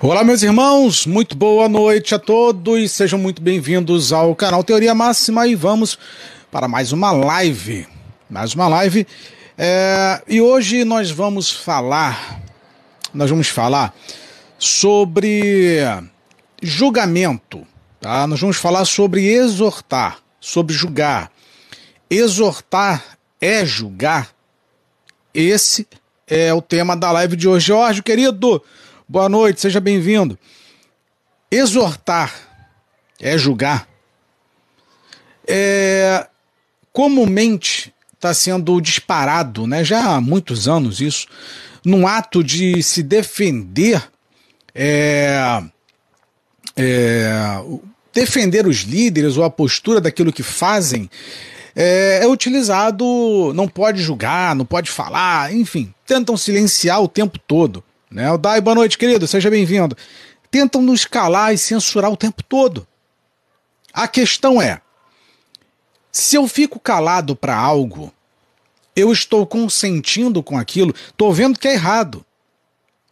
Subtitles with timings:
[0.00, 5.44] Olá, meus irmãos, muito boa noite a todos, sejam muito bem-vindos ao canal Teoria Máxima
[5.48, 5.98] e vamos
[6.52, 7.84] para mais uma live.
[8.30, 9.04] Mais uma live.
[9.58, 12.40] É, e hoje nós vamos falar,
[13.12, 13.92] nós vamos falar
[14.56, 15.80] sobre
[16.62, 17.66] julgamento,
[18.00, 18.24] tá?
[18.28, 21.32] Nós vamos falar sobre exortar, sobre julgar.
[22.08, 24.28] Exortar é julgar?
[25.34, 25.88] Esse
[26.24, 27.66] é o tema da live de hoje.
[27.66, 28.62] Jorge, querido,
[29.10, 30.38] Boa noite, seja bem-vindo.
[31.50, 32.30] Exortar
[33.18, 33.88] é julgar.
[35.46, 36.26] É,
[36.92, 41.26] comumente está sendo disparado, né, já há muitos anos isso,
[41.82, 44.06] num ato de se defender,
[44.74, 45.62] é,
[46.76, 47.30] é,
[48.12, 51.08] defender os líderes ou a postura daquilo que fazem,
[51.74, 57.82] é, é, utilizado, não pode julgar, não pode falar, enfim, tentam silenciar o tempo todo.
[58.10, 58.30] Né?
[58.30, 59.96] O Dai, boa noite, querido, seja bem-vindo.
[60.50, 62.86] Tentam nos calar e censurar o tempo todo.
[63.92, 64.80] A questão é:
[66.10, 68.12] se eu fico calado para algo,
[68.96, 72.24] eu estou consentindo com aquilo, estou vendo que é errado.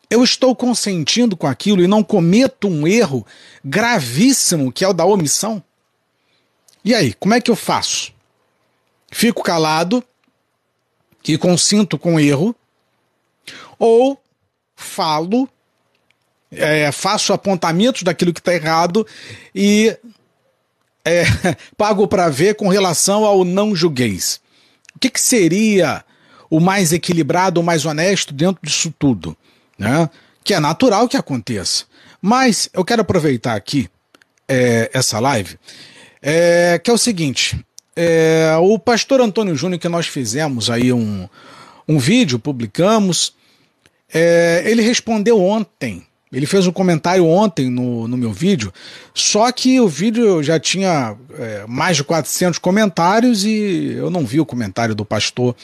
[0.09, 3.27] Eu estou consentindo com aquilo e não cometo um erro
[3.65, 5.63] gravíssimo que é o da omissão?
[6.85, 8.15] E aí, como é que eu faço?
[9.11, 10.03] Fico calado
[11.27, 12.55] e consinto com o erro?
[13.81, 14.21] Ou
[14.77, 15.49] falo,
[16.53, 19.07] é, faço apontamentos daquilo que está errado
[19.55, 19.97] e
[21.05, 21.25] é,
[21.77, 24.41] pago para ver com relação ao não julgueis.
[24.95, 26.05] O que, que seria
[26.49, 29.37] o mais equilibrado, o mais honesto dentro disso tudo?
[29.79, 30.09] Né?
[30.45, 31.85] Que é natural que aconteça.
[32.21, 33.89] Mas eu quero aproveitar aqui
[34.49, 35.59] é, essa live,
[36.23, 41.29] é, que é o seguinte: é, o pastor Antônio Júnior, que nós fizemos aí um,
[41.87, 43.36] um vídeo, publicamos,
[44.13, 46.07] é, ele respondeu ontem.
[46.33, 48.73] Ele fez um comentário ontem no, no meu vídeo,
[49.15, 54.41] só que o vídeo já tinha é, mais de 400 comentários e eu não vi
[54.41, 55.55] o comentário do pastor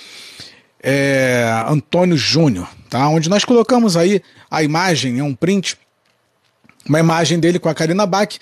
[0.83, 3.09] é, Antônio Júnior, tá?
[3.09, 5.77] onde nós colocamos aí a imagem, é um print,
[6.89, 8.39] uma imagem dele com a Karina Bach,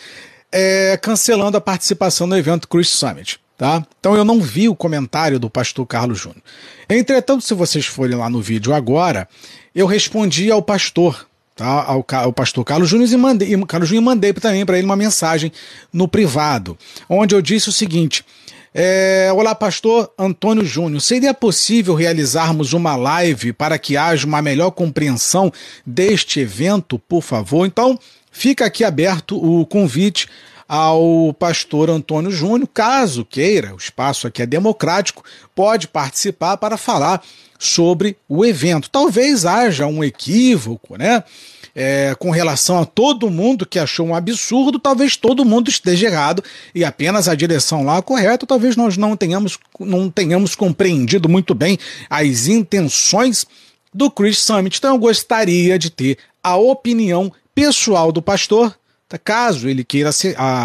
[0.53, 3.41] é, cancelando a participação no evento Chris Summit.
[3.57, 3.85] Tá?
[3.99, 6.43] Então eu não vi o comentário do pastor Carlos Júnior.
[6.89, 9.29] Entretanto, se vocês forem lá no vídeo agora,
[9.75, 11.85] eu respondi ao pastor, tá?
[11.85, 15.53] ao, ao pastor Carlos Júnior e mandei, Carlos Júnior mandei também para ele uma mensagem
[15.93, 16.77] no privado,
[17.09, 18.25] onde eu disse o seguinte.
[18.73, 21.01] É, Olá, pastor Antônio Júnior.
[21.01, 25.53] Seria possível realizarmos uma live para que haja uma melhor compreensão
[25.85, 27.67] deste evento, por favor?
[27.67, 27.99] Então,
[28.31, 30.29] fica aqui aberto o convite
[30.69, 32.69] ao pastor Antônio Júnior.
[32.73, 37.21] Caso queira, o espaço aqui é democrático, pode participar para falar
[37.61, 38.89] sobre o evento.
[38.89, 41.23] Talvez haja um equívoco, né?
[41.73, 46.43] É, com relação a todo mundo que achou um absurdo, talvez todo mundo esteja errado
[46.75, 51.79] e apenas a direção lá correta, talvez nós não tenhamos, não tenhamos compreendido muito bem
[52.09, 53.47] as intenções
[53.95, 54.79] do Chris Summit.
[54.79, 58.75] Então eu gostaria de ter a opinião pessoal do pastor
[59.11, 60.09] Tá, caso ele queira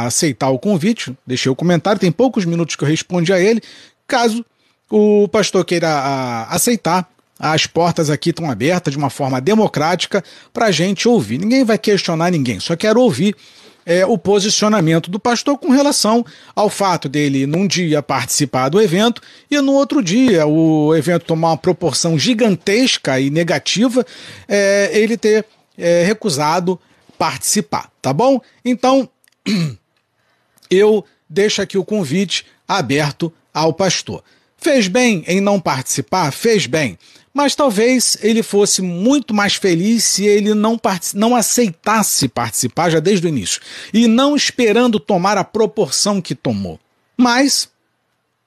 [0.06, 3.60] aceitar o convite, deixei o comentário, tem poucos minutos que eu respondi a ele.
[4.08, 4.46] Caso
[4.90, 10.24] o pastor queira aceitar, as portas aqui estão abertas de uma forma democrática
[10.54, 11.38] para a gente ouvir.
[11.38, 13.36] Ninguém vai questionar ninguém, só quero ouvir
[13.86, 16.26] é, o posicionamento do pastor com relação
[16.56, 21.50] ao fato dele, num dia, participar do evento e no outro dia o evento tomar
[21.50, 24.06] uma proporção gigantesca e negativa,
[24.48, 25.46] é, ele ter
[25.78, 26.80] é, recusado
[27.18, 28.42] participar, tá bom?
[28.64, 29.08] Então,
[30.70, 34.24] eu deixo aqui o convite aberto ao pastor.
[34.66, 36.32] Fez bem em não participar?
[36.32, 36.98] Fez bem.
[37.32, 40.82] Mas talvez ele fosse muito mais feliz se ele não,
[41.14, 43.62] não aceitasse participar já desde o início
[43.94, 46.80] e não esperando tomar a proporção que tomou.
[47.16, 47.70] Mas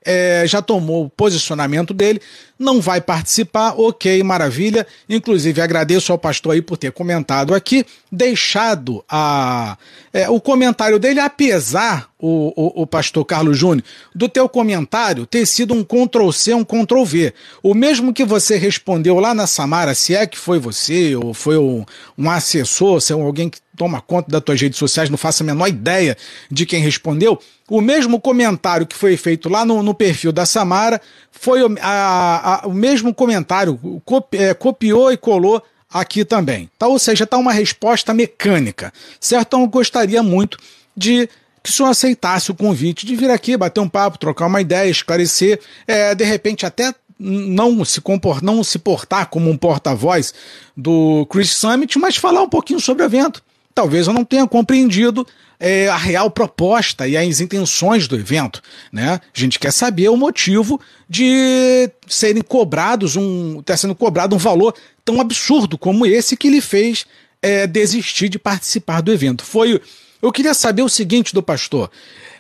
[0.09, 2.19] é, já tomou o posicionamento dele,
[2.59, 4.87] não vai participar, ok, maravilha.
[5.07, 9.77] Inclusive, agradeço ao pastor aí por ter comentado aqui, deixado a,
[10.11, 13.85] é, o comentário dele, apesar, o, o, o pastor Carlos Júnior,
[14.15, 17.35] do teu comentário ter sido um Ctrl-C, um Ctrl-V.
[17.63, 21.59] O mesmo que você respondeu lá na Samara, se é que foi você, ou foi
[21.59, 21.85] um,
[22.17, 25.47] um assessor, se é alguém que toma conta das tuas redes sociais, não faço a
[25.47, 26.17] menor ideia
[26.51, 27.39] de quem respondeu.
[27.69, 31.01] O mesmo comentário que foi feito lá no, no perfil da Samara
[31.31, 35.63] foi a, a, o mesmo comentário, copi, é, copiou e colou
[35.93, 36.71] aqui também.
[36.79, 36.87] Tá?
[36.87, 39.49] Ou seja, está uma resposta mecânica, certo?
[39.49, 40.59] Então eu gostaria muito
[40.97, 41.29] de
[41.63, 44.89] que o senhor aceitasse o convite de vir aqui, bater um papo, trocar uma ideia,
[44.89, 50.33] esclarecer, é, de repente até não se comportar, não se portar como um porta-voz
[50.77, 53.43] do Chris Summit, mas falar um pouquinho sobre o evento
[53.79, 55.25] talvez eu não tenha compreendido
[55.61, 58.63] é, a real proposta e as intenções do evento.
[58.93, 59.21] Né?
[59.35, 63.57] A gente quer saber o motivo de serem cobrados um.
[63.57, 64.75] ter tá sendo cobrado um valor
[65.05, 67.07] tão absurdo como esse que lhe fez
[67.43, 69.45] é, desistir de participar do evento.
[69.45, 69.81] Foi.
[70.21, 71.91] Eu queria saber o seguinte do pastor.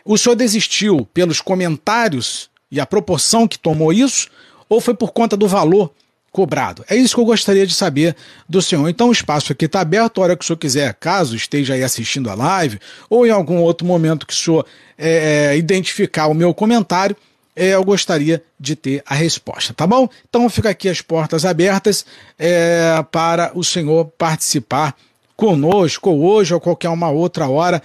[0.04, 4.28] O senhor desistiu pelos comentários e a proporção que tomou isso,
[4.68, 5.92] ou foi por conta do valor
[6.30, 6.84] cobrado?
[6.88, 8.14] É isso que eu gostaria de saber
[8.48, 8.88] do senhor.
[8.88, 11.82] Então o espaço aqui está aberto, a hora que o senhor quiser, caso esteja aí
[11.82, 12.78] assistindo a live,
[13.08, 14.66] ou em algum outro momento que o senhor
[14.96, 17.16] é, é, identificar o meu comentário,
[17.54, 20.08] é, eu gostaria de ter a resposta, tá bom?
[20.28, 22.06] Então fica aqui as portas abertas
[22.38, 24.94] é, para o senhor participar
[25.36, 27.82] conosco hoje ou qualquer uma outra hora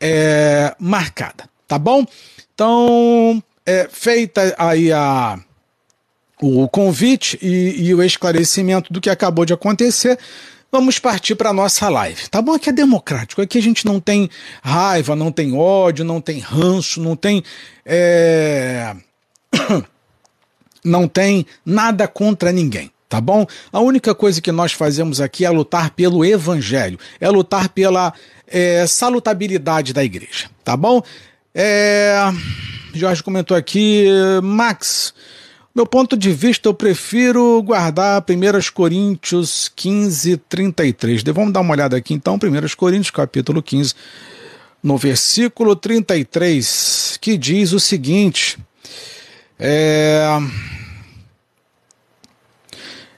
[0.00, 2.06] é, marcada, tá bom?
[2.54, 5.38] Então, é, feita aí a,
[6.44, 10.18] o convite e, e o esclarecimento do que acabou de acontecer,
[10.70, 12.28] vamos partir para a nossa live.
[12.28, 12.52] Tá bom?
[12.52, 13.40] Aqui é democrático.
[13.40, 14.28] Aqui a gente não tem
[14.62, 17.42] raiva, não tem ódio, não tem ranço, não tem.
[17.86, 18.94] É...
[20.84, 22.90] não tem nada contra ninguém.
[23.08, 23.46] Tá bom?
[23.72, 28.12] A única coisa que nós fazemos aqui é lutar pelo evangelho, é lutar pela
[28.48, 30.50] é, salutabilidade da igreja.
[30.64, 31.00] Tá bom?
[31.54, 32.18] É...
[32.92, 34.06] Jorge comentou aqui,
[34.42, 35.14] Max,
[35.74, 41.22] meu ponto de vista, eu prefiro guardar 1 Coríntios 15, 33.
[41.24, 43.92] Vamos dar uma olhada aqui então, 1 Coríntios capítulo 15,
[44.80, 48.56] no versículo 33, que diz o seguinte:
[49.58, 50.38] é,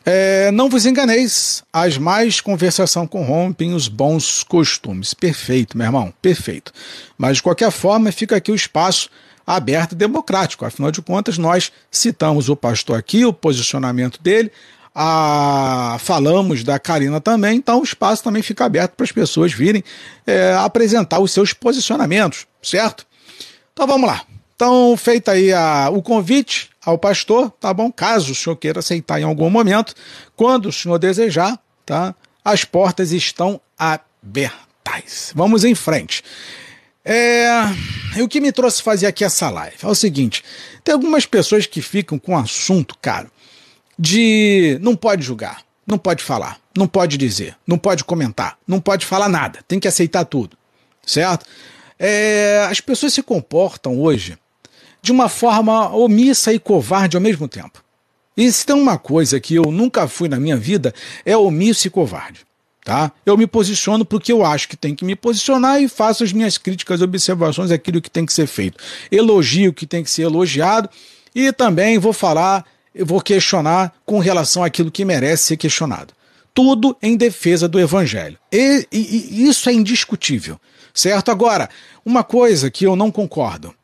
[0.07, 5.13] é, Não vos enganeis, as mais conversação corrompem os bons costumes.
[5.13, 6.73] Perfeito, meu irmão, perfeito.
[7.19, 9.11] Mas de qualquer forma, fica aqui o espaço
[9.47, 10.65] aberto e democrático.
[10.65, 14.51] Afinal de contas, nós citamos o pastor aqui, o posicionamento dele,
[14.95, 19.85] a, falamos da Karina também, então o espaço também fica aberto para as pessoas virem
[20.27, 23.07] é, apresentar os seus posicionamentos, certo?
[23.73, 24.23] Então vamos lá.
[24.55, 27.93] Então, feito aí a, o convite ao pastor, tá bom?
[27.93, 29.95] Caso o senhor queira aceitar em algum momento,
[30.35, 32.15] quando o senhor desejar, tá?
[32.43, 35.33] As portas estão abertas.
[35.35, 36.25] Vamos em frente.
[37.09, 40.43] É, o que me trouxe fazer aqui essa live é o seguinte:
[40.83, 43.31] tem algumas pessoas que ficam com assunto, cara,
[43.97, 49.07] de não pode julgar, não pode falar, não pode dizer, não pode comentar, não pode
[49.07, 50.59] falar nada, tem que aceitar tudo,
[51.07, 51.47] certo?
[51.97, 54.37] É, as pessoas se comportam hoje
[55.01, 57.85] de uma forma omissa e covarde ao mesmo tempo.
[58.37, 60.93] E se tem uma coisa que eu nunca fui na minha vida,
[61.25, 62.46] é omisso e covarde.
[62.87, 63.11] Tá?
[63.27, 66.57] Eu me posiciono porque eu acho que tem que me posicionar e faço as minhas
[66.57, 68.79] críticas, observações, aquilo que tem que ser feito.
[69.11, 70.89] Elogio o que tem que ser elogiado
[71.35, 72.65] e também vou falar,
[72.97, 76.15] vou questionar com relação àquilo que merece ser questionado.
[76.55, 78.39] Tudo em defesa do evangelho.
[78.53, 80.57] E, e, e isso é indiscutível,
[80.95, 81.33] certo?
[81.33, 81.69] Agora,
[82.05, 83.75] uma coisa que eu não concordo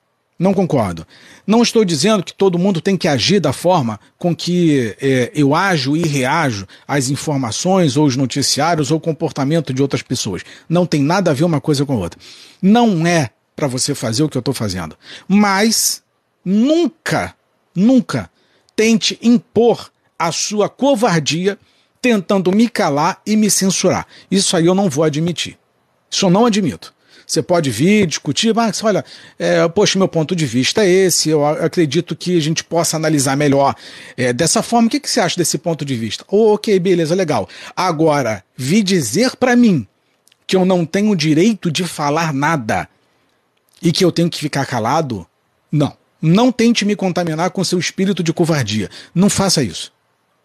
[0.43, 1.07] não concordo.
[1.47, 5.55] Não estou dizendo que todo mundo tem que agir da forma com que é, eu
[5.55, 10.43] ajo e reajo às informações, ou os noticiários, ou comportamento de outras pessoas.
[10.69, 12.21] Não tem nada a ver uma coisa com a outra.
[12.61, 14.97] Não é para você fazer o que eu estou fazendo.
[15.29, 16.03] Mas
[16.45, 17.35] nunca,
[17.75, 18.29] nunca
[18.75, 21.59] tente impor a sua covardia
[22.01, 24.07] tentando me calar e me censurar.
[24.31, 25.57] Isso aí eu não vou admitir.
[26.11, 26.93] Isso eu não admito.
[27.33, 29.03] Você pode vir, discutir, mas olha,
[29.39, 33.35] é, poxa, meu ponto de vista é esse, eu acredito que a gente possa analisar
[33.39, 33.75] melhor
[34.19, 34.87] é, dessa forma.
[34.89, 36.27] O que, que você acha desse ponto de vista?
[36.29, 37.49] Oh, ok, beleza, legal.
[37.75, 39.87] Agora, vi dizer para mim
[40.47, 42.87] que eu não tenho direito de falar nada
[43.81, 45.27] e que eu tenho que ficar calado?
[45.71, 45.97] Não.
[46.21, 48.91] Não tente me contaminar com seu espírito de covardia.
[49.15, 49.91] Não faça isso.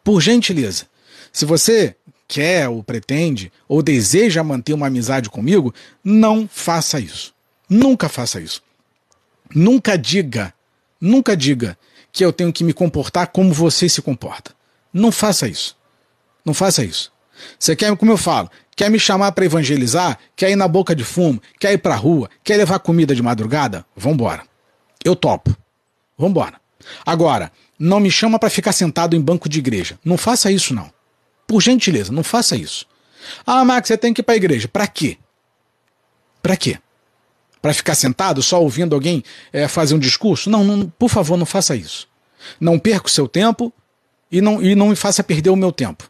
[0.05, 0.85] Por gentileza.
[1.33, 7.33] Se você quer ou pretende ou deseja manter uma amizade comigo, não faça isso.
[7.69, 8.61] Nunca faça isso.
[9.53, 10.53] Nunca diga,
[10.99, 11.77] nunca diga
[12.11, 14.51] que eu tenho que me comportar como você se comporta.
[14.93, 15.77] Não faça isso.
[16.43, 17.11] Não faça isso.
[17.59, 20.17] Você quer, como eu falo, quer me chamar para evangelizar?
[20.35, 21.41] Quer ir na boca de fumo?
[21.59, 22.29] Quer ir para rua?
[22.43, 23.85] Quer levar comida de madrugada?
[23.95, 24.43] Vambora.
[25.03, 25.55] Eu topo.
[26.17, 26.59] Vambora.
[27.05, 29.99] Agora, não me chama para ficar sentado em banco de igreja.
[30.03, 30.89] Não faça isso, não.
[31.47, 32.85] Por gentileza, não faça isso.
[33.45, 34.67] Ah, Max, você tem que ir para a igreja.
[34.67, 35.17] Para quê?
[36.43, 36.77] Para quê?
[37.61, 40.49] Para ficar sentado só ouvindo alguém é, fazer um discurso?
[40.49, 42.07] Não, não, por favor, não faça isso.
[42.59, 43.73] Não perca o seu tempo
[44.29, 46.09] e não, e não me faça perder o meu tempo.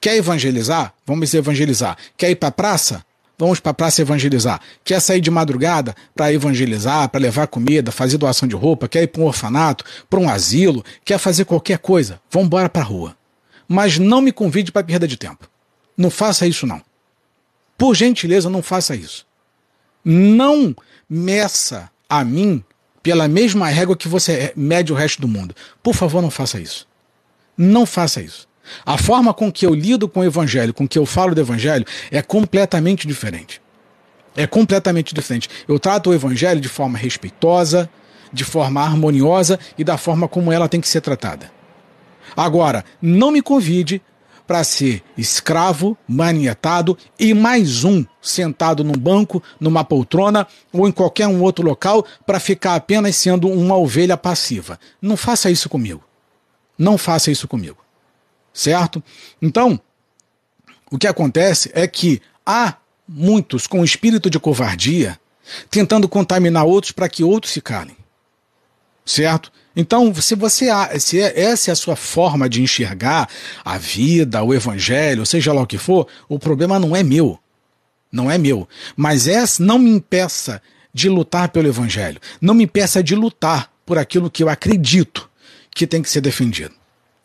[0.00, 0.92] Quer evangelizar?
[1.06, 1.96] Vamos evangelizar.
[2.16, 3.04] Quer ir para a praça?
[3.36, 4.60] Vamos para a praça evangelizar.
[4.84, 8.88] Quer sair de madrugada para evangelizar, para levar comida, fazer doação de roupa?
[8.88, 10.84] Quer ir para um orfanato, para um asilo?
[11.04, 12.20] Quer fazer qualquer coisa?
[12.30, 13.17] Vamos embora para a rua
[13.68, 15.48] mas não me convide para perda de tempo.
[15.96, 16.80] Não faça isso, não.
[17.76, 19.26] Por gentileza, não faça isso.
[20.04, 20.74] Não
[21.08, 22.64] meça a mim
[23.02, 25.54] pela mesma régua que você mede o resto do mundo.
[25.82, 26.88] Por favor, não faça isso.
[27.56, 28.48] Não faça isso.
[28.84, 31.84] A forma com que eu lido com o evangelho, com que eu falo do evangelho,
[32.10, 33.60] é completamente diferente.
[34.36, 35.48] É completamente diferente.
[35.66, 37.88] Eu trato o evangelho de forma respeitosa,
[38.32, 41.50] de forma harmoniosa e da forma como ela tem que ser tratada.
[42.38, 44.00] Agora, não me convide
[44.46, 51.26] para ser escravo, manietado e mais um sentado num banco, numa poltrona ou em qualquer
[51.26, 54.78] um outro local para ficar apenas sendo uma ovelha passiva.
[55.02, 56.04] Não faça isso comigo.
[56.78, 57.84] Não faça isso comigo.
[58.54, 59.02] Certo?
[59.42, 59.80] Então,
[60.92, 62.76] o que acontece é que há
[63.08, 65.18] muitos com espírito de covardia
[65.68, 67.96] tentando contaminar outros para que outros se calem.
[69.04, 69.50] Certo?
[69.80, 70.66] Então, se você
[70.98, 73.28] se é, essa é a sua forma de enxergar
[73.64, 77.38] a vida, o evangelho, seja lá o que for, o problema não é meu.
[78.10, 78.68] Não é meu.
[78.96, 80.60] Mas essa não me impeça
[80.92, 82.20] de lutar pelo evangelho.
[82.40, 85.30] Não me impeça de lutar por aquilo que eu acredito
[85.70, 86.74] que tem que ser defendido.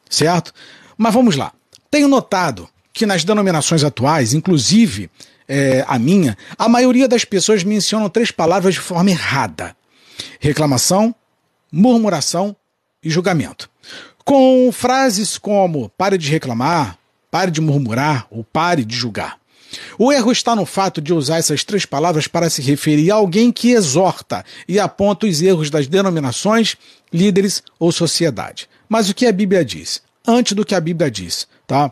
[0.08, 0.54] Certo?
[0.96, 1.52] Mas vamos lá.
[1.90, 5.10] Tenho notado que nas denominações atuais, inclusive
[5.48, 9.76] é, a minha, a maioria das pessoas mencionam três palavras de forma errada:
[10.40, 11.16] reclamação,
[11.74, 12.56] murmuração
[13.03, 13.68] e julgamento.
[14.24, 17.00] Com frases como pare de reclamar,
[17.32, 19.39] pare de murmurar ou pare de julgar.
[19.98, 23.51] O erro está no fato de usar essas três palavras para se referir a alguém
[23.51, 26.75] que exorta e aponta os erros das denominações,
[27.12, 28.70] líderes ou sociedade.
[28.88, 30.03] Mas o que a Bíblia diz?
[30.25, 31.92] Antes do que a Bíblia diz, tá?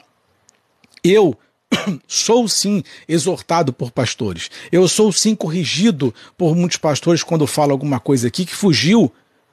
[1.04, 1.36] Eu
[2.08, 4.52] sou sim exortado por pastores.
[4.72, 9.12] Eu sou sim corrigido por muitos pastores quando falo alguma coisa aqui que fugiu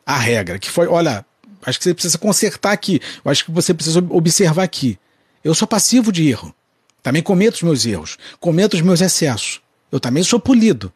[0.09, 1.23] a regra, que foi, olha,
[1.67, 4.99] acho que você precisa consertar aqui, eu acho que você precisa observar aqui.
[5.45, 6.55] Eu sou passivo de erro.
[7.03, 9.61] Também cometo os meus erros, cometo os meus excessos.
[9.93, 10.91] Eu também sou polido.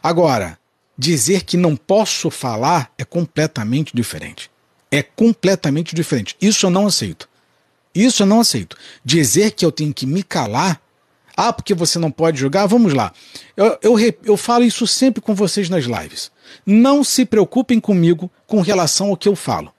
[0.00, 0.56] Agora,
[0.96, 4.48] dizer que não posso falar é completamente diferente.
[4.92, 6.36] É completamente diferente.
[6.40, 7.28] Isso eu não aceito.
[7.92, 8.76] Isso eu não aceito.
[9.04, 10.80] Dizer que eu tenho que me calar.
[11.36, 12.66] Ah, porque você não pode jogar?
[12.66, 13.12] Vamos lá.
[13.56, 16.30] Eu, eu, eu falo isso sempre com vocês nas lives.
[16.64, 19.70] Não se preocupem comigo com relação ao que eu falo,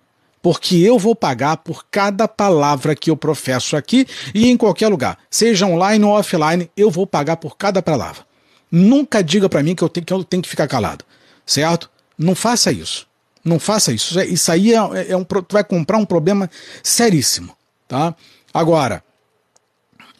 [0.41, 5.17] porque eu vou pagar por cada palavra que eu professo aqui e em qualquer lugar,
[5.31, 8.25] seja online ou offline, eu vou pagar por cada palavra.
[8.71, 11.03] Nunca diga para mim que eu, tenho, que eu tenho que ficar calado,
[11.45, 11.89] certo?
[12.17, 13.07] Não faça isso.
[13.43, 14.19] Não faça isso.
[14.21, 16.49] Isso aí é, é um, tu vai comprar um problema
[16.83, 17.55] seríssimo,
[17.87, 18.13] tá?
[18.53, 19.01] Agora,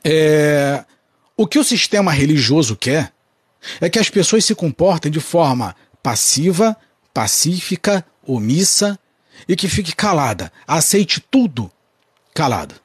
[0.03, 0.85] é,
[1.37, 3.13] o que o sistema religioso quer
[3.79, 6.75] é que as pessoas se comportem de forma passiva,
[7.13, 8.99] pacífica, omissa
[9.47, 11.71] e que fique calada, aceite tudo
[12.33, 12.75] calada.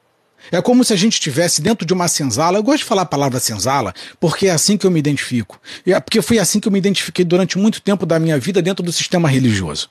[0.50, 2.58] É como se a gente estivesse dentro de uma senzala.
[2.58, 5.60] Eu gosto de falar a palavra senzala porque é assim que eu me identifico.
[5.86, 8.84] É porque foi assim que eu me identifiquei durante muito tempo da minha vida dentro
[8.84, 9.88] do sistema religioso.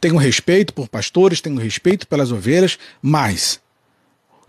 [0.00, 3.60] Tenho respeito por pastores, tenho respeito pelas ovelhas, mas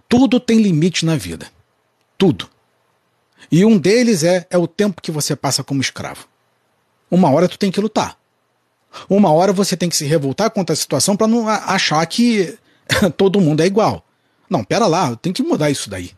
[0.08, 1.48] tudo tem limite na vida.
[2.18, 2.50] Tudo.
[3.52, 6.28] E um deles é, é o tempo que você passa como escravo.
[7.10, 8.18] Uma hora tu tem que lutar.
[9.10, 12.58] Uma hora você tem que se revoltar contra a situação para não achar que
[13.18, 14.06] todo mundo é igual.
[14.50, 16.12] Não, pera lá, tem que mudar isso daí.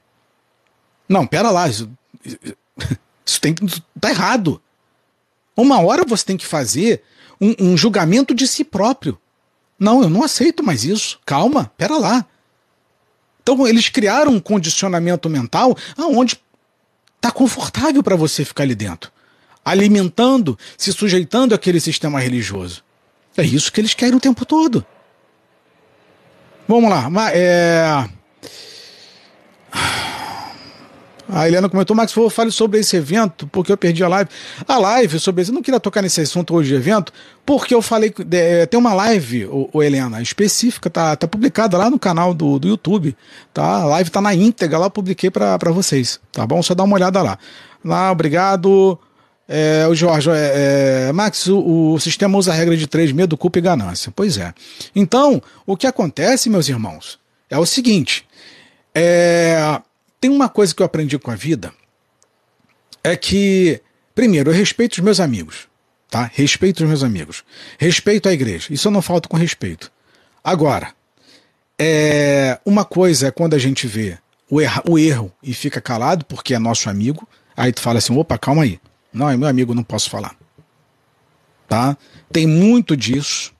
[1.07, 1.89] Não, pera lá, isso,
[3.25, 3.65] isso tem que
[3.99, 4.61] tá errado.
[5.55, 7.01] Uma hora você tem que fazer
[7.41, 9.17] um, um julgamento de si próprio.
[9.79, 11.19] Não, eu não aceito mais isso.
[11.25, 12.25] Calma, pera lá.
[13.41, 16.37] Então eles criaram um condicionamento mental aonde
[17.19, 19.11] tá confortável para você ficar ali dentro
[19.67, 22.83] alimentando, se sujeitando àquele sistema religioso.
[23.35, 24.85] É isso que eles querem o tempo todo.
[26.65, 27.09] Vamos lá.
[27.33, 28.09] É...
[31.29, 34.29] A Helena comentou, Max, eu fale sobre esse evento, porque eu perdi a live.
[34.67, 37.11] A live sobre esse, eu não queria tocar nesse assunto hoje de evento,
[37.45, 41.89] porque eu falei, é, tem uma live, ô, ô, Helena, específica, tá, tá publicada lá
[41.89, 43.15] no canal do, do YouTube,
[43.53, 43.81] tá?
[43.81, 46.63] A live tá na íntegra, lá eu publiquei para vocês, tá bom?
[46.63, 47.37] Só dá uma olhada lá.
[47.83, 48.97] Lá, obrigado.
[49.49, 53.37] É, o Jorge, é, é, Max, o, o, sistema usa a regra de três, medo,
[53.37, 54.11] culpa e ganância.
[54.13, 54.53] Pois é.
[54.93, 57.17] Então, o que acontece, meus irmãos,
[57.49, 58.25] é o seguinte:
[58.93, 59.79] é,
[60.19, 61.73] tem uma coisa que eu aprendi com a vida,
[63.03, 63.81] é que,
[64.13, 65.67] primeiro, eu respeito os meus amigos,
[66.09, 66.29] tá?
[66.33, 67.43] Respeito os meus amigos.
[67.77, 68.67] Respeito a igreja.
[68.71, 69.91] Isso eu não falto com respeito.
[70.43, 70.93] Agora,
[71.79, 74.17] é, uma coisa é quando a gente vê
[74.49, 78.17] o, erra, o erro e fica calado porque é nosso amigo, aí tu fala assim,
[78.17, 78.79] opa, calma aí.
[79.13, 80.35] Não, é meu amigo, não posso falar.
[81.67, 81.97] Tá?
[82.31, 83.53] Tem muito disso.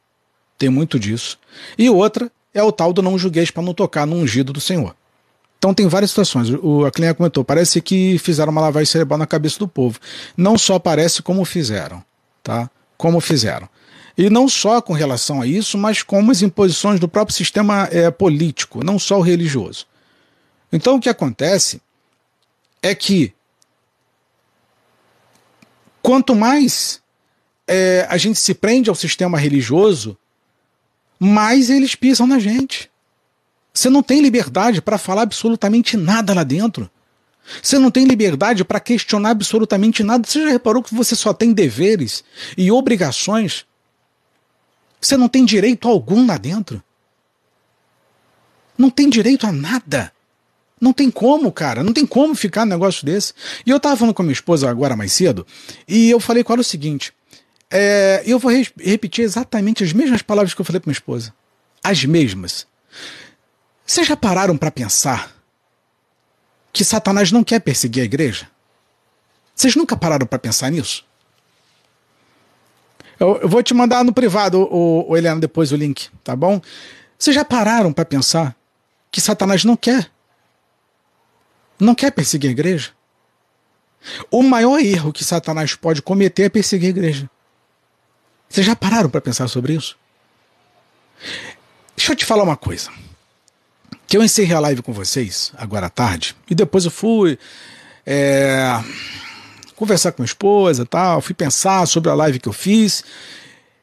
[0.58, 1.38] Tem muito disso.
[1.78, 4.96] E outra é o tal do não julgueis para não tocar no ungido do Senhor.
[5.58, 6.50] Então tem várias situações.
[6.62, 10.00] O, a cliente comentou, parece que fizeram uma lavagem cerebral na cabeça do povo.
[10.36, 12.04] Não só parece como fizeram,
[12.44, 12.70] tá?
[12.96, 13.68] Como fizeram.
[14.18, 18.10] E não só com relação a isso, mas com as imposições do próprio sistema é,
[18.10, 19.86] político, não só o religioso.
[20.72, 21.82] Então o que acontece
[22.82, 23.34] é que
[26.02, 27.02] quanto mais
[27.68, 30.18] é, a gente se prende ao sistema religioso,
[31.20, 32.90] mais eles pisam na gente.
[33.77, 36.89] Você não tem liberdade para falar absolutamente nada lá dentro.
[37.62, 40.27] Você não tem liberdade para questionar absolutamente nada.
[40.27, 42.24] Você já reparou que você só tem deveres
[42.57, 43.65] e obrigações
[45.00, 46.84] você não tem direito algum lá dentro.
[48.75, 50.12] Não tem direito a nada.
[50.81, 51.84] Não tem como, cara.
[51.84, 53.31] Não tem como ficar num negócio desse.
[53.63, 55.46] E eu tava falando com a minha esposa agora mais cedo,
[55.88, 57.13] e eu falei com ela o seguinte:
[57.69, 61.31] é, eu vou re repetir exatamente as mesmas palavras que eu falei pra minha esposa.
[61.84, 62.65] As mesmas.
[63.88, 65.34] Vocês já pararam para pensar
[66.74, 68.51] que Satanás não quer perseguir a igreja?
[69.56, 71.06] Vocês nunca pararam para pensar nisso?
[73.17, 76.62] Eu, eu vou te mandar no privado, o, o Helena, depois o link, tá bom?
[77.17, 78.53] Vocês já pararam para pensar
[79.10, 80.12] que Satanás não quer?
[81.79, 82.91] Não quer perseguir a igreja?
[84.29, 87.29] O maior erro que Satanás pode cometer é perseguir a igreja.
[88.50, 89.98] Vocês já pararam para pensar sobre isso?
[91.96, 92.91] Deixa eu te falar uma coisa.
[94.08, 97.38] Que eu encerrei a live com vocês agora à tarde e depois eu fui.
[98.06, 98.82] É
[99.78, 103.04] conversar com minha esposa tal, fui pensar sobre a live que eu fiz.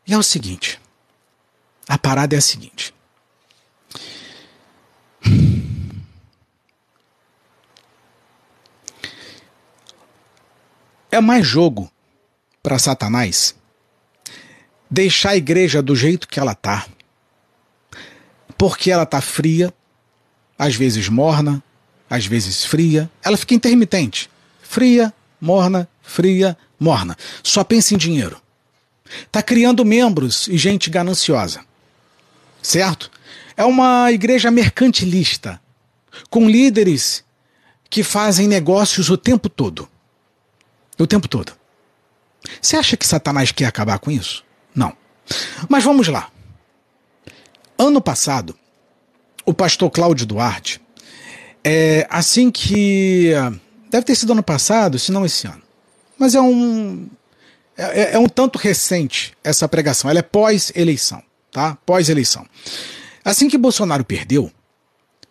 [0.06, 0.78] E é o seguinte:
[1.88, 2.92] a parada é a seguinte.
[11.10, 11.88] É mais jogo
[12.60, 13.54] para Satanás
[14.90, 16.86] deixar a igreja do jeito que ela tá.
[18.58, 19.72] Porque ela tá fria,
[20.58, 21.62] às vezes morna,
[22.08, 24.30] às vezes fria, ela fica intermitente.
[24.62, 27.16] Fria, morna, fria, morna.
[27.42, 28.40] Só pensa em dinheiro.
[29.26, 31.64] Está criando membros e gente gananciosa.
[32.62, 33.10] Certo?
[33.56, 35.60] É uma igreja mercantilista,
[36.30, 37.24] com líderes
[37.88, 39.88] que fazem negócios o tempo todo.
[40.98, 41.52] O tempo todo.
[42.60, 44.44] Você acha que Satanás quer acabar com isso?
[44.74, 44.96] Não.
[45.68, 46.30] Mas vamos lá.
[47.78, 48.56] Ano passado,
[49.44, 50.80] o pastor Cláudio Duarte,
[51.62, 53.32] é, assim que
[53.94, 55.62] Deve ter sido ano passado, se não esse ano.
[56.18, 57.08] Mas é um.
[57.76, 60.10] É, é, é um tanto recente essa pregação.
[60.10, 61.78] Ela é pós-eleição, tá?
[61.86, 62.44] Pós-eleição.
[63.24, 64.50] Assim que Bolsonaro perdeu,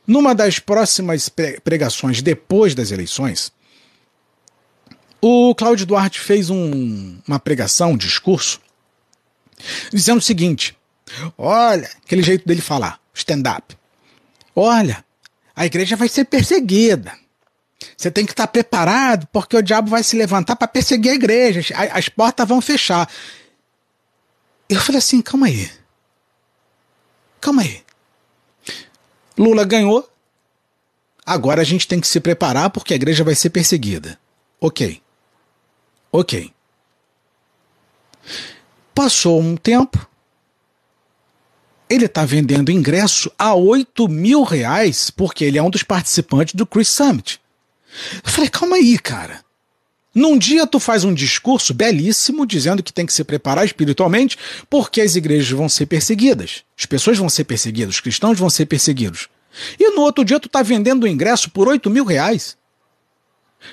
[0.08, 1.30] numa das próximas
[1.62, 3.52] pregações depois das eleições,
[5.20, 8.62] o Cláudio Duarte fez um, uma pregação, um discurso,
[9.92, 10.74] dizendo o seguinte:
[11.38, 13.76] olha, aquele jeito dele falar, stand-up.
[14.56, 15.04] Olha,
[15.56, 17.14] a igreja vai ser perseguida.
[17.98, 21.60] Você tem que estar preparado, porque o diabo vai se levantar para perseguir a igreja.
[21.76, 23.10] As, as portas vão fechar.
[24.70, 25.70] Eu falei assim: calma aí.
[27.42, 27.84] Calma aí.
[29.38, 30.10] Lula ganhou.
[31.26, 34.20] Agora a gente tem que se preparar porque a igreja vai ser perseguida.
[34.60, 35.02] Ok.
[36.12, 36.54] Ok.
[38.94, 40.08] Passou um tempo.
[41.94, 46.66] Ele está vendendo ingresso a 8 mil reais porque ele é um dos participantes do
[46.66, 47.40] Chris Summit.
[48.26, 49.46] Eu falei, calma aí, cara.
[50.12, 55.02] Num dia tu faz um discurso belíssimo dizendo que tem que se preparar espiritualmente porque
[55.02, 59.30] as igrejas vão ser perseguidas, as pessoas vão ser perseguidas, os cristãos vão ser perseguidos.
[59.80, 62.58] E no outro dia tu tá vendendo o ingresso por 8 mil reais.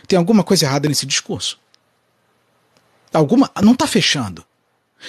[0.07, 1.59] Tem alguma coisa errada nesse discurso?
[3.15, 3.51] Alguma.
[3.63, 4.45] Não tá fechando.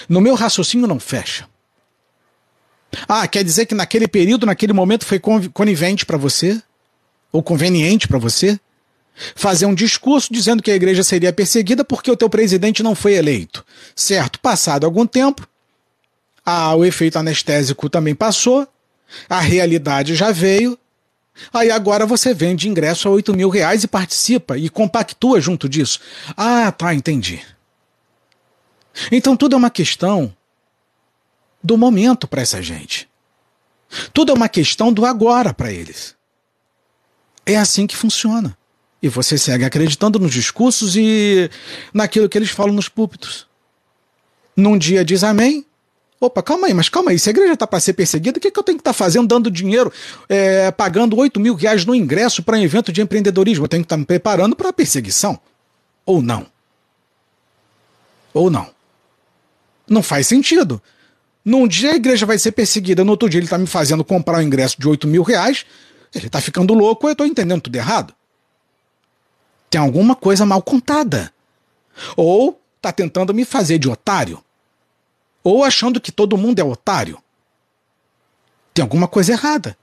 [0.07, 1.50] No meu raciocínio não fecha.
[3.07, 6.61] Ah, quer dizer que naquele período, naquele momento foi conivente para você?
[7.31, 8.59] Ou conveniente para você?
[9.35, 13.13] fazer um discurso dizendo que a igreja seria perseguida porque o teu presidente não foi
[13.13, 13.65] eleito.
[13.95, 15.47] Certo, passado algum tempo,
[16.45, 18.67] ah, o efeito anestésico também passou,
[19.29, 20.77] a realidade já veio,
[21.53, 25.99] aí agora você vende ingresso a 8 mil reais e participa e compactua junto disso.
[26.35, 27.41] Ah, tá, entendi.
[29.11, 30.33] Então tudo é uma questão
[31.63, 33.09] do momento para essa gente.
[34.13, 36.15] Tudo é uma questão do agora para eles.
[37.45, 38.57] É assim que funciona.
[39.01, 41.49] E você segue acreditando nos discursos e
[41.93, 43.47] naquilo que eles falam nos púlpitos.
[44.55, 45.65] Num dia diz amém.
[46.19, 47.17] Opa, calma aí, mas calma aí.
[47.17, 48.97] Se a igreja está para ser perseguida, o que, que eu tenho que estar tá
[48.97, 49.91] fazendo dando dinheiro,
[50.29, 53.65] é, pagando 8 mil reais no ingresso para um evento de empreendedorismo?
[53.65, 55.39] Eu tenho que estar tá me preparando para a perseguição.
[56.05, 56.45] Ou não?
[58.35, 58.69] Ou não?
[59.89, 60.79] Não faz sentido.
[61.43, 64.37] Num dia a igreja vai ser perseguida, no outro dia ele está me fazendo comprar
[64.37, 65.65] um ingresso de 8 mil reais
[66.13, 68.13] Ele está ficando louco ou eu estou entendendo tudo errado?
[69.69, 71.33] Tem alguma coisa mal contada.
[72.15, 74.43] Ou está tentando me fazer de otário.
[75.43, 77.17] Ou achando que todo mundo é otário.
[78.73, 79.77] Tem alguma coisa errada.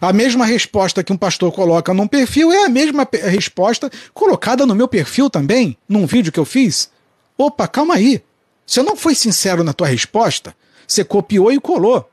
[0.00, 4.74] A mesma resposta que um pastor coloca num perfil é a mesma resposta colocada no
[4.74, 6.90] meu perfil também, num vídeo que eu fiz.
[7.36, 8.22] Opa, calma aí.
[8.64, 10.54] Você não foi sincero na tua resposta,
[10.92, 12.08] você copiou e colou.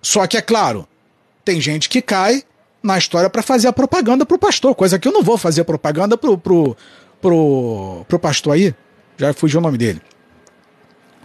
[0.00, 0.86] Só que é claro,
[1.44, 2.44] tem gente que cai
[2.82, 6.16] na história para fazer a propaganda pro pastor, coisa que eu não vou fazer propaganda
[6.16, 6.76] pro, pro,
[7.20, 8.74] pro, pro pastor aí.
[9.16, 10.00] Já fugiu o nome dele.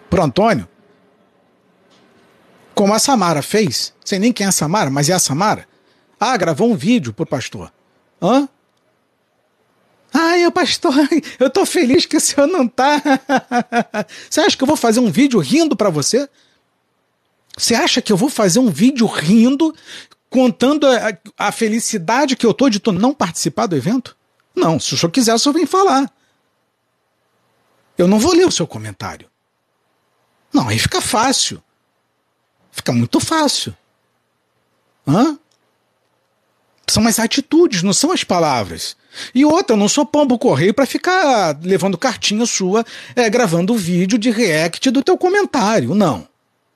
[0.10, 0.68] Pro Antônio.
[2.74, 5.68] Como a Samara fez, sei nem quem é a Samara, mas é a Samara.
[6.20, 7.72] Ah, gravou um vídeo pro pastor.
[8.22, 8.48] Hã?
[10.14, 10.94] Ai, pastor,
[11.40, 13.02] eu tô feliz que o senhor não tá.
[14.30, 16.30] Você acha que eu vou fazer um vídeo rindo para você?
[17.58, 19.76] Você acha que eu vou fazer um vídeo rindo,
[20.30, 24.18] contando a, a felicidade que eu tô de tu não participar do evento?
[24.56, 26.12] Não, se o senhor quiser, o senhor vem falar.
[27.98, 29.30] Eu não vou ler o seu comentário.
[30.54, 31.62] Não, aí fica fácil.
[32.72, 33.76] Fica muito fácil.
[35.08, 35.38] Hã?
[36.92, 38.98] São as atitudes, não são as palavras.
[39.34, 44.20] E outra, eu não sou pombo correio para ficar levando cartinha sua, é, gravando vídeo
[44.20, 45.96] de react do teu comentário.
[45.96, 46.28] Não.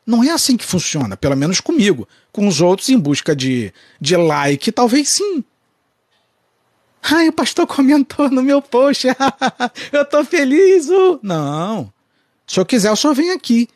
[0.07, 2.07] Não é assim que funciona, pelo menos comigo.
[2.31, 5.43] Com os outros, em busca de, de like, talvez sim.
[7.03, 9.07] Ai, o pastor comentou no meu post.
[9.91, 10.87] eu tô feliz.
[10.87, 11.19] Uh.
[11.21, 11.91] Não.
[12.47, 13.67] Se eu quiser, eu só venho aqui.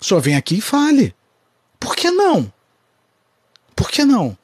[0.00, 1.14] Só vem aqui e fale.
[1.78, 2.50] Por que não?
[3.74, 4.34] Por que não?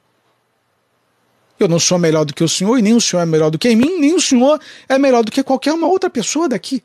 [1.62, 3.58] Eu não sou melhor do que o senhor, e nem o senhor é melhor do
[3.58, 6.82] que mim, nem o senhor é melhor do que qualquer uma outra pessoa daqui.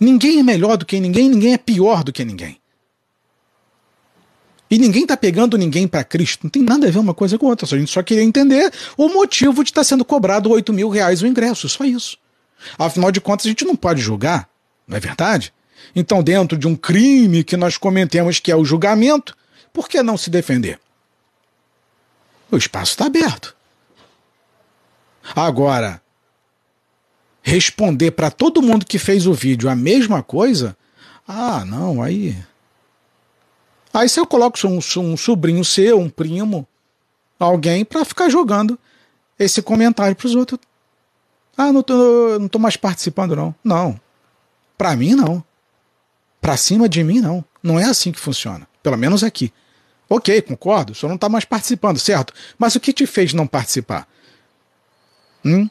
[0.00, 2.58] Ninguém é melhor do que ninguém, ninguém é pior do que ninguém.
[4.70, 6.44] E ninguém está pegando ninguém para Cristo.
[6.44, 7.66] Não tem nada a ver uma coisa com outra.
[7.66, 11.22] A gente só queria entender o motivo de estar tá sendo cobrado 8 mil reais
[11.22, 11.68] o ingresso.
[11.68, 12.18] Só isso.
[12.78, 14.48] Afinal de contas, a gente não pode julgar,
[14.88, 15.52] não é verdade?
[15.94, 19.36] Então, dentro de um crime que nós cometemos, que é o julgamento,
[19.72, 20.80] por que não se defender?
[22.54, 23.56] O espaço está aberto.
[25.34, 26.00] Agora,
[27.42, 30.76] responder para todo mundo que fez o vídeo a mesma coisa,
[31.26, 32.36] ah, não, aí.
[33.92, 36.64] Aí se eu coloco um, um sobrinho seu, um primo,
[37.40, 38.78] alguém, para ficar jogando
[39.36, 40.60] esse comentário para os outros.
[41.56, 43.52] Ah, não tô, não tô mais participando, não.
[43.64, 44.00] Não.
[44.78, 45.42] Para mim, não.
[46.40, 47.44] Para cima de mim, não.
[47.60, 48.68] Não é assim que funciona.
[48.80, 49.52] Pelo menos aqui.
[50.14, 52.32] Ok, concordo, o senhor não está mais participando, certo?
[52.56, 54.06] Mas o que te fez não participar?
[55.44, 55.68] Hum?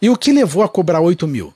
[0.00, 1.52] E o que levou a cobrar 8 mil?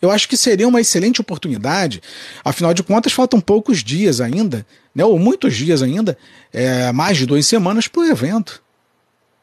[0.00, 2.00] Eu acho que seria uma excelente oportunidade,
[2.44, 6.16] afinal de contas, faltam poucos dias ainda, né, ou muitos dias ainda,
[6.52, 8.62] é, mais de duas semanas para o evento.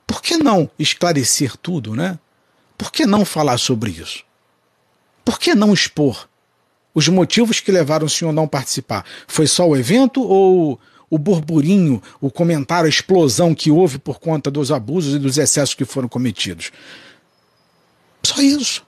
[0.07, 2.17] Por que não esclarecer tudo, né?
[2.77, 4.23] Por que não falar sobre isso?
[5.25, 6.29] Por que não expor?
[6.97, 9.05] Os motivos que levaram o senhor a não participar?
[9.27, 10.79] Foi só o evento ou
[11.12, 15.75] o burburinho, o comentário, a explosão que houve por conta dos abusos e dos excessos
[15.75, 16.71] que foram cometidos?
[18.23, 18.83] Só isso.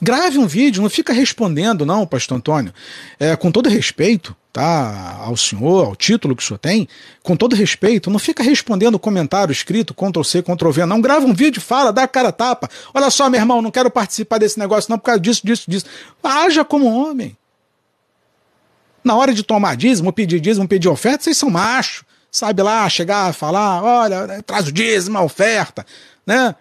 [0.00, 2.72] Grave um vídeo, não fica respondendo, não, pastor Antônio.
[3.18, 5.18] É, com todo respeito, tá?
[5.20, 6.88] Ao senhor, ao título que o senhor tem,
[7.22, 10.98] com todo respeito, não fica respondendo comentário escrito, Ctrl C, Ctrl V, não.
[10.98, 12.66] Grava um vídeo, fala, dá a cara tapa.
[12.94, 15.84] Olha só, meu irmão, não quero participar desse negócio, não, por causa disso, disso, disso.
[16.24, 17.36] Haja como homem.
[19.04, 22.06] Na hora de tomar dízimo, pedir dízimo, pedir oferta, vocês são macho.
[22.30, 25.84] Sabe lá, chegar, falar, olha, traz o dízimo, a oferta,
[26.26, 26.54] né?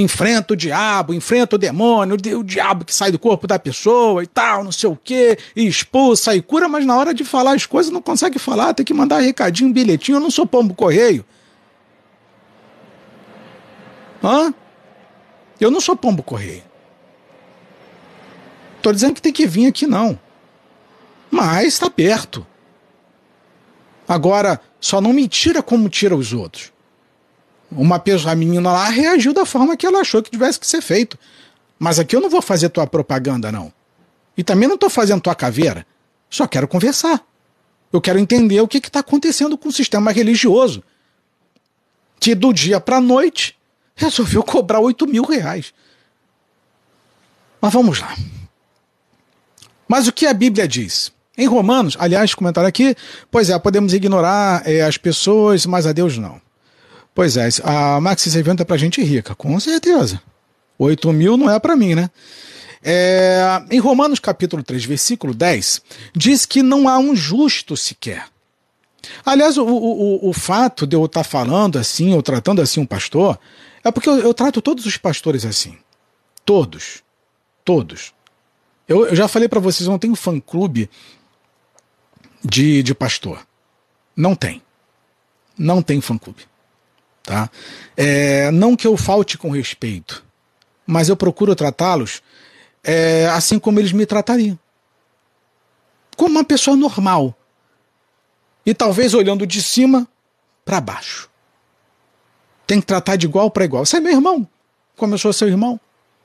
[0.00, 4.26] Enfrenta o diabo, enfrenta o demônio, o diabo que sai do corpo da pessoa e
[4.26, 7.66] tal, não sei o quê, e expulsa e cura, mas na hora de falar as
[7.66, 11.24] coisas não consegue falar, tem que mandar recadinho, bilhetinho, eu não sou pombo correio.
[14.22, 14.52] Hã?
[15.60, 16.64] Eu não sou pombo correio.
[18.82, 20.18] Tô dizendo que tem que vir aqui não.
[21.30, 22.46] Mas está perto.
[24.08, 26.72] Agora, só não me tira como tira os outros
[27.70, 30.80] uma pessoa, a menina lá reagiu da forma que ela achou que tivesse que ser
[30.80, 31.18] feito.
[31.78, 33.72] Mas aqui eu não vou fazer tua propaganda, não.
[34.36, 35.86] E também não estou fazendo tua caveira.
[36.28, 37.20] Só quero conversar.
[37.92, 40.82] Eu quero entender o que está acontecendo com o sistema religioso.
[42.18, 43.56] Que do dia para a noite
[43.94, 45.72] resolveu cobrar 8 mil reais.
[47.60, 48.16] Mas vamos lá.
[49.88, 51.12] Mas o que a Bíblia diz?
[51.36, 52.94] Em Romanos, aliás, comentário aqui,
[53.30, 56.40] pois é, podemos ignorar é, as pessoas, mas a Deus não.
[57.14, 60.20] Pois é, a Max esse evento é pra gente rica, com certeza.
[60.78, 62.10] 8 mil não é para mim, né?
[62.82, 65.82] É, em Romanos capítulo 3, versículo 10,
[66.14, 68.26] diz que não há um justo sequer.
[69.24, 73.38] Aliás, o, o, o fato de eu estar falando assim, ou tratando assim um pastor,
[73.84, 75.76] é porque eu, eu trato todos os pastores assim.
[76.44, 77.02] Todos.
[77.64, 78.12] Todos.
[78.88, 80.90] Eu, eu já falei para vocês, eu não tenho fã-clube
[82.42, 83.46] de, de pastor.
[84.16, 84.62] Não tem.
[85.56, 86.49] Não tem fã-clube.
[87.30, 87.48] Tá?
[87.96, 90.24] É, não que eu falte com respeito,
[90.84, 92.20] mas eu procuro tratá-los
[92.82, 94.58] é, assim como eles me tratariam.
[96.16, 97.32] Como uma pessoa normal.
[98.66, 100.08] E talvez olhando de cima
[100.64, 101.30] para baixo.
[102.66, 103.86] Tem que tratar de igual para igual.
[103.86, 104.44] Você é meu irmão,
[104.96, 105.78] como eu sou seu irmão.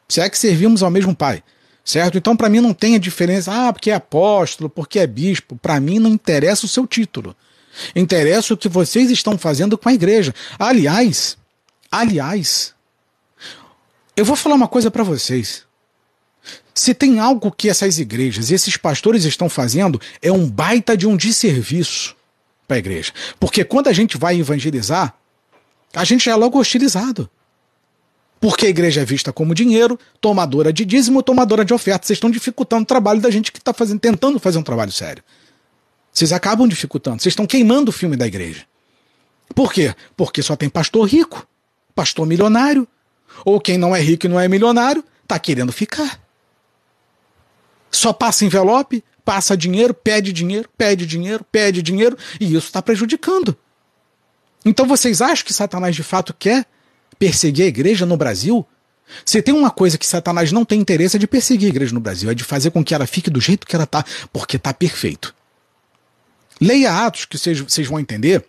[0.09, 1.43] Se é que servimos ao mesmo Pai.
[1.83, 2.17] Certo?
[2.17, 5.55] Então, para mim, não tem a diferença, ah, porque é apóstolo, porque é bispo.
[5.55, 7.35] Para mim, não interessa o seu título.
[7.95, 10.33] Interessa o que vocês estão fazendo com a igreja.
[10.57, 11.37] Aliás,
[11.91, 12.73] aliás,
[14.15, 15.63] eu vou falar uma coisa para vocês.
[16.73, 21.07] Se tem algo que essas igrejas e esses pastores estão fazendo, é um baita de
[21.07, 22.15] um desserviço
[22.67, 23.13] para a igreja.
[23.39, 25.13] Porque quando a gente vai evangelizar,
[25.93, 27.29] a gente é logo hostilizado.
[28.39, 32.05] Porque a igreja é vista como dinheiro, tomadora de dízimo, tomadora de oferta.
[32.05, 35.23] Vocês estão dificultando o trabalho da gente que está tentando fazer um trabalho sério.
[36.15, 38.65] Vocês acabam dificultando, vocês estão queimando o filme da igreja.
[39.53, 39.93] Por quê?
[40.15, 41.45] Porque só tem pastor rico,
[41.93, 42.87] pastor milionário,
[43.43, 46.21] ou quem não é rico e não é milionário, está querendo ficar.
[47.91, 53.55] Só passa envelope, passa dinheiro, pede dinheiro, pede dinheiro, pede dinheiro, e isso está prejudicando.
[54.63, 56.65] Então vocês acham que Satanás de fato quer
[57.19, 58.65] perseguir a igreja no Brasil?
[59.25, 61.99] Se tem uma coisa que Satanás não tem interesse é de perseguir a igreja no
[61.99, 64.73] Brasil, é de fazer com que ela fique do jeito que ela está, porque está
[64.73, 65.35] perfeito.
[66.59, 68.45] Leia Atos, que vocês vão entender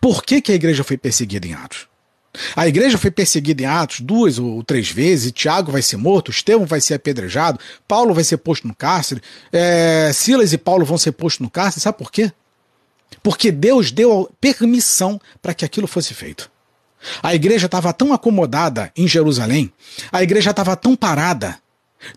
[0.00, 1.88] por que, que a igreja foi perseguida em Atos.
[2.54, 6.66] A igreja foi perseguida em Atos duas ou três vezes, Tiago vai ser morto, Estevão
[6.66, 7.58] vai ser apedrejado,
[7.88, 11.82] Paulo vai ser posto no cárcere, é, Silas e Paulo vão ser postos no cárcere,
[11.82, 12.30] sabe por quê?
[13.22, 16.50] Porque Deus deu permissão para que aquilo fosse feito.
[17.22, 19.72] A igreja estava tão acomodada em Jerusalém,
[20.10, 21.58] a igreja estava tão parada,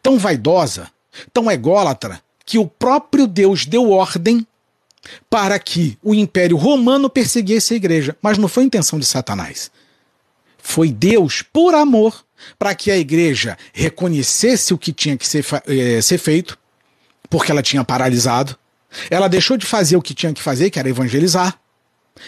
[0.02, 0.89] tão vaidosa,
[1.32, 4.45] tão ególatra, que o próprio Deus deu ordem
[5.30, 9.72] para que o Império Romano perseguisse a igreja, mas não foi intenção de Satanás.
[10.58, 12.24] Foi Deus, por amor,
[12.58, 16.58] para que a igreja reconhecesse o que tinha que ser, eh, ser feito,
[17.30, 18.56] porque ela tinha paralisado.
[19.10, 21.60] Ela deixou de fazer o que tinha que fazer, que era evangelizar,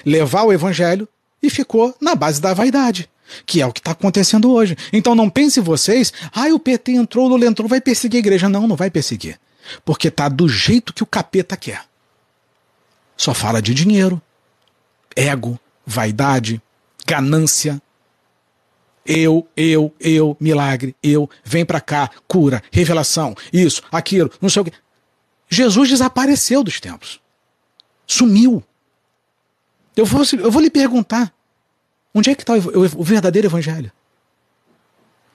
[0.05, 1.07] levar o evangelho,
[1.41, 3.09] e ficou na base da vaidade
[3.45, 4.77] que é o que está acontecendo hoje.
[4.91, 8.49] Então não pense vocês, ah, o PT entrou, o Lula entrou, vai perseguir a igreja.
[8.49, 9.39] Não, não vai perseguir.
[9.85, 11.81] Porque tá do jeito que o capeta quer.
[13.21, 14.19] Só fala de dinheiro,
[15.15, 16.59] ego, vaidade,
[17.05, 17.79] ganância,
[19.05, 24.65] eu, eu, eu, milagre, eu, vem para cá, cura, revelação, isso, aquilo, não sei o
[24.65, 24.73] que.
[25.47, 27.21] Jesus desapareceu dos templos.
[28.07, 28.63] Sumiu.
[29.95, 31.31] Eu vou, eu vou lhe perguntar:
[32.15, 33.91] onde é que está o, o verdadeiro evangelho?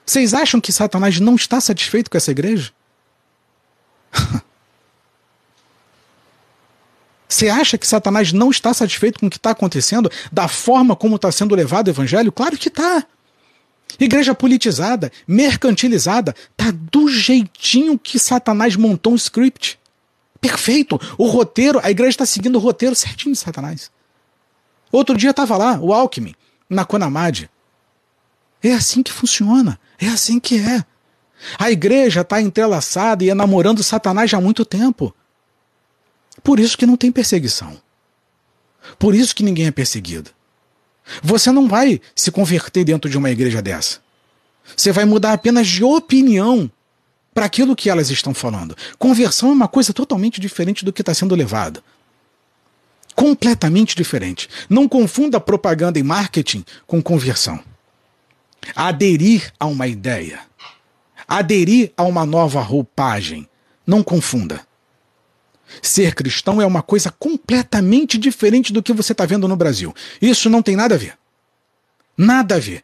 [0.05, 2.69] Vocês acham que Satanás não está satisfeito com essa igreja?
[7.27, 11.17] Você acha que Satanás não está satisfeito com o que está acontecendo, da forma como
[11.17, 12.31] está sendo levado o evangelho?
[12.31, 13.05] Claro que está.
[13.99, 19.79] Igreja politizada, mercantilizada, tá do jeitinho que Satanás montou um script.
[20.39, 20.99] Perfeito.
[21.17, 23.91] O roteiro, a igreja está seguindo o roteiro certinho de Satanás.
[24.91, 26.35] Outro dia estava lá, o Alckmin,
[26.69, 27.49] na Conamad.
[28.63, 29.79] É assim que funciona.
[29.99, 30.83] É assim que é.
[31.57, 35.13] A igreja está entrelaçada e é namorando Satanás já há muito tempo.
[36.43, 37.77] Por isso que não tem perseguição.
[38.97, 40.31] Por isso que ninguém é perseguido.
[41.21, 43.99] Você não vai se converter dentro de uma igreja dessa.
[44.75, 46.69] Você vai mudar apenas de opinião
[47.33, 48.75] para aquilo que elas estão falando.
[48.97, 51.83] Conversão é uma coisa totalmente diferente do que está sendo levado.
[53.15, 54.49] Completamente diferente.
[54.69, 57.59] Não confunda propaganda e marketing com conversão.
[58.75, 60.41] Aderir a uma ideia.
[61.27, 63.47] Aderir a uma nova roupagem.
[63.85, 64.66] Não confunda.
[65.81, 69.93] Ser cristão é uma coisa completamente diferente do que você está vendo no Brasil.
[70.21, 71.17] Isso não tem nada a ver.
[72.17, 72.83] Nada a ver.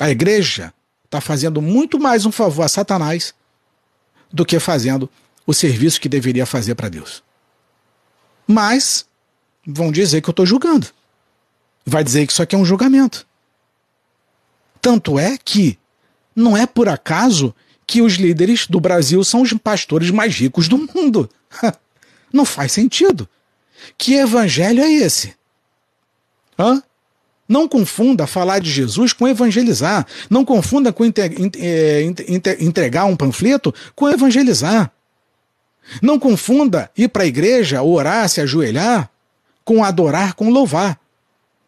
[0.00, 0.72] A igreja
[1.04, 3.34] está fazendo muito mais um favor a Satanás
[4.32, 5.08] do que fazendo
[5.46, 7.22] o serviço que deveria fazer para Deus.
[8.46, 9.06] Mas
[9.66, 10.88] vão dizer que eu estou julgando.
[11.84, 13.26] Vai dizer que isso aqui é um julgamento.
[14.80, 15.78] Tanto é que
[16.34, 17.54] não é por acaso
[17.86, 21.28] que os líderes do Brasil são os pastores mais ricos do mundo.
[22.32, 23.28] Não faz sentido.
[23.98, 25.34] Que evangelho é esse?
[26.58, 26.82] Hã?
[27.48, 30.06] Não confunda falar de Jesus com evangelizar.
[30.30, 32.02] Não confunda com é,
[32.60, 34.90] entregar um panfleto com evangelizar.
[36.00, 39.10] Não confunda ir para a igreja, orar, se ajoelhar,
[39.64, 40.98] com adorar com louvar.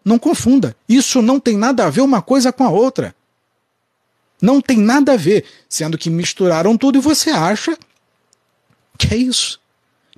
[0.04, 0.76] Não confunda.
[0.88, 3.14] Isso não tem nada a ver uma coisa com a outra.
[4.40, 7.76] Não tem nada a ver, sendo que misturaram tudo e você acha
[8.98, 9.60] que é isso.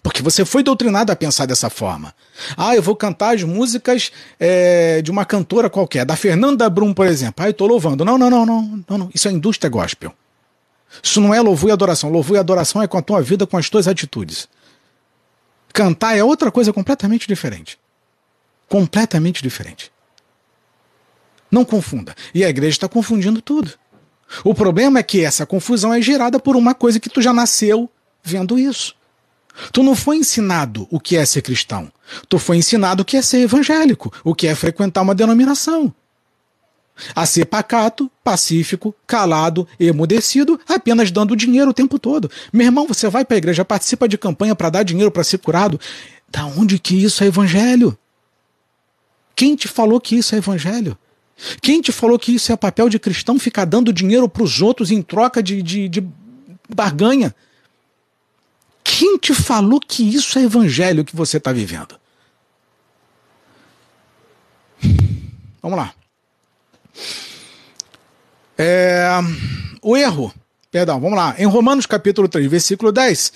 [0.07, 2.15] Porque você foi doutrinado a pensar dessa forma.
[2.57, 7.09] Ah, eu vou cantar as músicas é, de uma cantora qualquer, da Fernanda Brum, por
[7.09, 7.45] exemplo.
[7.45, 8.05] Ah, eu estou louvando.
[8.05, 9.11] Não, não, não, não, não, não.
[9.13, 10.15] Isso é indústria gospel.
[11.03, 12.09] Isso não é louvor e adoração.
[12.09, 14.49] Louvor e adoração é com a tua vida, com as tuas atitudes.
[15.73, 17.77] Cantar é outra coisa completamente diferente.
[18.69, 19.91] Completamente diferente.
[21.51, 22.15] Não confunda.
[22.33, 23.73] E a igreja está confundindo tudo.
[24.45, 27.91] O problema é que essa confusão é gerada por uma coisa que tu já nasceu
[28.23, 28.95] vendo isso.
[29.73, 31.91] Tu não foi ensinado o que é ser cristão.
[32.29, 35.93] Tu foi ensinado o que é ser evangélico, o que é frequentar uma denominação.
[37.15, 42.31] A ser pacato, pacífico, calado, emudecido, apenas dando dinheiro o tempo todo.
[42.53, 45.39] Meu irmão, você vai para a igreja, participa de campanha para dar dinheiro para ser
[45.39, 45.79] curado.
[46.29, 47.97] Da onde que isso é evangelho?
[49.35, 50.97] Quem te falou que isso é evangelho?
[51.61, 54.91] Quem te falou que isso é papel de cristão ficar dando dinheiro para os outros
[54.91, 56.07] em troca de, de, de
[56.75, 57.35] barganha?
[58.99, 62.01] Quem te falou que isso é evangelho que você está vivendo?
[65.61, 65.93] Vamos lá.
[68.57, 69.07] É,
[69.83, 70.33] o erro,
[70.71, 71.35] perdão, vamos lá.
[71.37, 73.35] Em Romanos capítulo 3, versículo 10,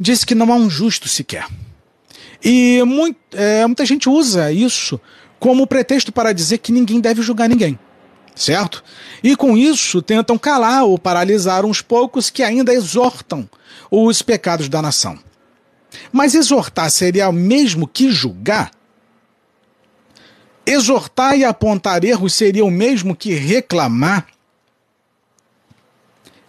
[0.00, 1.46] diz que não há um justo sequer.
[2.42, 4.98] E muito, é, muita gente usa isso
[5.38, 7.78] como pretexto para dizer que ninguém deve julgar ninguém.
[8.34, 8.82] Certo?
[9.22, 13.46] E com isso tentam calar ou paralisar uns poucos que ainda exortam
[13.90, 15.18] os pecados da nação.
[16.12, 18.70] Mas exortar seria o mesmo que julgar?
[20.64, 24.26] Exortar e apontar erros seria o mesmo que reclamar?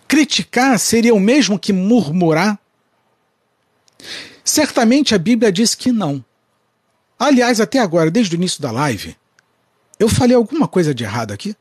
[0.08, 2.58] Criticar seria o mesmo que murmurar?
[4.44, 6.24] Certamente a Bíblia diz que não.
[7.20, 9.16] Aliás, até agora, desde o início da live,
[10.00, 11.56] eu falei alguma coisa de errado aqui?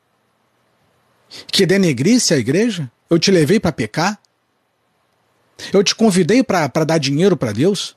[1.48, 2.90] Que denegrisse a igreja?
[3.10, 4.18] Eu te levei para pecar?
[5.72, 7.96] Eu te convidei para dar dinheiro para Deus?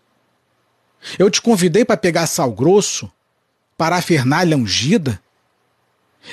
[1.17, 3.11] Eu te convidei para pegar sal grosso,
[3.77, 5.21] para a fernalha ungida?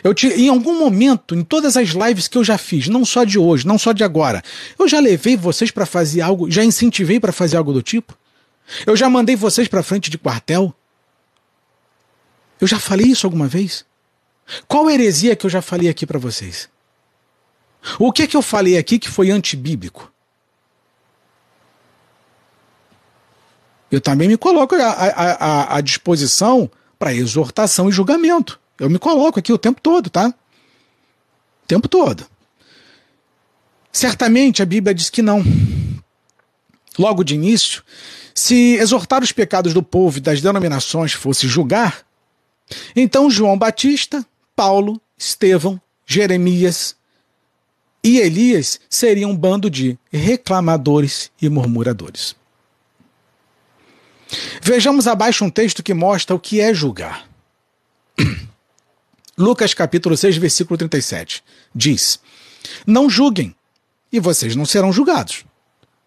[0.02, 3.24] Eu te, em algum momento, em todas as lives que eu já fiz, não só
[3.24, 4.42] de hoje, não só de agora,
[4.78, 8.16] eu já levei vocês para fazer algo, já incentivei para fazer algo do tipo?
[8.84, 10.74] Eu já mandei vocês para frente de quartel?
[12.60, 13.84] Eu já falei isso alguma vez?
[14.66, 16.68] Qual heresia que eu já falei aqui para vocês?
[17.98, 20.12] O que é que eu falei aqui que foi antibíblico?
[23.90, 28.58] Eu também me coloco à, disposição para exortação e julgamento.
[28.78, 30.28] Eu me coloco aqui o tempo todo, tá?
[30.28, 32.26] O tempo todo.
[33.92, 35.42] Certamente a Bíblia diz que não.
[36.98, 37.82] Logo de início,
[38.34, 42.04] se exortar os pecados do povo e das denominações fosse julgar,
[42.94, 46.96] então João Batista, Paulo, Estevão, Jeremias
[48.02, 52.36] e Elias seriam um bando de reclamadores e murmuradores.
[54.62, 57.28] Vejamos abaixo um texto que mostra o que é julgar.
[59.38, 61.42] Lucas capítulo 6, versículo 37
[61.74, 62.18] diz:
[62.86, 63.54] Não julguem,
[64.10, 65.44] e vocês não serão julgados.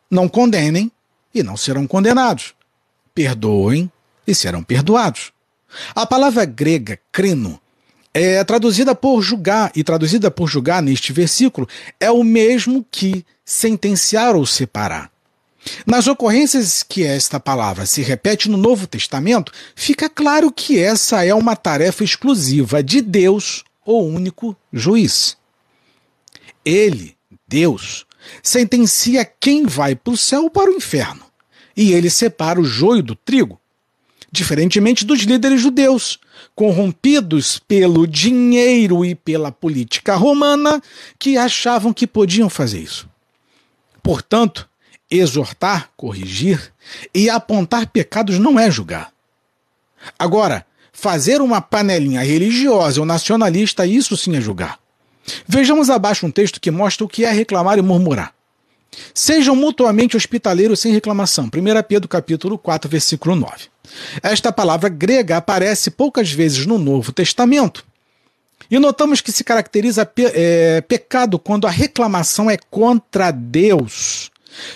[0.10, 0.92] Não condenem,
[1.34, 2.54] e não serão condenados.
[3.14, 3.92] Perdoem,
[4.26, 5.32] e serão perdoados.
[5.94, 7.60] A palavra grega crino
[8.14, 11.68] é traduzida por julgar, e traduzida por julgar neste versículo
[12.00, 15.12] é o mesmo que sentenciar ou separar.
[15.86, 21.34] Nas ocorrências que esta palavra se repete no Novo Testamento, fica claro que essa é
[21.34, 25.38] uma tarefa exclusiva de Deus, o único juiz.
[26.64, 27.16] Ele,
[27.48, 28.06] Deus,
[28.42, 31.26] sentencia quem vai para o céu ou para o inferno,
[31.76, 33.60] e ele separa o joio do trigo
[34.32, 36.20] diferentemente dos líderes judeus,
[36.56, 40.82] corrompidos pelo dinheiro e pela política romana,
[41.18, 43.10] que achavam que podiam fazer isso.
[44.04, 44.69] Portanto,
[45.10, 46.72] exortar, corrigir
[47.14, 49.12] e apontar pecados não é julgar.
[50.18, 54.80] Agora, fazer uma panelinha religiosa ou nacionalista, isso sim é julgar.
[55.48, 58.34] Vejamos abaixo um texto que mostra o que é reclamar e murmurar.
[59.14, 61.46] Sejam mutuamente hospitaleiros sem reclamação.
[61.46, 61.50] 1
[61.88, 63.68] Pedro capítulo 4, versículo 9.
[64.22, 67.86] Esta palavra grega aparece poucas vezes no Novo Testamento.
[68.70, 74.30] E notamos que se caracteriza pe é, pecado quando a reclamação é contra Deus,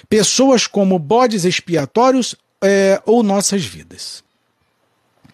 [0.10, 4.24] pessoas como bodes expiatórios é, ou nossas vidas.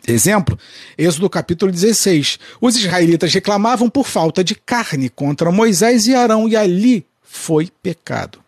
[0.07, 0.57] Exemplo,
[0.97, 2.39] Êxodo capítulo 16.
[2.59, 8.39] Os israelitas reclamavam por falta de carne contra Moisés e Arão, e ali foi pecado.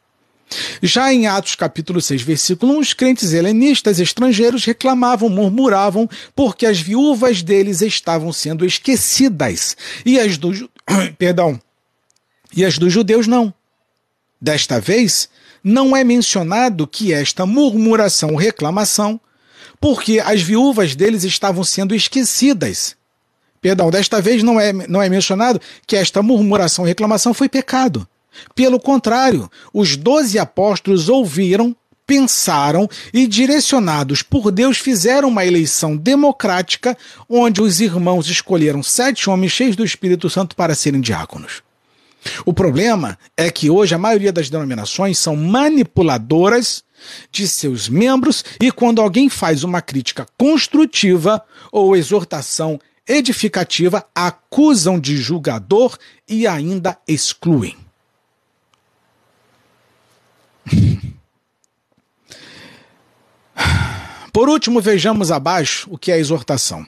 [0.81, 6.79] Já em Atos capítulo 6, versículo 1, os crentes helenistas estrangeiros reclamavam, murmuravam, porque as
[6.79, 10.69] viúvas deles estavam sendo esquecidas, e as do,
[11.17, 11.59] perdão,
[12.55, 13.53] e as dos judeus não.
[14.41, 15.29] Desta vez,
[15.63, 19.19] não é mencionado que esta murmuração ou reclamação,
[19.79, 22.95] porque as viúvas deles estavam sendo esquecidas.
[23.61, 28.07] Perdão, desta vez não é, não é mencionado que esta murmuração ou reclamação foi pecado.
[28.55, 31.75] Pelo contrário, os doze apóstolos ouviram,
[32.07, 36.97] pensaram e, direcionados por Deus, fizeram uma eleição democrática
[37.29, 41.61] onde os irmãos escolheram sete homens cheios do Espírito Santo para serem diáconos.
[42.45, 46.83] O problema é que hoje a maioria das denominações são manipuladoras
[47.31, 55.17] de seus membros e quando alguém faz uma crítica construtiva ou exortação edificativa, acusam de
[55.17, 55.97] julgador
[56.27, 57.75] e ainda excluem.
[64.31, 66.87] Por último, vejamos abaixo o que é exortação.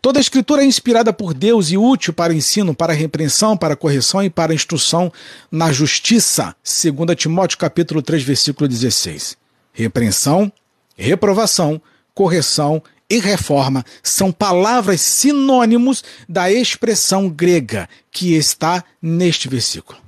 [0.00, 4.22] Toda a escritura é inspirada por Deus e útil para ensino, para repreensão, para correção
[4.22, 5.12] e para instrução
[5.50, 9.36] na justiça, segundo Timóteo capítulo 3, versículo 16.
[9.72, 10.52] Repreensão,
[10.96, 11.80] reprovação,
[12.14, 19.98] correção e reforma são palavras sinônimos da expressão grega que está neste versículo.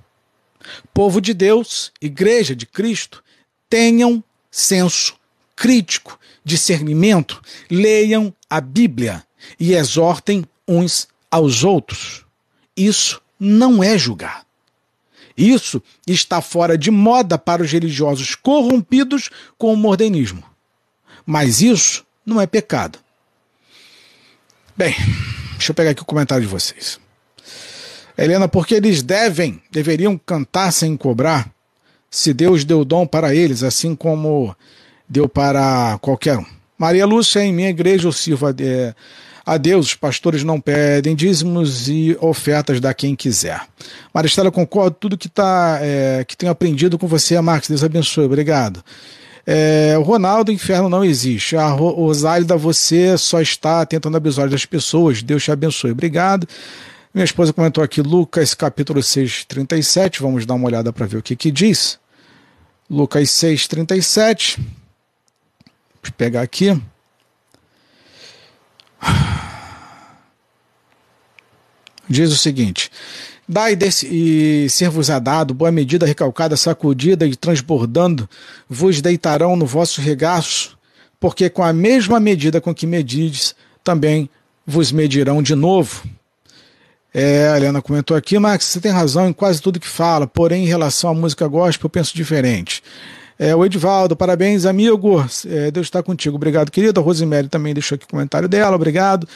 [0.92, 3.24] Povo de Deus, igreja de Cristo,
[3.68, 5.14] tenham senso
[5.56, 9.24] crítico, discernimento, leiam a Bíblia
[9.58, 12.24] e exortem uns aos outros.
[12.76, 14.44] Isso não é julgar.
[15.36, 20.42] Isso está fora de moda para os religiosos corrompidos com o modernismo.
[21.24, 22.98] Mas isso não é pecado.
[24.76, 24.94] Bem,
[25.52, 26.98] deixa eu pegar aqui o comentário de vocês.
[28.16, 31.50] Helena, porque eles devem, deveriam cantar sem cobrar,
[32.10, 34.54] se Deus deu dom para eles, assim como
[35.08, 36.44] deu para qualquer um.
[36.76, 38.54] Maria Lúcia, em minha igreja eu sirvo a,
[39.44, 43.60] a Deus, os pastores não pedem dízimos e ofertas da quem quiser.
[44.12, 48.82] Maristela, concordo tudo que, tá, é, que tenho aprendido com você, Marcos, Deus abençoe, obrigado.
[49.46, 51.56] É, Ronaldo, inferno não existe.
[51.56, 55.22] A Rosálida, você só está tentando abusar das pessoas.
[55.22, 55.90] Deus te abençoe.
[55.90, 56.46] Obrigado.
[57.12, 60.22] Minha esposa comentou aqui Lucas capítulo 6, 37.
[60.22, 61.98] Vamos dar uma olhada para ver o que, que diz.
[62.88, 64.60] Lucas 6, 37.
[66.02, 66.80] Vou pegar aqui.
[72.08, 72.90] Diz o seguinte:
[73.52, 78.30] Dai e ser-vos-á dado, boa medida recalcada, sacudida e transbordando,
[78.68, 80.78] vos deitarão no vosso regaço,
[81.18, 84.30] porque com a mesma medida com que medides, também
[84.64, 86.04] vos medirão de novo.
[87.12, 90.62] É, a Helena comentou aqui, Max, você tem razão em quase tudo que fala, porém,
[90.62, 92.84] em relação à música gospel, eu penso diferente.
[93.42, 95.26] É, o Edivaldo, parabéns, amigo.
[95.46, 96.36] É, Deus está contigo.
[96.36, 97.00] Obrigado, querido.
[97.00, 99.26] A Rosemary também deixou aqui o comentário dela, obrigado.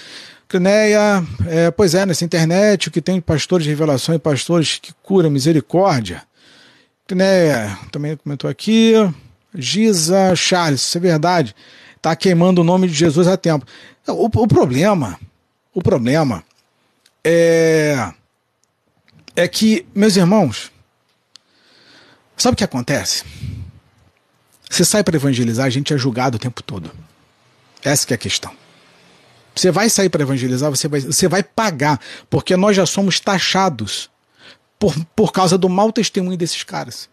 [0.47, 4.93] Crineia, é, pois é, nessa internet, o que tem pastores de revelação e pastores que
[5.03, 6.23] curam misericórdia.
[7.07, 8.93] Crineia também comentou aqui.
[9.55, 11.57] Giza Charles, isso é verdade.
[11.97, 13.65] Está queimando o nome de Jesus há tempo.
[14.07, 15.19] O, o problema,
[15.73, 16.45] o problema
[17.25, 18.13] é,
[19.35, 20.71] é que, meus irmãos,
[22.37, 23.25] sabe o que acontece?
[24.75, 26.91] Você sai para evangelizar, a gente é julgado o tempo todo.
[27.81, 28.53] Essa é a questão.
[29.55, 34.11] Você vai sair para evangelizar, você vai, você vai pagar, porque nós já somos taxados
[34.77, 37.09] por, por causa do mau testemunho desses caras.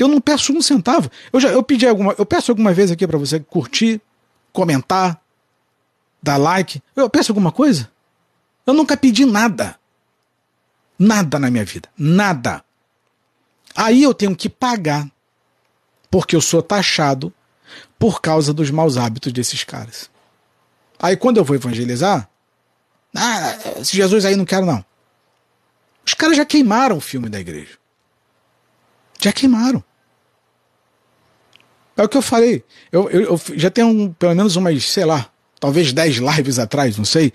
[0.00, 1.10] Eu não peço um centavo.
[1.30, 4.00] Eu já eu pedi alguma, eu peço alguma vez aqui para você curtir,
[4.50, 5.20] comentar,
[6.22, 6.80] dar like.
[6.96, 7.90] Eu peço alguma coisa?
[8.66, 9.78] Eu nunca pedi nada.
[10.98, 11.90] Nada na minha vida.
[11.98, 12.64] Nada.
[13.74, 15.06] Aí eu tenho que pagar.
[16.16, 17.30] Porque eu sou taxado
[17.98, 20.08] por causa dos maus hábitos desses caras.
[20.98, 22.26] Aí quando eu vou evangelizar,
[23.14, 24.82] ah, esse Jesus aí não quero não.
[26.06, 27.76] Os caras já queimaram o filme da igreja.
[29.20, 29.84] Já queimaram.
[31.98, 32.64] É o que eu falei.
[32.90, 36.96] Eu, eu, eu já tenho um, pelo menos umas, sei lá, talvez 10 lives atrás,
[36.96, 37.30] não sei.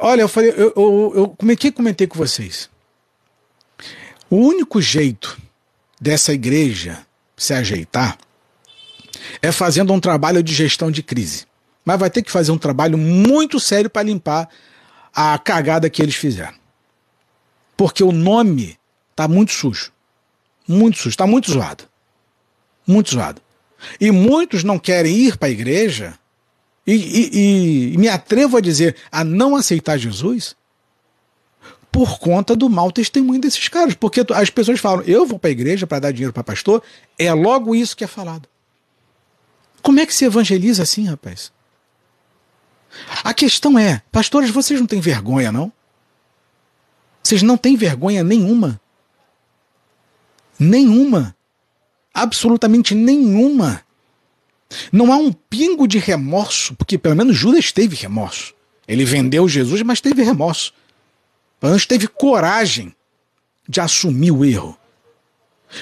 [0.00, 2.70] Olha, eu falei, eu, eu, eu comentei, comentei com vocês.
[4.30, 5.38] O único jeito
[6.00, 7.05] dessa igreja
[7.36, 8.18] se ajeitar
[9.42, 11.46] é fazendo um trabalho de gestão de crise.
[11.84, 14.48] Mas vai ter que fazer um trabalho muito sério para limpar
[15.14, 16.54] a cagada que eles fizeram.
[17.76, 18.78] Porque o nome
[19.14, 19.92] tá muito sujo.
[20.66, 21.84] Muito sujo, está muito zoado.
[22.86, 23.40] Muito zoado.
[24.00, 26.18] E muitos não querem ir para a igreja
[26.86, 30.54] e, e, e, me atrevo a dizer a não aceitar Jesus
[31.96, 33.94] por conta do mau testemunho desses caras.
[33.94, 36.82] Porque as pessoas falam, eu vou para a igreja para dar dinheiro para pastor,
[37.18, 38.46] é logo isso que é falado.
[39.80, 41.50] Como é que se evangeliza assim, rapaz?
[43.24, 45.72] A questão é, pastores, vocês não têm vergonha, não?
[47.22, 48.78] Vocês não têm vergonha nenhuma.
[50.58, 51.34] Nenhuma.
[52.12, 53.80] Absolutamente nenhuma.
[54.92, 58.54] Não há um pingo de remorso, porque pelo menos Judas teve remorso.
[58.86, 60.74] Ele vendeu Jesus, mas teve remorso.
[61.62, 62.94] Menos teve coragem
[63.68, 64.78] de assumir o erro.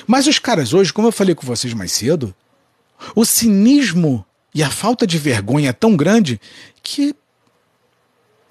[0.07, 2.35] Mas os caras hoje, como eu falei com vocês mais cedo,
[3.15, 6.41] o cinismo e a falta de vergonha é tão grande
[6.83, 7.15] que.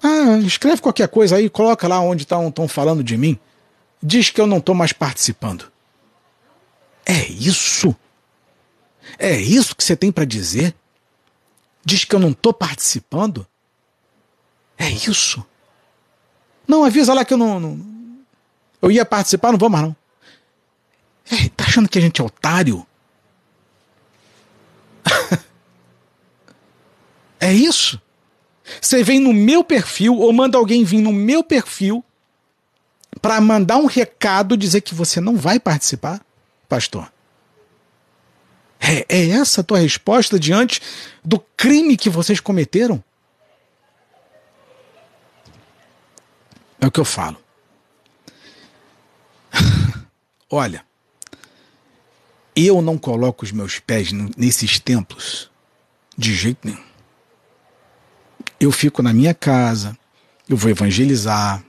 [0.02, 3.38] Ah, escreve qualquer coisa aí, coloca lá onde estão falando de mim.
[4.02, 5.72] Diz que eu não estou mais participando.
[7.06, 7.96] É isso?
[9.18, 10.74] É isso que você tem para dizer?
[11.84, 13.46] Diz que eu não estou participando?
[14.76, 15.44] É isso?
[16.66, 17.80] Não, avisa lá que eu não, não,
[18.80, 19.96] Eu ia participar, não vou mais não.
[21.30, 22.86] É, tá achando que a gente é otário?
[27.40, 28.00] é isso?
[28.80, 32.04] Você vem no meu perfil ou manda alguém vir no meu perfil
[33.20, 36.20] para mandar um recado dizer que você não vai participar,
[36.68, 37.10] pastor?
[38.80, 40.80] É, é essa a tua resposta diante
[41.24, 43.02] do crime que vocês cometeram?
[46.84, 47.38] É o que eu falo.
[50.50, 50.84] Olha,
[52.54, 55.50] eu não coloco os meus pés nesses templos
[56.14, 56.84] de jeito nenhum.
[58.60, 59.96] Eu fico na minha casa,
[60.46, 61.64] eu vou evangelizar.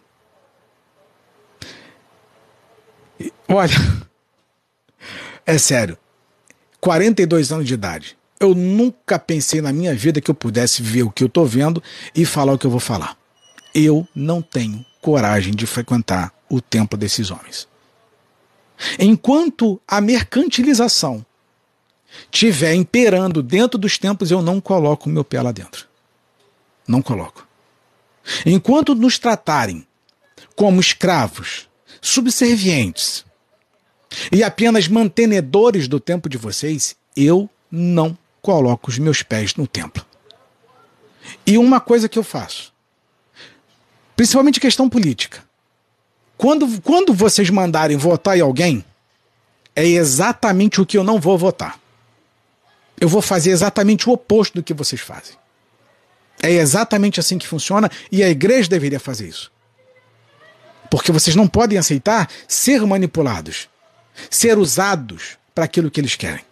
[3.47, 3.74] Olha,
[5.47, 5.97] é sério,
[6.82, 8.18] 42 anos de idade.
[8.38, 11.82] Eu nunca pensei na minha vida que eu pudesse ver o que eu estou vendo
[12.13, 13.18] e falar o que eu vou falar.
[13.78, 17.67] Eu não tenho coragem de frequentar o templo desses homens.
[18.97, 21.26] Enquanto a mercantilização
[22.32, 25.88] tiver imperando dentro dos templos, eu não coloco o meu pé lá dentro.
[26.88, 27.45] Não coloco.
[28.45, 29.86] Enquanto nos tratarem
[30.55, 31.67] como escravos,
[32.01, 33.26] subservientes
[34.32, 40.05] e apenas mantenedores do templo de vocês, eu não coloco os meus pés no templo.
[41.45, 42.73] E uma coisa que eu faço,
[44.16, 45.43] Principalmente questão política.
[46.38, 48.84] Quando, quando vocês mandarem votar em alguém,
[49.76, 51.80] é exatamente o que eu não vou votar.
[52.99, 55.36] Eu vou fazer exatamente o oposto do que vocês fazem.
[56.41, 59.51] É exatamente assim que funciona e a igreja deveria fazer isso.
[60.89, 63.68] Porque vocês não podem aceitar ser manipulados,
[64.30, 66.43] ser usados para aquilo que eles querem.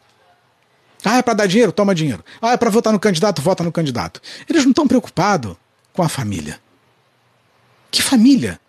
[1.04, 1.72] Ah, é para dar dinheiro?
[1.72, 2.24] Toma dinheiro.
[2.42, 3.42] Ah, é para votar no candidato?
[3.42, 4.22] Vota no candidato.
[4.50, 5.56] Eles não estão preocupados
[5.92, 6.60] com a família.
[7.94, 8.60] Que família?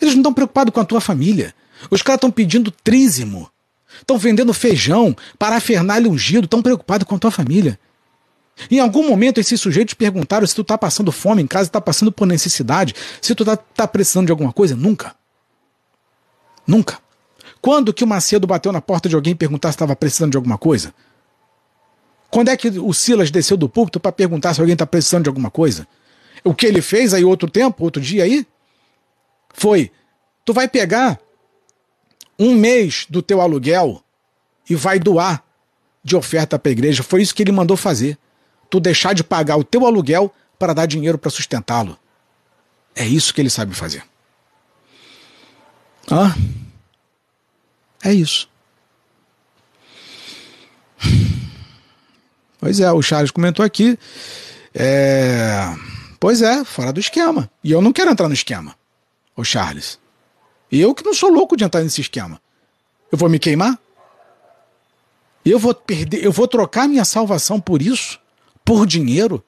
[0.00, 1.52] Eles não estão preocupados com a tua família.
[1.90, 3.50] Os caras estão pedindo trízimo.
[3.98, 7.76] Estão vendendo feijão, parafernália ungido, estão preocupados com a tua família.
[8.70, 12.12] Em algum momento esses sujeitos perguntaram se tu está passando fome em casa, está passando
[12.12, 14.76] por necessidade, se tu está tá precisando de alguma coisa?
[14.76, 15.16] Nunca.
[16.64, 17.00] Nunca.
[17.60, 20.36] Quando que o Macedo bateu na porta de alguém e perguntar se estava precisando de
[20.36, 20.94] alguma coisa?
[22.30, 25.28] Quando é que o Silas desceu do púlpito para perguntar se alguém está precisando de
[25.28, 25.84] alguma coisa?
[26.44, 28.46] O que ele fez aí outro tempo, outro dia aí,
[29.54, 29.90] foi:
[30.44, 31.18] tu vai pegar
[32.38, 34.02] um mês do teu aluguel
[34.68, 35.42] e vai doar
[36.02, 37.02] de oferta para a igreja.
[37.02, 38.16] Foi isso que ele mandou fazer.
[38.70, 41.98] Tu deixar de pagar o teu aluguel para dar dinheiro para sustentá-lo.
[42.94, 44.04] É isso que ele sabe fazer.
[46.10, 46.34] Ah,
[48.04, 48.48] é isso.
[52.60, 53.98] Pois é, o Charles comentou aqui.
[54.74, 55.74] É
[56.20, 57.50] Pois é, fora do esquema.
[57.62, 58.74] E eu não quero entrar no esquema,
[59.36, 59.98] ô Charles.
[60.70, 62.40] E eu que não sou louco de entrar nesse esquema.
[63.10, 63.78] Eu vou me queimar?
[65.44, 68.20] Eu vou perder, eu vou trocar minha salvação por isso?
[68.64, 69.42] Por dinheiro?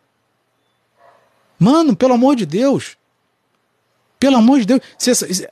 [1.58, 2.96] Mano, pelo amor de Deus.
[4.18, 4.80] Pelo amor de Deus,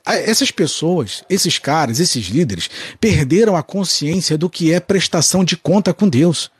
[0.05, 5.91] essas pessoas, esses caras, esses líderes, perderam a consciência do que é prestação de conta
[5.93, 6.51] com Deus,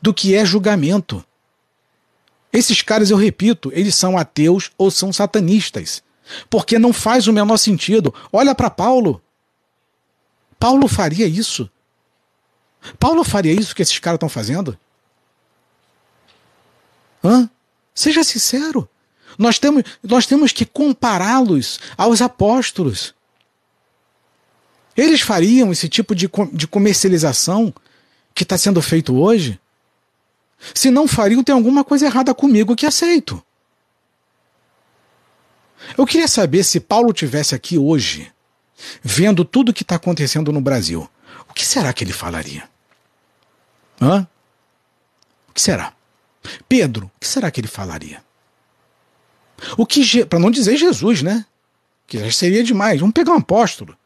[0.00, 1.24] do que é julgamento.
[2.52, 6.02] Esses caras, eu repito, eles são ateus ou são satanistas.
[6.48, 8.14] Porque não faz o menor sentido.
[8.32, 9.22] Olha para Paulo.
[10.58, 11.70] Paulo faria isso.
[12.98, 14.78] Paulo faria isso que esses caras estão fazendo?
[17.22, 17.48] Hã?
[17.94, 18.88] Seja sincero.
[19.38, 23.14] Nós temos, nós temos que compará-los aos apóstolos.
[24.96, 27.72] Eles fariam esse tipo de, de comercialização
[28.34, 29.58] que está sendo feito hoje?
[30.74, 33.42] Se não fariam, tem alguma coisa errada comigo que aceito.
[35.96, 38.30] Eu queria saber se Paulo tivesse aqui hoje,
[39.02, 41.08] vendo tudo o que está acontecendo no Brasil,
[41.48, 42.68] o que será que ele falaria?
[44.00, 44.26] Hã?
[45.48, 45.92] O que será?
[46.68, 48.22] Pedro, o que será que ele falaria?
[49.76, 51.44] O que, para não dizer Jesus, né?
[52.06, 53.00] Que já seria demais.
[53.00, 53.96] Vamos pegar um apóstolo.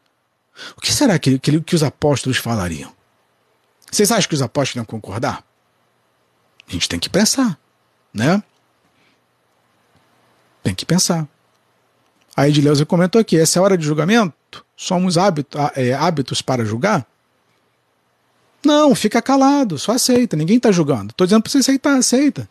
[0.77, 2.93] O que será que, que, que os apóstolos falariam?
[3.91, 5.43] Vocês acham que os apóstolos iam concordar?
[6.67, 7.59] A gente tem que pensar,
[8.13, 8.41] né?
[10.63, 11.27] Tem que pensar.
[12.35, 14.65] A Edileuza comentou aqui: essa é hora de julgamento?
[14.75, 17.05] Somos hábito, é, hábitos para julgar?
[18.65, 20.35] Não, fica calado, só aceita.
[20.35, 21.11] Ninguém está julgando.
[21.11, 22.49] Estou dizendo para você aceitar, aceita.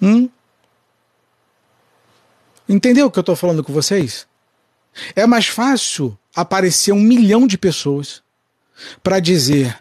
[0.00, 0.28] Hum?
[2.66, 4.26] Entendeu o que eu estou falando com vocês?
[5.14, 8.22] É mais fácil aparecer um milhão de pessoas
[9.02, 9.78] para dizer,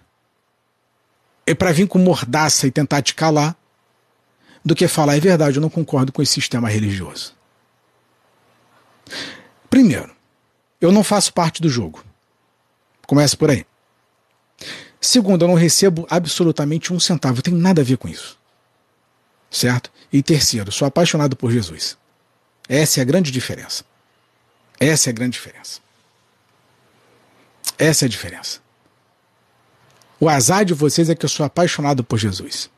[1.45, 3.55] é para vir com mordaça e tentar te calar,
[4.63, 7.35] do que falar é verdade, eu não concordo com esse sistema religioso.
[9.69, 10.15] Primeiro,
[10.79, 12.03] eu não faço parte do jogo.
[13.05, 13.65] Começa por aí.
[15.01, 18.39] Segundo, eu não recebo absolutamente um centavo, eu tenho nada a ver com isso.
[19.51, 19.91] Certo?
[20.11, 21.97] E terceiro, sou apaixonado por Jesus.
[22.69, 23.83] Essa é a grande diferença.
[24.79, 25.81] Essa é a grande diferença.
[27.77, 28.62] Essa é a diferença.
[30.23, 32.69] O azar de vocês é que eu sou apaixonado por Jesus.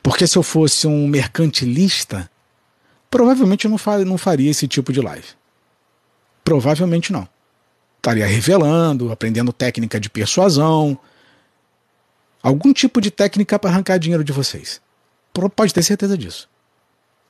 [0.00, 2.30] Porque se eu fosse um mercantilista,
[3.10, 5.26] provavelmente eu não faria esse tipo de live.
[6.44, 7.28] Provavelmente não.
[7.96, 10.96] Estaria revelando, aprendendo técnica de persuasão,
[12.40, 14.80] algum tipo de técnica para arrancar dinheiro de vocês.
[15.56, 16.48] Pode ter certeza disso.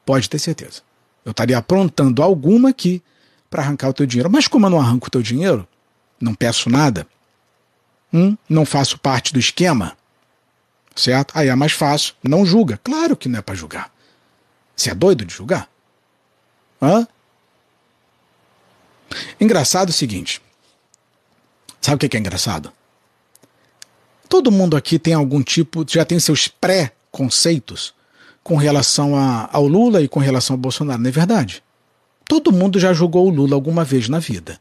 [0.04, 0.82] Pode ter certeza.
[1.24, 3.02] Eu estaria aprontando alguma aqui
[3.48, 4.30] para arrancar o teu dinheiro.
[4.30, 5.66] Mas como eu não arranco o teu dinheiro,
[6.20, 7.06] não peço nada,
[8.12, 9.96] hum, não faço parte do esquema,
[10.94, 11.32] certo?
[11.36, 12.14] Aí é mais fácil.
[12.22, 12.78] Não julga.
[12.82, 13.92] Claro que não é para julgar.
[14.76, 15.68] Você é doido de julgar?
[16.80, 17.06] Hã?
[19.40, 20.40] Engraçado o seguinte.
[21.80, 22.72] Sabe o que é engraçado?
[24.28, 27.92] Todo mundo aqui tem algum tipo, já tem seus pré-conceitos
[28.42, 31.62] com relação a, ao Lula e com relação ao Bolsonaro, não é verdade?
[32.26, 34.60] Todo mundo já julgou o Lula alguma vez na vida.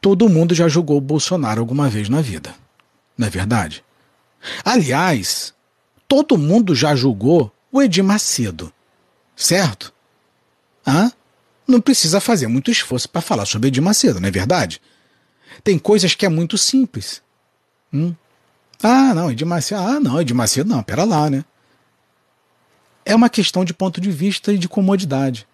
[0.00, 2.54] Todo mundo já julgou o Bolsonaro alguma vez na vida.
[3.16, 3.84] Não é verdade?
[4.64, 5.54] Aliás,
[6.08, 8.72] todo mundo já julgou o Edir Macedo.
[9.36, 9.92] Certo?
[10.86, 11.12] Hã?
[11.66, 14.80] Não precisa fazer muito esforço para falar sobre Edir Macedo, não é verdade?
[15.62, 17.22] Tem coisas que é muito simples.
[17.92, 18.14] Hum?
[18.82, 19.80] Ah, não, Edir Macedo.
[19.80, 21.44] Ah, não, Edir Macedo não, pera lá, né?
[23.04, 25.46] É uma questão de ponto de vista e de comodidade.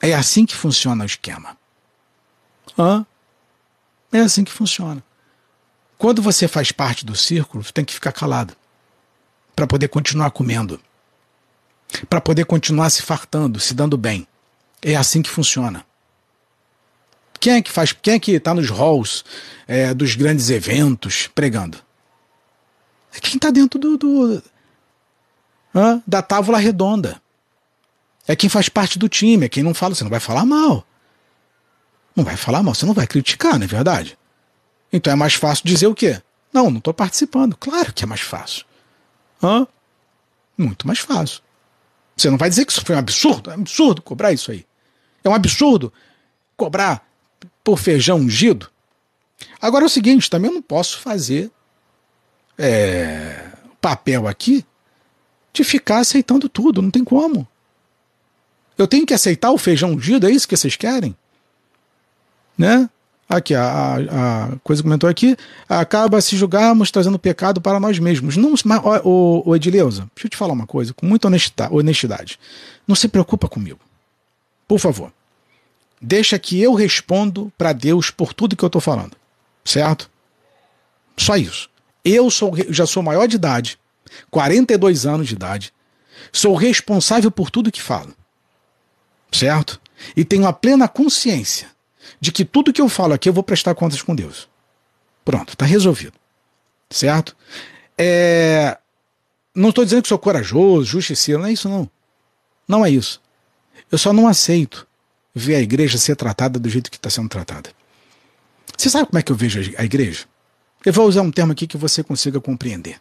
[0.00, 1.56] É assim que funciona o esquema.
[2.78, 3.06] Hã?
[4.12, 5.02] É assim que funciona.
[5.98, 8.54] Quando você faz parte do círculo, você tem que ficar calado
[9.54, 10.80] para poder continuar comendo,
[12.08, 14.26] para poder continuar se fartando, se dando bem.
[14.82, 15.84] É assim que funciona.
[17.40, 17.92] Quem é que faz?
[17.92, 19.24] Quem é que está nos halls
[19.66, 21.78] é, dos grandes eventos pregando?
[23.14, 24.42] É quem está dentro do, do,
[25.74, 27.20] hã, da tábua redonda.
[28.28, 30.86] É quem faz parte do time, é quem não fala, você não vai falar mal.
[32.14, 34.18] Não vai falar mal, você não vai criticar, não é verdade?
[34.92, 36.20] Então é mais fácil dizer o quê?
[36.52, 37.56] Não, não estou participando.
[37.56, 38.64] Claro que é mais fácil.
[39.42, 39.66] Hã?
[40.56, 41.42] Muito mais fácil.
[42.16, 43.50] Você não vai dizer que isso foi um absurdo?
[43.50, 44.66] É um absurdo cobrar isso aí.
[45.22, 45.92] É um absurdo
[46.56, 47.06] cobrar
[47.62, 48.70] por feijão ungido.
[49.60, 51.50] Agora é o seguinte, também eu não posso fazer
[52.56, 54.64] é, papel aqui
[55.52, 57.46] de ficar aceitando tudo, não tem como.
[58.78, 61.16] Eu tenho que aceitar o feijão ungido, é isso que vocês querem?
[62.56, 62.88] Né?
[63.28, 65.36] Aqui, a, a, coisa comentou aqui,
[65.68, 68.36] acaba se julgarmos trazendo pecado para nós mesmos.
[68.36, 71.28] Não, mas, o, o Edileuza, deixa eu te falar uma coisa, com muita
[71.70, 72.38] honestidade.
[72.86, 73.80] Não se preocupa comigo.
[74.68, 75.12] Por favor.
[76.00, 79.16] Deixa que eu respondo para Deus por tudo que eu estou falando.
[79.64, 80.08] Certo?
[81.16, 81.68] Só isso.
[82.04, 83.78] Eu sou, já sou maior de idade.
[84.30, 85.72] 42 anos de idade,
[86.32, 88.14] sou responsável por tudo que falo.
[89.32, 89.80] Certo?
[90.16, 91.68] E tenho a plena consciência
[92.20, 94.48] de que tudo que eu falo aqui eu vou prestar contas com Deus.
[95.24, 96.14] Pronto, está resolvido.
[96.90, 97.36] Certo?
[97.98, 98.78] É...
[99.54, 101.90] Não estou dizendo que sou corajoso, justiceiro, não é isso não.
[102.68, 103.20] Não é isso.
[103.90, 104.86] Eu só não aceito
[105.34, 107.70] ver a igreja ser tratada do jeito que está sendo tratada.
[108.76, 110.26] Você sabe como é que eu vejo a igreja?
[110.84, 113.00] Eu vou usar um termo aqui que você consiga compreender.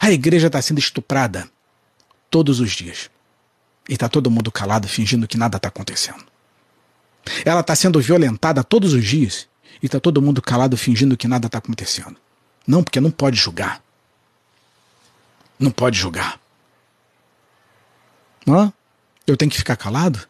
[0.00, 1.48] A igreja está sendo estuprada
[2.30, 3.10] todos os dias.
[3.88, 6.24] E está todo mundo calado, fingindo que nada está acontecendo.
[7.44, 9.48] Ela está sendo violentada todos os dias.
[9.82, 12.16] E está todo mundo calado, fingindo que nada está acontecendo.
[12.66, 13.82] Não, porque não pode julgar.
[15.58, 16.40] Não pode julgar.
[18.46, 18.72] Hã?
[19.26, 20.20] Eu tenho que ficar calado?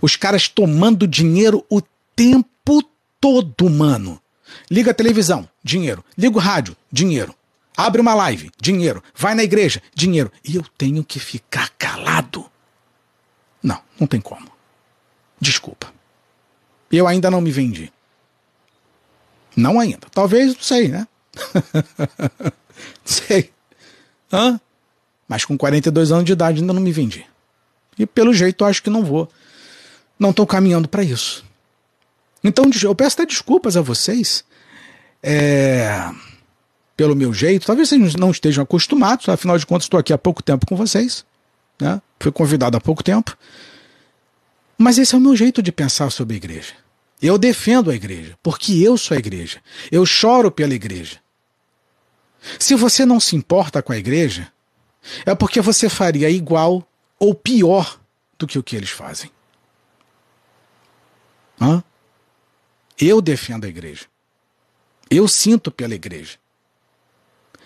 [0.00, 1.80] Os caras tomando dinheiro o
[2.14, 2.82] tempo
[3.20, 4.20] todo, mano.
[4.70, 6.04] Liga a televisão, dinheiro.
[6.16, 7.34] Liga o rádio, dinheiro.
[7.76, 9.02] Abre uma live, dinheiro.
[9.14, 10.32] Vai na igreja, dinheiro.
[10.42, 12.46] E eu tenho que ficar calado.
[13.62, 14.55] Não, não tem como.
[15.40, 15.92] Desculpa.
[16.90, 17.92] Eu ainda não me vendi.
[19.56, 20.06] Não ainda.
[20.12, 21.06] Talvez, não sei, né?
[22.38, 22.52] não
[23.04, 23.50] sei.
[24.32, 24.60] Hã?
[25.28, 27.26] Mas com 42 anos de idade ainda não me vendi.
[27.98, 29.28] E pelo jeito acho que não vou.
[30.18, 31.44] Não estou caminhando para isso.
[32.44, 34.44] Então eu peço até desculpas a vocês.
[35.22, 36.10] É,
[36.96, 37.66] pelo meu jeito.
[37.66, 41.24] Talvez vocês não estejam acostumados, afinal de contas estou aqui há pouco tempo com vocês.
[41.80, 42.00] Né?
[42.18, 43.36] Fui convidado há pouco tempo.
[44.78, 46.74] Mas esse é o meu jeito de pensar sobre a igreja.
[47.20, 49.62] Eu defendo a igreja, porque eu sou a igreja.
[49.90, 51.18] Eu choro pela igreja.
[52.58, 54.52] Se você não se importa com a igreja,
[55.24, 56.86] é porque você faria igual
[57.18, 57.98] ou pior
[58.38, 59.30] do que o que eles fazem.
[61.60, 61.82] Hã?
[62.98, 64.04] Eu defendo a igreja.
[65.10, 66.38] Eu sinto pela igreja.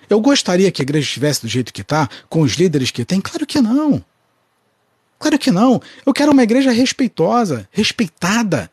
[0.09, 3.21] Eu gostaria que a igreja estivesse do jeito que está, com os líderes que tem?
[3.21, 4.05] Claro que não.
[5.21, 5.81] Claro que não.
[6.05, 8.71] Eu quero uma igreja respeitosa, respeitada.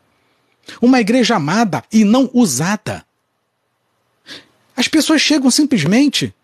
[0.80, 3.04] Uma igreja amada e não usada.
[4.74, 6.34] As pessoas chegam simplesmente,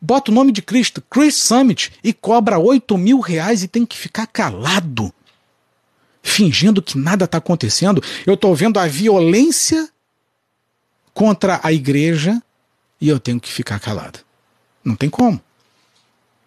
[0.00, 3.98] bota o nome de Cristo, Chris Summit, e cobra 8 mil reais e tem que
[3.98, 5.12] ficar calado.
[6.22, 8.02] Fingindo que nada está acontecendo.
[8.26, 9.90] Eu estou vendo a violência
[11.12, 12.42] contra a igreja
[12.98, 14.20] e eu tenho que ficar calado.
[14.82, 15.40] Não tem como.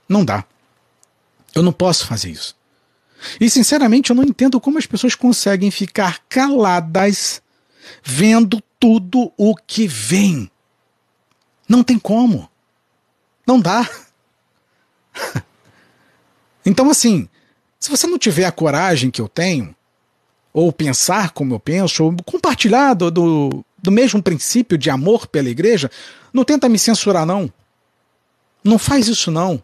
[0.10, 0.46] Não dá.
[1.54, 2.60] Eu não posso fazer isso.
[3.40, 7.42] E sinceramente eu não entendo como as pessoas conseguem ficar caladas
[8.04, 10.50] vendo tudo o que vem.
[11.68, 12.50] Não tem como.
[13.46, 13.88] Não dá.
[16.66, 17.28] então, assim,
[17.80, 19.76] se você não tiver a coragem que eu tenho,
[20.54, 25.50] ou pensar como eu penso, ou compartilhar do, do, do mesmo princípio de amor pela
[25.50, 25.90] igreja,
[26.34, 27.52] não tenta me censurar, não.
[28.64, 29.62] Não faz isso, não.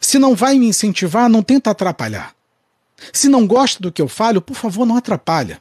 [0.00, 2.34] Se não vai me incentivar, não tenta atrapalhar.
[3.12, 5.60] Se não gosta do que eu falo, por favor, não atrapalha.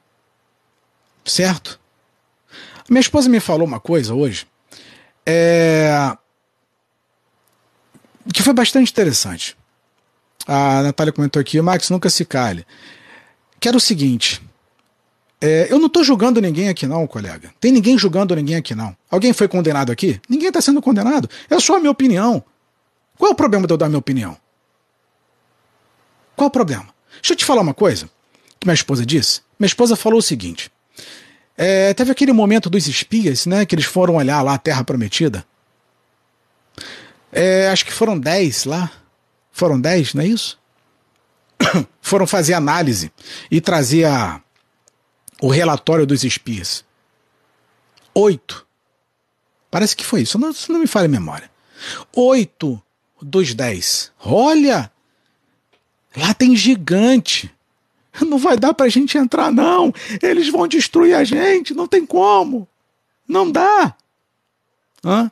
[1.26, 1.80] Certo?
[2.90, 4.46] Minha esposa me falou uma coisa hoje
[5.26, 6.16] é...
[8.34, 9.58] que foi bastante interessante.
[10.46, 12.66] A Natália comentou aqui, Max, nunca se cale.
[13.60, 14.42] Que era o seguinte.
[15.40, 17.54] É, eu não estou julgando ninguém aqui, não, colega.
[17.60, 18.96] Tem ninguém julgando ninguém aqui, não.
[19.10, 20.20] Alguém foi condenado aqui?
[20.30, 21.30] Ninguém está sendo condenado.
[21.50, 22.44] É só a minha opinião.
[23.18, 24.38] Qual é o problema de eu dar minha opinião?
[26.36, 26.88] Qual é o problema?
[27.14, 28.10] Deixa eu te falar uma coisa
[28.60, 29.42] que minha esposa disse.
[29.60, 30.72] Minha esposa falou o seguinte:
[31.58, 33.66] é, teve aquele momento dos espias, né?
[33.66, 35.46] Que eles foram olhar lá a Terra Prometida.
[37.32, 38.92] É, acho que foram dez lá.
[39.52, 40.60] Foram dez, não é isso?
[42.02, 43.12] foram fazer análise
[43.52, 44.42] e trazer a,
[45.42, 46.84] o relatório dos espias.
[48.16, 48.66] Oito.
[49.70, 51.50] Parece que foi isso, não, não me falha a memória.
[52.16, 52.82] Oito
[53.24, 54.12] dos dez.
[54.24, 54.92] Olha!
[56.16, 57.54] Lá tem gigante.
[58.22, 59.92] Não vai dar pra gente entrar, não.
[60.22, 62.68] Eles vão destruir a gente, não tem como.
[63.28, 63.96] Não dá.
[65.04, 65.32] Hã?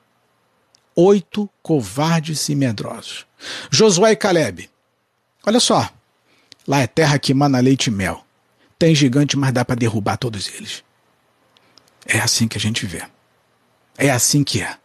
[0.96, 3.26] Oito covardes e medrosos.
[3.70, 4.70] Josué e Caleb.
[5.46, 5.90] Olha só.
[6.68, 8.26] Lá é terra que mana leite e mel.
[8.78, 10.84] Tem gigante, mas dá para derrubar todos eles.
[12.06, 13.04] É assim que a gente vê.
[13.98, 14.81] É assim que é.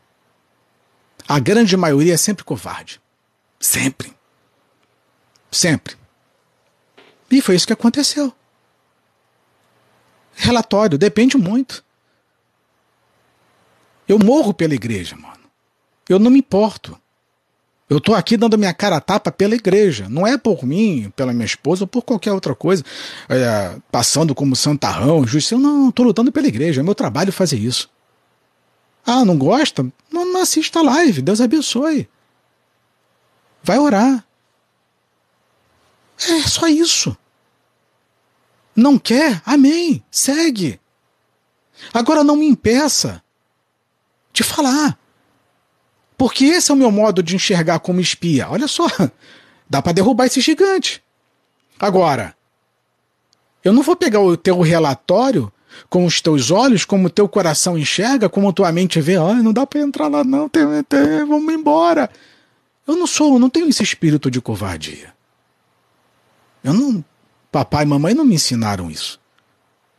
[1.28, 3.00] A grande maioria é sempre covarde.
[3.58, 4.12] Sempre.
[5.50, 5.96] Sempre.
[7.30, 8.32] E foi isso que aconteceu.
[10.34, 11.84] Relatório, depende muito.
[14.06, 15.40] Eu morro pela igreja, mano.
[16.08, 16.96] Eu não me importo.
[17.88, 20.08] Eu estou aqui dando minha cara a tapa pela igreja.
[20.08, 22.84] Não é por mim, pela minha esposa ou por qualquer outra coisa.
[23.28, 25.54] É, passando como santarrão, justiça.
[25.54, 26.80] Eu não estou lutando pela igreja.
[26.80, 27.88] É meu trabalho fazer isso.
[29.06, 29.84] Ah, não gosta?
[30.10, 31.22] Não, não assista a live.
[31.22, 32.08] Deus abençoe.
[33.62, 34.26] Vai orar.
[36.28, 37.16] É só isso.
[38.74, 39.40] Não quer?
[39.46, 40.04] Amém.
[40.10, 40.80] Segue.
[41.94, 43.22] Agora não me impeça
[44.32, 44.98] de falar.
[46.16, 48.48] Porque esse é o meu modo de enxergar como espia.
[48.50, 48.86] Olha só,
[49.68, 51.02] dá para derrubar esse gigante.
[51.78, 52.36] Agora,
[53.62, 55.52] eu não vou pegar o teu relatório
[55.88, 59.52] com os teus olhos, como o teu coração enxerga, como tua mente vê, ah, não
[59.52, 62.10] dá para entrar lá não, tem, tem, vamos embora.
[62.86, 65.12] Eu não sou, eu não tenho esse espírito de covardia.
[66.62, 67.04] Eu não,
[67.50, 69.20] papai e mamãe não me ensinaram isso.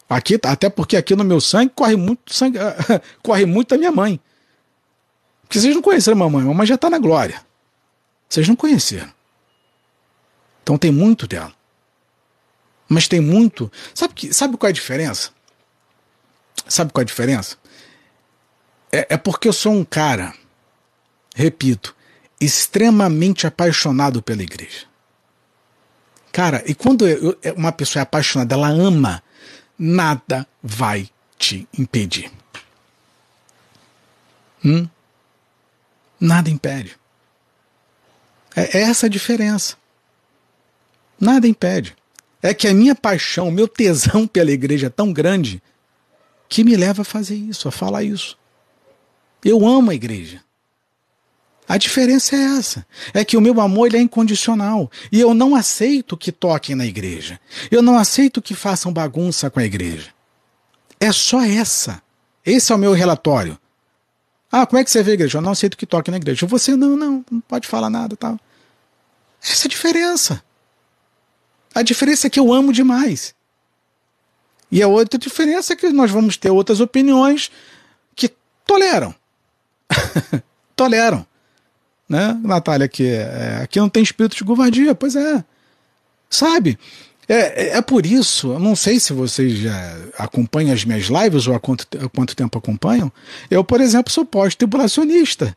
[0.10, 2.58] Aqui, até porque aqui no meu sangue corre muito sangue,
[3.22, 4.20] corre muito a minha mãe.
[5.42, 7.42] Porque vocês não conheceram a mamãe, a mamãe já está na glória.
[8.30, 9.12] Vocês não conheceram.
[10.64, 11.54] Então tem muito dela.
[12.90, 13.72] Mas tem muito.
[13.94, 15.32] Sabe, que, sabe qual é a diferença?
[16.68, 17.58] Sabe qual é a diferença?
[18.92, 20.34] É, é porque eu sou um cara,
[21.36, 21.96] repito,
[22.40, 24.86] extremamente apaixonado pela igreja.
[26.32, 29.24] Cara, e quando eu, uma pessoa é apaixonada, ela ama,
[29.78, 32.32] nada vai te impedir.
[34.64, 34.88] Hum?
[36.20, 36.98] Nada impede.
[38.56, 39.76] É, é essa a diferença.
[41.20, 41.96] Nada impede.
[42.42, 45.62] É que a minha paixão, o meu tesão pela igreja é tão grande
[46.50, 48.38] que me leva a fazer isso, a falar isso.
[49.44, 50.42] Eu amo a igreja.
[51.68, 52.86] A diferença é essa.
[53.14, 54.90] É que o meu amor é incondicional.
[55.12, 57.40] E eu não aceito que toquem na igreja.
[57.70, 60.10] Eu não aceito que façam bagunça com a igreja.
[61.00, 62.02] É só essa.
[62.46, 63.60] Esse é o meu relatório.
[64.50, 65.40] Ah, como é que você vê a igreja?
[65.40, 66.46] Eu não aceito que toque na igreja.
[66.48, 68.40] Você não, não, não pode falar nada tal.
[69.44, 70.44] Essa é a diferença.
[71.76, 73.36] A diferença é que eu amo demais.
[74.72, 77.50] E a outra diferença é que nós vamos ter outras opiniões
[78.16, 78.32] que
[78.66, 79.16] toleram.
[80.76, 81.26] toleram.
[82.08, 84.96] Né, Natália, que é, aqui não tem espírito de covardia.
[84.96, 85.44] Pois é.
[86.30, 86.78] Sabe?
[87.28, 91.46] É, é, é por isso, eu não sei se vocês já acompanham as minhas lives
[91.46, 93.12] ou há quanto, há quanto tempo acompanham.
[93.52, 95.56] Eu, por exemplo, sou pós-tribulacionista.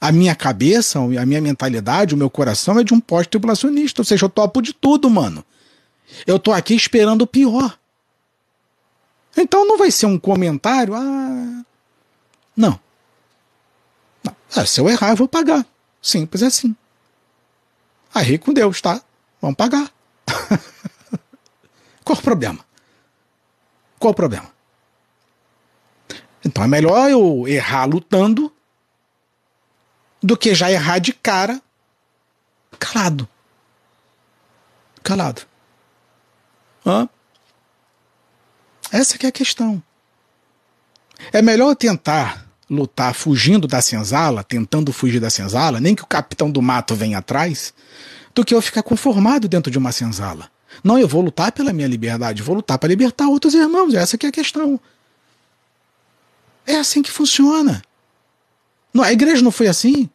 [0.00, 4.02] A minha cabeça, a minha mentalidade, o meu coração é de um pós-tribulacionista.
[4.02, 5.44] Ou seja, eu topo de tudo, mano.
[6.26, 7.76] Eu tô aqui esperando o pior.
[9.36, 10.94] Então não vai ser um comentário.
[10.94, 11.64] Ah.
[12.56, 12.80] Não.
[14.24, 14.36] não.
[14.54, 15.66] Ah, se eu errar, eu vou pagar.
[16.00, 16.74] Simples assim.
[18.14, 19.02] Aí com Deus, tá?
[19.40, 19.90] Vamos pagar.
[22.02, 22.64] Qual o problema?
[23.98, 24.50] Qual o problema?
[26.44, 28.52] Então é melhor eu errar lutando
[30.22, 31.60] do que já errar de cara
[32.78, 33.28] calado.
[35.02, 35.42] Calado.
[36.84, 37.08] Hã?
[38.92, 39.82] Essa é a questão.
[41.32, 46.50] É melhor tentar lutar fugindo da senzala, tentando fugir da senzala, nem que o capitão
[46.50, 47.72] do mato venha atrás,
[48.34, 50.50] do que eu ficar conformado dentro de uma senzala.
[50.82, 53.94] Não, eu vou lutar pela minha liberdade, vou lutar para libertar outros irmãos.
[53.94, 54.78] Essa que é a questão.
[56.66, 57.82] É assim que funciona.
[58.92, 60.10] Não, a igreja não foi assim.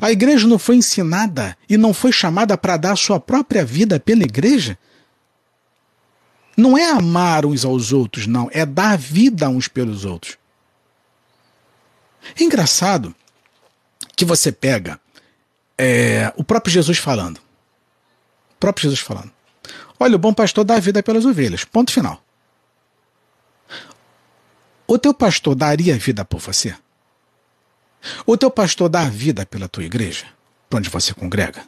[0.00, 4.22] A igreja não foi ensinada e não foi chamada para dar sua própria vida pela
[4.22, 4.78] igreja.
[6.56, 10.38] Não é amar uns aos outros, não, é dar vida uns pelos outros.
[12.38, 13.14] É engraçado
[14.16, 15.00] que você pega
[15.76, 17.38] é, o próprio Jesus falando.
[17.38, 19.32] O próprio Jesus falando.
[19.98, 21.64] Olha, o bom pastor dá vida pelas ovelhas.
[21.64, 22.22] Ponto final.
[24.86, 26.76] O teu pastor daria vida por você?
[28.26, 30.26] O teu pastor dá vida pela tua igreja,
[30.72, 31.66] onde você congrega?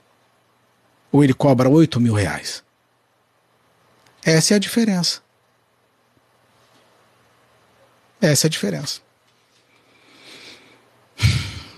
[1.11, 2.63] Ou ele cobra oito mil reais?
[4.27, 5.21] Essa é a diferença.
[8.21, 9.01] Essa é a diferença.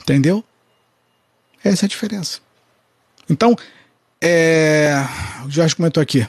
[0.01, 0.43] Entendeu?
[1.63, 2.41] Essa é a diferença.
[3.29, 3.55] Então,
[4.19, 4.95] é,
[5.45, 6.27] o Jorge comentou aqui.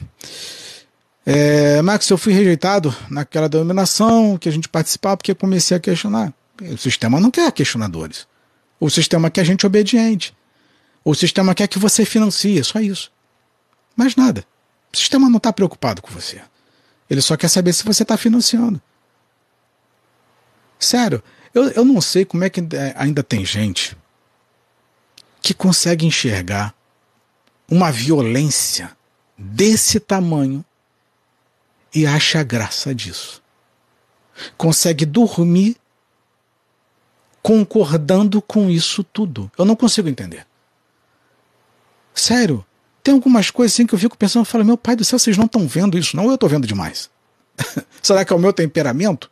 [1.24, 6.34] É, Max, eu fui rejeitado naquela denominação que a gente participava porque comecei a questionar.
[6.60, 8.28] O sistema não quer questionadores.
[8.78, 10.36] O sistema quer gente obediente.
[11.02, 13.10] O sistema quer que você financie, só isso.
[13.96, 14.44] Mais nada.
[14.92, 16.42] O sistema não está preocupado com você.
[17.08, 18.80] Ele só quer saber se você está financiando.
[20.78, 21.22] Sério,
[21.52, 23.96] eu, eu não sei como é que é, ainda tem gente
[25.42, 26.74] que consegue enxergar
[27.68, 28.96] uma violência
[29.36, 30.64] desse tamanho
[31.94, 33.42] e acha graça disso.
[34.56, 35.76] Consegue dormir
[37.42, 39.50] concordando com isso tudo.
[39.56, 40.46] Eu não consigo entender.
[42.14, 42.64] Sério,
[43.02, 45.36] tem algumas coisas assim que eu fico pensando, eu falo, meu pai do céu, vocês
[45.36, 46.26] não estão vendo isso, não?
[46.26, 47.10] Eu estou vendo demais?
[48.02, 49.30] Será que é o meu temperamento?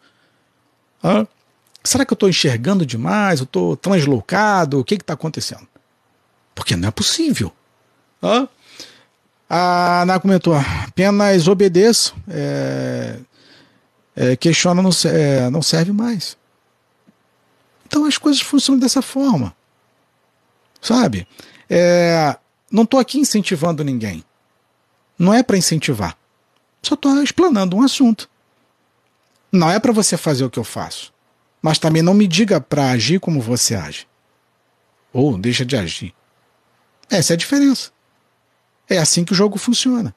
[1.03, 1.27] Hã?
[1.85, 3.41] Será que eu estou enxergando demais?
[3.41, 4.81] Eu estou translocado?
[4.81, 5.67] O que está acontecendo?
[6.55, 7.53] Porque não é possível.
[8.23, 8.49] Hã?
[9.49, 13.19] A Ana comentou, apenas obedeço, é,
[14.15, 16.37] é, questiona não, é, não serve mais.
[17.87, 19.55] Então as coisas funcionam dessa forma.
[20.83, 21.27] Sabe?
[21.71, 22.37] É,
[22.71, 24.25] não estou aqui incentivando ninguém.
[25.19, 26.17] Não é para incentivar.
[26.83, 28.29] Só estou explanando um assunto.
[29.51, 31.13] Não é para você fazer o que eu faço.
[31.61, 34.07] Mas também não me diga para agir como você age.
[35.13, 36.15] Ou deixa de agir.
[37.11, 37.91] Essa é a diferença.
[38.89, 40.15] É assim que o jogo funciona.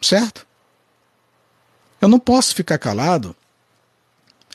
[0.00, 0.46] Certo?
[2.00, 3.36] Eu não posso ficar calado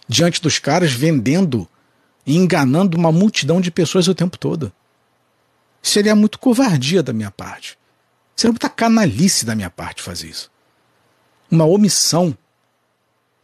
[0.08, 1.68] diante dos caras vendendo
[2.26, 4.72] e enganando uma multidão de pessoas o tempo todo.
[5.82, 7.78] Seria muito covardia da minha parte.
[8.36, 10.52] Seria muita canalice da minha parte fazer isso.
[11.50, 12.38] uma omissão.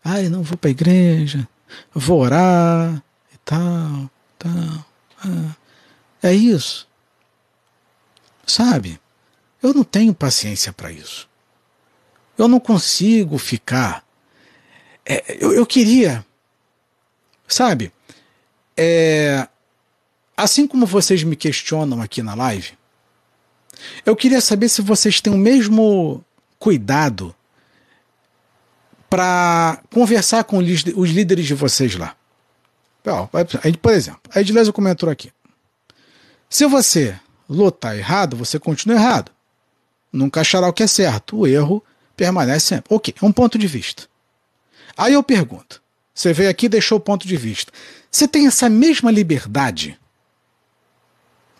[0.04, 1.48] Ai, não vou para a igreja,
[1.94, 4.86] vou orar e tal, tal.
[5.24, 5.56] Ah,
[6.22, 6.88] é isso.
[8.46, 9.00] Sabe?
[9.62, 11.28] Eu não tenho paciência para isso.
[12.38, 14.06] Eu não consigo ficar.
[15.06, 16.26] É, eu, eu, queria.
[17.48, 17.92] Sabe?
[18.78, 19.48] É,
[20.36, 22.74] assim como vocês me questionam aqui na live,
[24.06, 26.24] eu queria saber se vocês têm o mesmo
[26.58, 27.36] cuidado
[29.10, 32.16] para conversar com os líderes de vocês lá.
[33.82, 35.32] Por exemplo, a Edileza comentou aqui.
[36.50, 37.18] Se você
[37.48, 39.32] lotar errado, você continua errado.
[40.12, 41.38] Nunca achará o que é certo.
[41.38, 41.84] O erro
[42.16, 42.94] permanece sempre.
[42.94, 44.04] Ok, é um ponto de vista.
[44.98, 45.82] Aí eu pergunto:
[46.14, 47.72] você veio aqui e deixou o ponto de vista.
[48.10, 50.00] Você tem essa mesma liberdade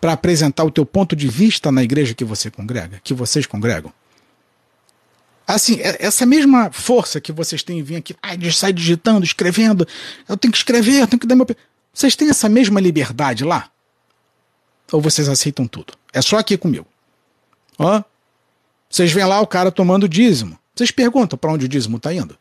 [0.00, 3.92] para apresentar o teu ponto de vista na igreja que você congrega, que vocês congregam?
[5.46, 9.24] Assim, é, essa mesma força que vocês têm em vir aqui, ai, de sair digitando,
[9.24, 9.86] escrevendo,
[10.28, 11.46] eu tenho que escrever, eu tenho que dar meu.
[11.92, 13.70] Vocês têm essa mesma liberdade lá?
[14.92, 15.94] Ou vocês aceitam tudo?
[16.12, 16.86] É só aqui comigo.
[17.78, 18.02] Ó,
[18.90, 20.58] vocês veem lá o cara tomando dízimo.
[20.74, 22.36] Vocês perguntam para onde o dízimo está indo?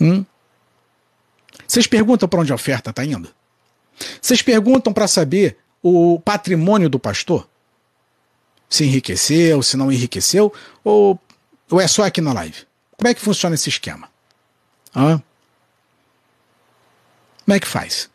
[0.00, 0.24] Hum?
[1.66, 3.28] Vocês perguntam para onde a oferta está indo?
[4.20, 5.56] Vocês perguntam para saber
[5.86, 7.48] o patrimônio do pastor?
[8.68, 11.20] Se enriqueceu, se não enriqueceu, ou
[11.70, 12.66] ou é só aqui na live?
[12.96, 14.08] Como é que funciona esse esquema?
[14.94, 15.20] Hã?
[17.44, 18.08] Como é que faz?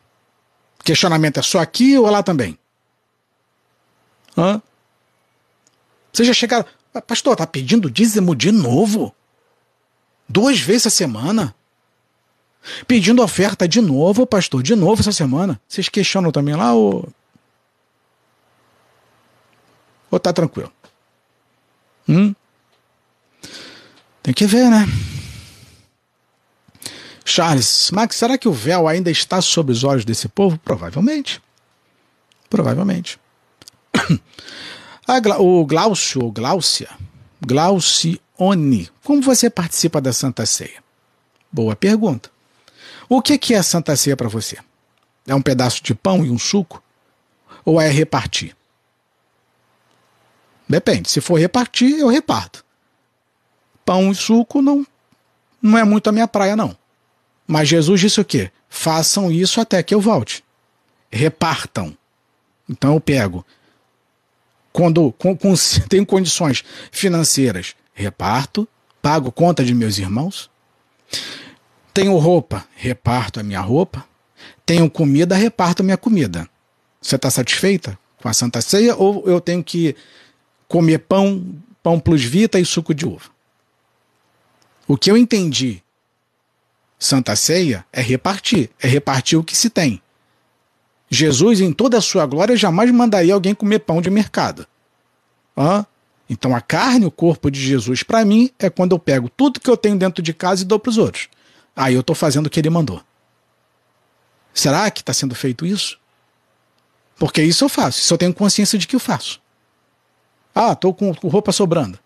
[0.84, 2.58] Questionamento é só aqui ou lá também?
[4.36, 4.60] Hã?
[6.12, 6.66] Vocês já chegaram.
[7.06, 9.14] Pastor, tá pedindo dízimo de novo?
[10.28, 11.54] Duas vezes a semana?
[12.86, 15.60] Pedindo oferta de novo, pastor, de novo essa semana?
[15.68, 17.08] Vocês questionam também lá ou.
[20.12, 20.70] Ou tá tranquilo?
[22.06, 22.34] Hum?
[24.22, 24.86] Tem que ver, né?
[27.24, 30.58] Charles, Max, será que o véu ainda está sobre os olhos desse povo?
[30.58, 31.40] Provavelmente.
[32.50, 33.18] Provavelmente.
[35.38, 36.90] o Glaucio, ou Gláucia,
[37.40, 40.84] Glaucione, como você participa da Santa Ceia?
[41.50, 42.30] Boa pergunta.
[43.08, 44.58] O que é a Santa Ceia para você?
[45.26, 46.82] É um pedaço de pão e um suco?
[47.64, 48.54] Ou é repartir?
[50.72, 51.10] Depende.
[51.10, 52.64] Se for repartir, eu reparto
[53.84, 54.86] pão e suco não,
[55.60, 56.76] não é muito a minha praia, não.
[57.46, 58.50] Mas Jesus disse o quê?
[58.68, 60.42] Façam isso até que eu volte.
[61.10, 61.96] Repartam.
[62.68, 63.44] Então eu pego.
[64.72, 65.52] Quando com, com,
[65.88, 68.66] tenho condições financeiras, reparto,
[69.02, 70.50] pago conta de meus irmãos.
[71.92, 74.04] Tenho roupa, reparto a minha roupa.
[74.64, 76.48] Tenho comida, reparto a minha comida.
[77.00, 79.94] Você está satisfeita com a Santa Ceia ou eu tenho que
[80.72, 81.44] comer pão,
[81.82, 83.30] pão plus vita e suco de uva?
[84.88, 85.82] O que eu entendi
[86.98, 90.00] Santa Ceia é repartir, é repartir o que se tem.
[91.10, 94.66] Jesus, em toda a sua glória, jamais mandaria alguém comer pão de mercado.
[95.54, 95.84] Hã?
[96.26, 99.68] Então a carne, o corpo de Jesus, para mim, é quando eu pego tudo que
[99.68, 101.28] eu tenho dentro de casa e dou para os outros.
[101.76, 103.02] Aí eu estou fazendo o que ele mandou.
[104.54, 106.00] Será que está sendo feito isso?
[107.18, 109.41] Porque isso eu faço, isso eu tenho consciência de que eu faço.
[110.54, 111.98] Ah, estou com roupa sobrando.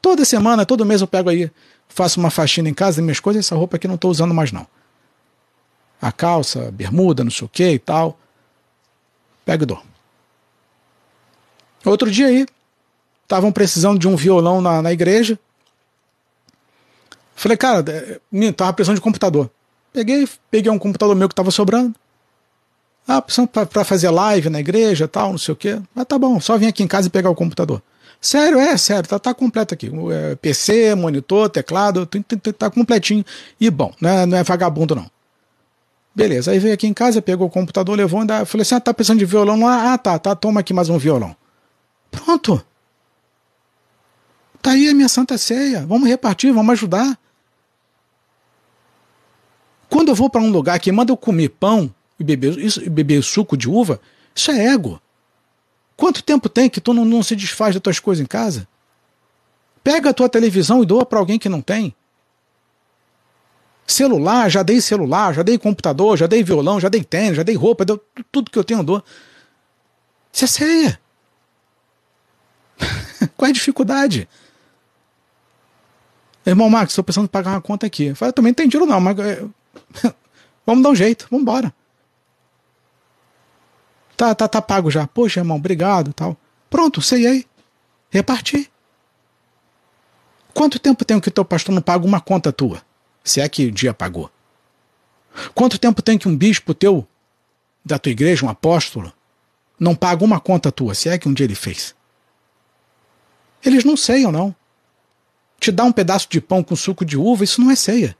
[0.00, 1.50] Toda semana, todo mês eu pego aí
[1.88, 4.66] faço uma faxina em casa, minhas coisas, essa roupa aqui não estou usando mais não.
[6.00, 8.18] A calça, a bermuda, não sei o que e tal.
[9.44, 9.82] Pega e dou.
[11.84, 12.46] Outro dia aí,
[13.22, 15.38] estavam precisando de um violão na, na igreja.
[17.34, 19.50] Falei, cara, é, tava precisando de computador.
[19.92, 21.94] Peguei, peguei um computador meu que tava sobrando.
[23.10, 25.80] Ah, precisando para fazer live na igreja tal, não sei o quê.
[25.94, 27.82] Mas tá bom, só vim aqui em casa e pegar o computador.
[28.20, 29.90] Sério, é, sério, tá, tá completo aqui.
[30.12, 32.06] É, PC, monitor, teclado,
[32.58, 33.24] tá completinho.
[33.58, 35.10] E bom, não é, não é vagabundo não.
[36.14, 38.92] Beleza, aí veio aqui em casa, pegou o computador, levou, ainda, falei assim, ah, tá
[38.92, 39.66] precisando de violão?
[39.66, 41.34] Ah, tá, tá, toma aqui mais um violão.
[42.10, 42.62] Pronto.
[44.60, 45.86] Tá aí a minha santa ceia.
[45.86, 47.18] Vamos repartir, vamos ajudar.
[49.88, 52.88] Quando eu vou para um lugar que manda eu comer pão e beber, isso, e
[52.88, 54.00] beber suco de uva,
[54.34, 55.00] isso é ego.
[55.96, 58.68] Quanto tempo tem que tu não, não se desfaz das tuas coisas em casa?
[59.82, 61.94] Pega a tua televisão e doa para alguém que não tem.
[63.86, 67.56] Celular, já dei celular, já dei computador, já dei violão, já dei tênis, já dei
[67.56, 67.98] roupa, deu
[68.30, 69.02] tudo que eu tenho dou.
[70.32, 71.00] Isso é ceia.
[73.36, 74.28] Qual é a dificuldade?
[76.44, 78.04] Irmão Max, estou pensando em pagar uma conta aqui.
[78.04, 79.44] Eu falei, também não tem dinheiro não, mas é,
[80.66, 81.74] vamos dar um jeito, vamos embora.
[84.18, 85.06] Tá, tá, tá pago já.
[85.06, 86.36] Poxa, irmão, obrigado tal.
[86.68, 87.46] Pronto, sei aí.
[88.10, 88.68] Reparti.
[90.52, 92.82] Quanto tempo tem que o teu pastor não paga uma conta tua?
[93.22, 94.28] Se é que o dia pagou.
[95.54, 97.06] Quanto tempo tem que um bispo teu,
[97.84, 99.12] da tua igreja, um apóstolo,
[99.78, 100.96] não paga uma conta tua?
[100.96, 101.94] Se é que um dia ele fez.
[103.64, 104.52] Eles não ceiam, não.
[105.60, 108.16] Te dá um pedaço de pão com suco de uva, isso não é ceia.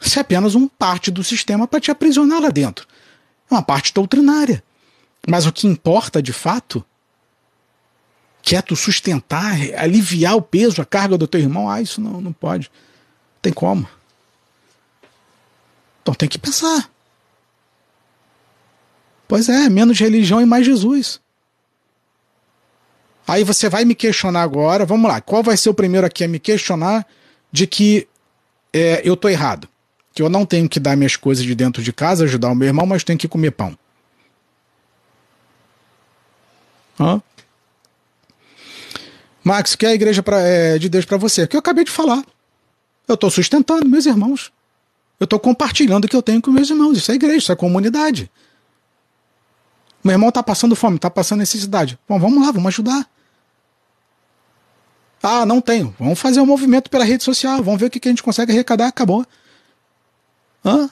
[0.00, 2.86] Isso é apenas uma parte do sistema para te aprisionar lá dentro.
[3.50, 4.62] É uma parte doutrinária.
[5.26, 6.84] Mas o que importa de fato,
[8.42, 12.20] que é tu sustentar, aliviar o peso, a carga do teu irmão, ah, isso não,
[12.20, 12.70] não pode.
[13.40, 13.88] Tem como.
[16.02, 16.90] Então tem que pensar.
[19.26, 21.20] Pois é, menos religião e mais Jesus.
[23.26, 26.28] Aí você vai me questionar agora, vamos lá, qual vai ser o primeiro aqui a
[26.28, 27.06] me questionar
[27.50, 28.06] de que
[28.70, 29.66] é, eu tô errado?
[30.14, 32.68] Que eu não tenho que dar minhas coisas de dentro de casa, ajudar o meu
[32.68, 33.76] irmão, mas tenho que comer pão.
[36.98, 37.20] Hã?
[39.42, 41.46] Max, que é a igreja pra, é, de Deus para você?
[41.46, 42.24] Que eu acabei de falar.
[43.06, 44.50] Eu estou sustentando meus irmãos.
[45.20, 46.96] Eu estou compartilhando o que eu tenho com meus irmãos.
[46.96, 48.30] Isso é igreja, isso é comunidade.
[50.02, 51.98] Meu irmão está passando fome, está passando necessidade.
[52.08, 53.08] Bom, vamos lá, vamos ajudar.
[55.22, 55.94] Ah, não tenho.
[55.98, 57.62] Vamos fazer um movimento pela rede social.
[57.62, 58.88] Vamos ver o que, que a gente consegue arrecadar.
[58.88, 59.26] Acabou.
[60.64, 60.90] Hã?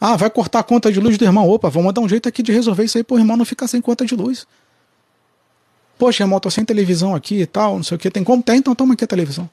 [0.00, 1.48] Ah, vai cortar a conta de luz do irmão.
[1.48, 3.68] Opa, vamos dar um jeito aqui de resolver isso aí para o irmão não ficar
[3.68, 4.46] sem conta de luz.
[5.98, 8.10] Poxa, irmão, tô sem televisão aqui e tal, não sei o que.
[8.10, 8.42] Tem como?
[8.42, 9.48] Tem, então toma aqui a televisão.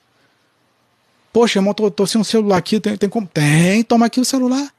[1.31, 3.27] Poxa, irmão, tô, tô sem um celular aqui, tem, tem como?
[3.27, 4.73] Tem, toma aqui o celular.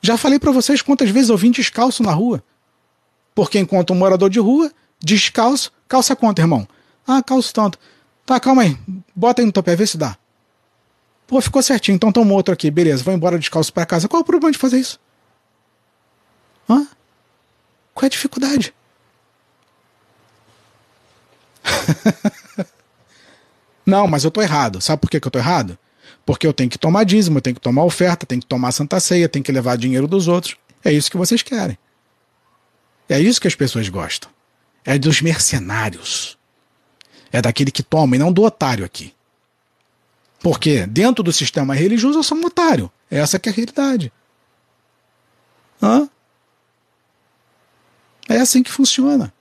[0.00, 2.42] Já falei para vocês quantas vezes eu vim descalço na rua.
[3.34, 6.66] Porque enquanto um morador de rua, descalço, calça quanto, irmão?
[7.04, 7.78] Ah, calço tanto.
[8.24, 8.78] Tá, calma aí.
[9.14, 10.16] Bota aí no teu pé, vê se dá.
[11.26, 12.70] Pô, ficou certinho, então toma outro aqui.
[12.70, 14.08] Beleza, vou embora descalço para casa.
[14.08, 15.00] Qual o problema de fazer isso?
[16.68, 16.86] Hã?
[17.94, 18.74] Qual é a dificuldade?
[23.84, 24.80] Não, mas eu tô errado.
[24.80, 25.78] Sabe por que, que eu tô errado?
[26.24, 28.98] Porque eu tenho que tomar dízimo, eu tenho que tomar oferta, tenho que tomar santa
[29.00, 30.56] ceia, tenho que levar dinheiro dos outros.
[30.84, 31.78] É isso que vocês querem.
[33.08, 34.30] É isso que as pessoas gostam.
[34.84, 36.36] É dos mercenários.
[37.32, 39.15] É daquele que toma e não do otário aqui.
[40.40, 42.90] Porque dentro do sistema religioso eu sou um otário.
[43.10, 44.12] Essa que é a realidade.
[45.82, 46.08] Hã?
[48.28, 49.32] É assim que funciona.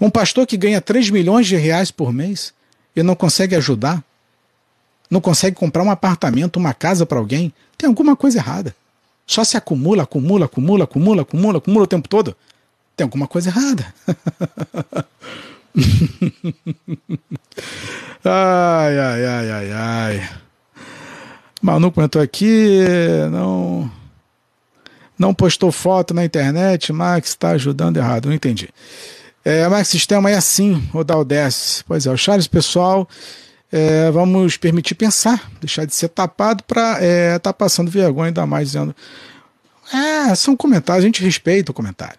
[0.00, 2.52] Um pastor que ganha 3 milhões de reais por mês
[2.94, 4.02] e não consegue ajudar,
[5.08, 8.74] não consegue comprar um apartamento, uma casa para alguém, tem alguma coisa errada.
[9.26, 12.36] Só se acumula, acumula, acumula, acumula, acumula, acumula o tempo todo.
[12.96, 13.94] Tem alguma coisa errada.
[18.24, 20.28] ai, ai, ai, ai, ai.
[21.60, 22.80] Manu comentou aqui,
[23.30, 23.90] não
[25.18, 28.68] não postou foto na internet, Max está ajudando errado, não entendi.
[29.44, 31.82] É, mas sistema é assim, o Daldess.
[31.86, 33.08] Pois é, o Charles, pessoal,
[33.70, 38.68] é, vamos permitir pensar, deixar de ser tapado para é, tá passando vergonha ainda mais
[38.68, 38.94] dizendo.
[39.92, 42.18] É, são comentários, a gente respeita o comentário.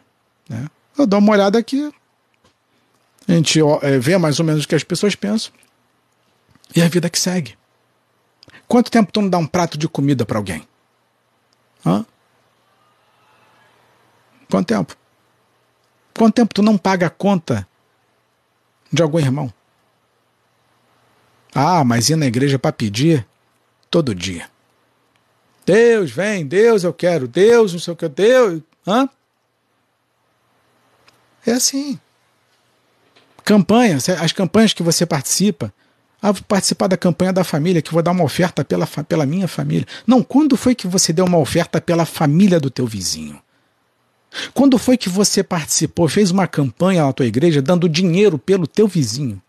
[0.49, 0.65] Né?
[0.97, 1.91] Eu dou uma olhada aqui,
[3.27, 5.51] a gente é, vê mais ou menos o que as pessoas pensam
[6.75, 7.57] e a vida que segue.
[8.67, 10.67] Quanto tempo tu não dá um prato de comida para alguém?
[11.85, 12.05] Hã?
[14.49, 14.95] Quanto tempo?
[16.17, 17.67] Quanto tempo tu não paga a conta
[18.91, 19.53] de algum irmão?
[21.53, 23.25] Ah, mas ir na igreja para pedir
[23.89, 24.49] todo dia.
[25.65, 28.61] Deus, vem, Deus, eu quero, Deus, não sei o que, Deus.
[28.85, 29.09] Hã?
[31.45, 31.99] É assim.
[33.47, 35.73] Campanha, as campanhas que você participa.
[36.21, 39.47] Ah, vou participar da campanha da família, que vou dar uma oferta pela, pela minha
[39.47, 39.87] família.
[40.05, 43.41] Não, quando foi que você deu uma oferta pela família do teu vizinho?
[44.53, 48.85] Quando foi que você participou, fez uma campanha na tua igreja dando dinheiro pelo teu
[48.85, 49.41] vizinho?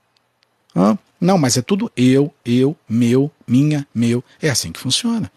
[1.21, 4.23] Não, mas é tudo eu, eu, meu, minha, meu.
[4.41, 5.29] É assim que funciona.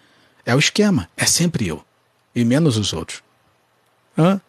[0.46, 1.10] É o esquema.
[1.18, 1.84] É sempre eu.
[2.36, 3.24] E menos os outros.
[4.16, 4.40] Hã?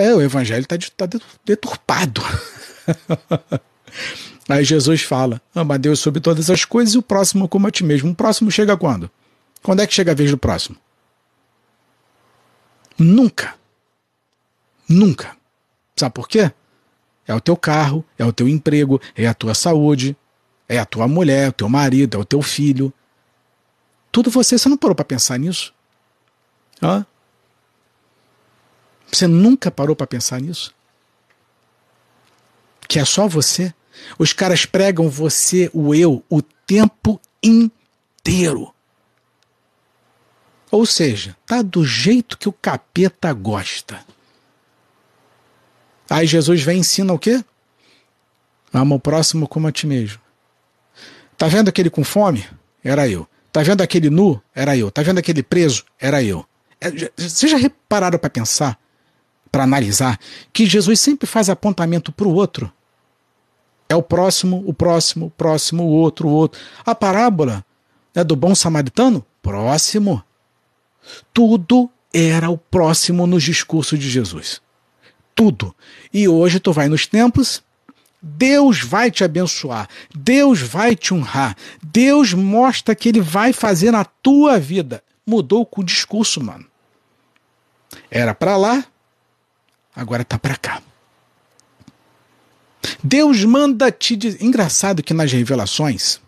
[0.00, 2.22] É, o evangelho está tá deturpado.
[4.48, 7.84] Aí Jesus fala: ama Deus sobre todas as coisas e o próximo como a ti
[7.84, 8.10] mesmo.
[8.10, 9.10] O próximo chega quando?
[9.62, 10.78] Quando é que chega a vez do próximo?
[12.98, 13.54] Nunca.
[14.88, 15.36] Nunca.
[15.94, 16.50] Sabe por quê?
[17.26, 20.16] É o teu carro, é o teu emprego, é a tua saúde,
[20.66, 22.90] é a tua mulher, o teu marido, é o teu filho.
[24.10, 25.74] Tudo você, você não parou para pensar nisso?
[26.82, 27.04] Hã?
[29.10, 30.74] Você nunca parou para pensar nisso?
[32.86, 33.74] Que é só você?
[34.18, 38.72] Os caras pregam você, o eu, o tempo inteiro.
[40.70, 44.04] Ou seja, tá do jeito que o capeta gosta.
[46.08, 47.44] Aí Jesus vem e ensina o quê?
[48.72, 50.20] Ama o próximo como a ti mesmo.
[51.36, 52.46] Tá vendo aquele com fome?
[52.84, 53.26] Era eu.
[53.52, 54.40] Tá vendo aquele nu?
[54.54, 54.90] Era eu.
[54.90, 55.84] Tá vendo aquele preso?
[55.98, 56.46] Era eu.
[56.80, 58.78] É, vocês já repararam para pensar,
[59.50, 60.18] para analisar,
[60.52, 62.72] que Jesus sempre faz apontamento para o outro?
[63.88, 66.60] É o próximo, o próximo, o próximo, o outro, o outro.
[66.86, 67.64] A parábola
[68.14, 69.24] é do bom samaritano?
[69.42, 70.22] Próximo.
[71.34, 74.60] Tudo era o próximo nos discursos de Jesus.
[75.34, 75.74] Tudo.
[76.12, 77.62] E hoje tu vai nos templos,
[78.22, 84.04] Deus vai te abençoar, Deus vai te honrar, Deus mostra que Ele vai fazer na
[84.04, 85.02] tua vida.
[85.26, 86.66] Mudou com o discurso, mano.
[88.10, 88.84] Era para lá,
[89.94, 90.82] agora tá para cá.
[93.02, 94.42] Deus manda te dizer.
[94.42, 96.20] Engraçado que nas revelações.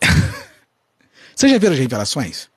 [1.34, 2.48] Vocês já viram as revelações?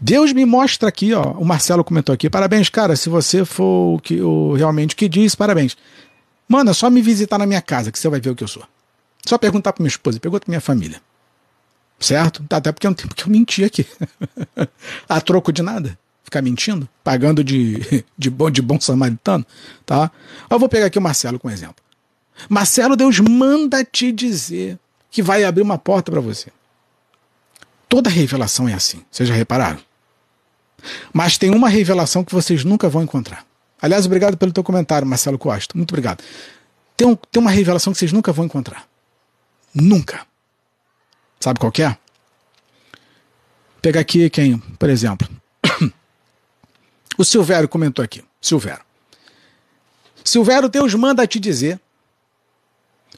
[0.00, 1.32] Deus me mostra aqui, ó.
[1.32, 2.28] O Marcelo comentou aqui.
[2.28, 2.96] Parabéns, cara.
[2.96, 5.76] Se você for o que o, realmente o que diz, parabéns.
[6.48, 8.48] Mano, é só me visitar na minha casa que você vai ver o que eu
[8.48, 8.62] sou.
[9.26, 11.00] Só perguntar pra minha esposa, pergunta pra minha família.
[11.98, 12.44] Certo?
[12.50, 13.86] Até porque é um tempo que eu menti aqui.
[15.08, 15.98] A troco de nada
[16.30, 19.44] ficar mentindo, pagando de, de, bom, de bom samaritano,
[19.84, 20.10] tá?
[20.48, 21.82] Eu vou pegar aqui o Marcelo como exemplo.
[22.48, 24.78] Marcelo, Deus manda te dizer
[25.10, 26.50] que vai abrir uma porta para você.
[27.88, 29.80] Toda revelação é assim, vocês já repararam?
[31.12, 33.44] Mas tem uma revelação que vocês nunca vão encontrar.
[33.82, 35.76] Aliás, obrigado pelo teu comentário, Marcelo Costa.
[35.76, 36.22] Muito obrigado.
[36.96, 38.86] Tem, um, tem uma revelação que vocês nunca vão encontrar.
[39.74, 40.26] Nunca.
[41.40, 41.96] Sabe qual é?
[43.82, 45.26] Pegar aqui quem, por exemplo,
[47.20, 48.24] o Silvério comentou aqui.
[48.40, 48.82] Silvério.
[50.24, 51.78] Silvério, Deus manda te dizer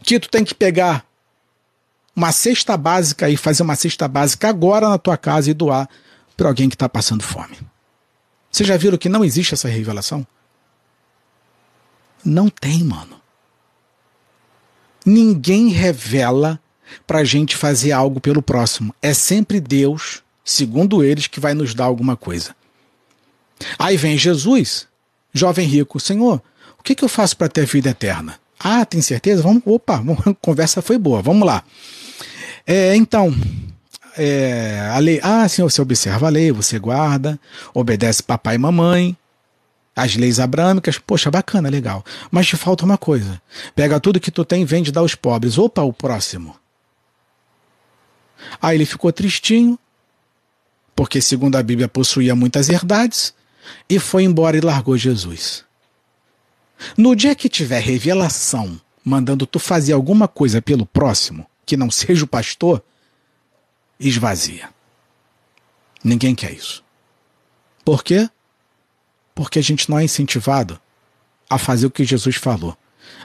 [0.03, 1.07] que tu tem que pegar
[2.15, 5.89] uma cesta básica e fazer uma cesta básica agora na tua casa e doar
[6.37, 7.57] para alguém que está passando fome.
[8.51, 10.27] Vocês já viram que não existe essa revelação?
[12.25, 13.21] Não tem, mano.
[15.07, 16.61] Ninguém revela
[17.07, 18.93] para a gente fazer algo pelo próximo.
[19.01, 22.53] É sempre Deus, segundo eles, que vai nos dar alguma coisa.
[23.79, 24.87] Aí vem Jesus,
[25.33, 26.43] jovem rico, Senhor,
[26.79, 28.39] o que, que eu faço para ter vida eterna?
[28.59, 29.43] Ah, tem certeza?
[29.43, 31.65] Vamos, opa, a conversa foi boa, vamos lá.
[32.67, 33.35] É, então,
[34.17, 37.39] é, a lei, ah, sim, você observa a lei, você guarda,
[37.75, 39.17] obedece papai e mamãe,
[39.95, 42.05] as leis abrâmicas, poxa, bacana, legal.
[42.31, 43.41] Mas te falta uma coisa.
[43.75, 45.59] Pega tudo que tu tem e vende dar aos pobres.
[45.59, 46.57] Opa, o próximo.
[48.61, 49.79] Aí ele ficou tristinho,
[50.97, 53.35] porque segundo a Bíblia possuía muitas herdades,
[53.89, 55.65] e foi embora e largou Jesus.
[56.97, 62.25] No dia que tiver revelação mandando tu fazer alguma coisa pelo próximo, que não seja
[62.25, 62.83] o pastor,
[63.99, 64.69] esvazia.
[66.03, 66.85] Ninguém quer isso.
[67.85, 68.29] Por quê?
[69.35, 70.81] Porque a gente não é incentivado
[71.49, 72.77] a fazer o que Jesus falou.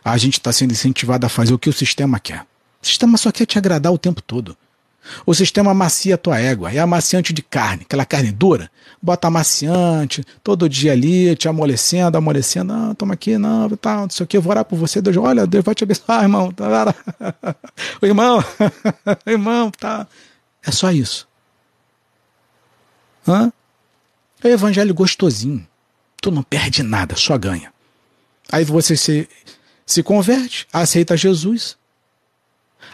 [0.03, 2.45] A gente está sendo incentivado a fazer o que o sistema quer.
[2.81, 4.57] O sistema só quer te agradar o tempo todo.
[5.25, 6.71] O sistema macia a tua égua.
[6.71, 8.69] É amaciante de carne, aquela carne dura.
[9.01, 12.73] Bota amaciante, todo dia ali, te amolecendo, amolecendo.
[12.73, 15.01] Não, toma aqui, não, tá, não sei o que, eu vou orar por você.
[15.01, 16.51] Deus, olha, Deus vai te abençoar, irmão.
[16.51, 16.95] Tá,
[18.01, 18.39] o irmão,
[19.25, 20.07] o irmão, tá.
[20.65, 21.27] É só isso.
[23.27, 23.51] Hã?
[24.43, 25.65] É o evangelho gostosinho.
[26.21, 27.71] Tu não perde nada, só ganha.
[28.51, 29.29] Aí você se,
[29.85, 31.76] se converte, aceita Jesus,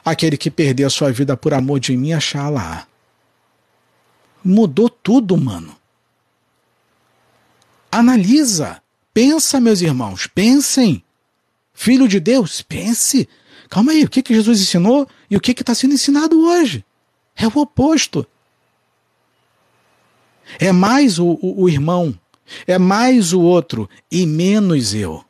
[0.04, 2.88] aquele que perder a sua vida por amor de mim, achar lá.
[4.44, 5.76] Mudou tudo, mano.
[7.92, 8.82] Analisa.
[9.14, 11.04] Pensa, meus irmãos, pensem.
[11.74, 13.30] Filho de Deus, pense.
[13.70, 16.84] Calma aí, o que, que Jesus ensinou e o que está sendo ensinado hoje?
[17.36, 18.26] É o oposto.
[20.60, 22.18] É mais o, o, o irmão,
[22.68, 25.24] é mais o outro e menos eu.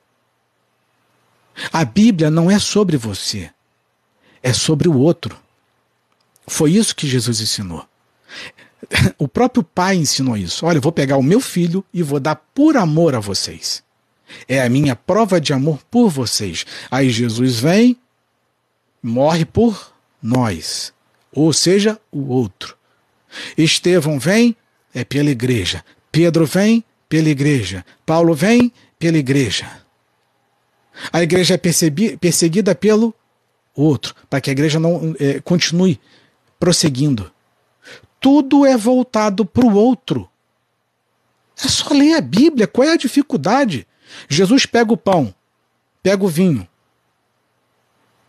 [1.71, 3.51] A Bíblia não é sobre você
[4.43, 5.39] é sobre o outro.
[6.45, 7.87] Foi isso que Jesus ensinou.
[9.17, 10.65] O próprio pai ensinou isso.
[10.65, 13.81] Olha, eu vou pegar o meu filho e vou dar por amor a vocês.
[14.47, 16.65] É a minha prova de amor por vocês.
[16.91, 17.97] Aí Jesus vem,
[19.01, 20.93] morre por nós,
[21.31, 22.75] ou seja, o outro.
[23.57, 24.55] Estevão vem,
[24.93, 25.83] é pela igreja.
[26.11, 27.85] Pedro vem, pela igreja.
[28.05, 29.69] Paulo vem, pela igreja.
[31.11, 33.15] A igreja é perseguida pelo
[33.75, 35.99] outro, para que a igreja não é, continue
[36.59, 37.31] prosseguindo.
[38.19, 40.29] Tudo é voltado para o outro.
[41.57, 42.67] É só ler a Bíblia.
[42.67, 43.87] Qual é a dificuldade?
[44.29, 45.33] Jesus pega o pão,
[46.01, 46.67] pega o vinho.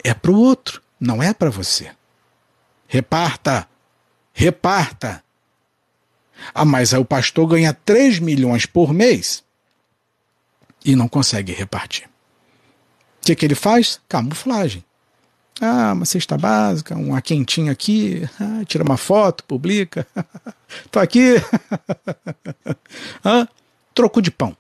[0.03, 1.93] É para o outro, não é para você.
[2.89, 3.69] Reparta,
[4.33, 5.23] reparta.
[6.53, 9.43] Ah, mas aí o pastor ganha 3 milhões por mês.
[10.85, 12.07] e não consegue repartir.
[12.07, 12.11] O
[13.27, 14.01] que, que ele faz?
[14.07, 14.85] Camuflagem.
[15.61, 20.07] Ah, uma cesta básica, uma quentinha aqui, ah, tira uma foto, publica.
[20.91, 21.35] Tô aqui.
[23.25, 23.47] ah,
[23.95, 24.57] troco de pão.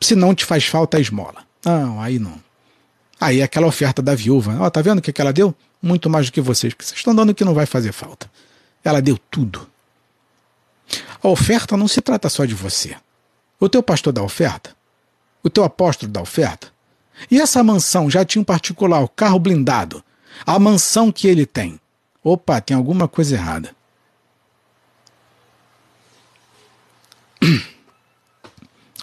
[0.00, 1.46] Se não te faz falta a esmola.
[1.64, 2.40] Não, aí não.
[3.20, 4.56] Aí é aquela oferta da viúva.
[4.60, 5.54] Ó, tá vendo o que, que ela deu?
[5.82, 8.30] Muito mais do que vocês, porque vocês estão dando que não vai fazer falta.
[8.84, 9.68] Ela deu tudo.
[11.22, 12.96] A oferta não se trata só de você.
[13.58, 14.76] O teu pastor dá oferta?
[15.42, 16.68] O teu apóstolo dá oferta?
[17.30, 20.04] E essa mansão já tinha um particular, o carro blindado.
[20.46, 21.80] A mansão que ele tem.
[22.22, 23.74] Opa, tem alguma coisa errada.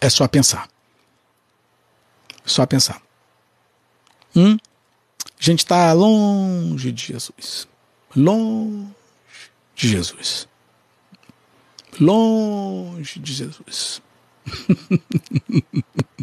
[0.02, 0.70] É só pensar.
[2.46, 3.02] Só pensar.
[4.36, 4.58] Hum?
[5.40, 7.68] A gente está longe de Jesus.
[8.16, 8.94] Longe
[9.76, 10.48] de Jesus.
[12.00, 14.02] Longe de Jesus.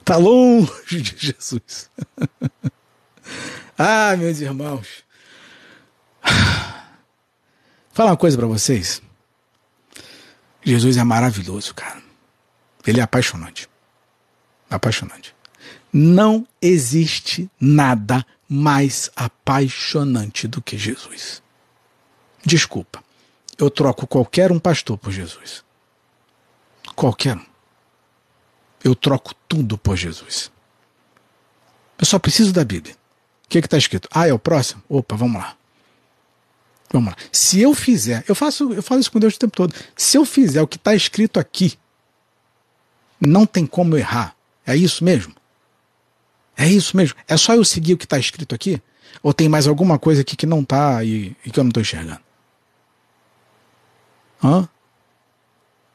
[0.00, 1.90] Está longe de Jesus.
[3.78, 5.04] ah, meus irmãos.
[7.92, 9.00] Falar uma coisa para vocês.
[10.62, 12.02] Jesus é maravilhoso, cara.
[12.86, 13.68] Ele é apaixonante.
[14.68, 15.34] Apaixonante.
[15.92, 21.42] Não existe nada mais apaixonante do que Jesus.
[22.44, 23.02] Desculpa,
[23.56, 25.64] eu troco qualquer um pastor por Jesus.
[26.94, 27.53] Qualquer um.
[28.84, 30.52] Eu troco tudo por Jesus.
[31.98, 32.94] Eu só preciso da Bíblia.
[33.46, 34.08] O que está escrito?
[34.12, 34.82] Ah, é o próximo?
[34.88, 35.56] Opa, vamos lá.
[36.92, 37.16] Vamos lá.
[37.32, 39.74] Se eu fizer, eu faço, eu falo isso com Deus o tempo todo.
[39.96, 41.78] Se eu fizer o que está escrito aqui,
[43.18, 44.36] não tem como errar.
[44.66, 45.34] É isso mesmo?
[46.56, 47.16] É isso mesmo?
[47.26, 48.80] É só eu seguir o que está escrito aqui?
[49.22, 51.80] Ou tem mais alguma coisa aqui que não está e, e que eu não estou
[51.80, 52.20] enxergando?
[54.42, 54.68] Hã?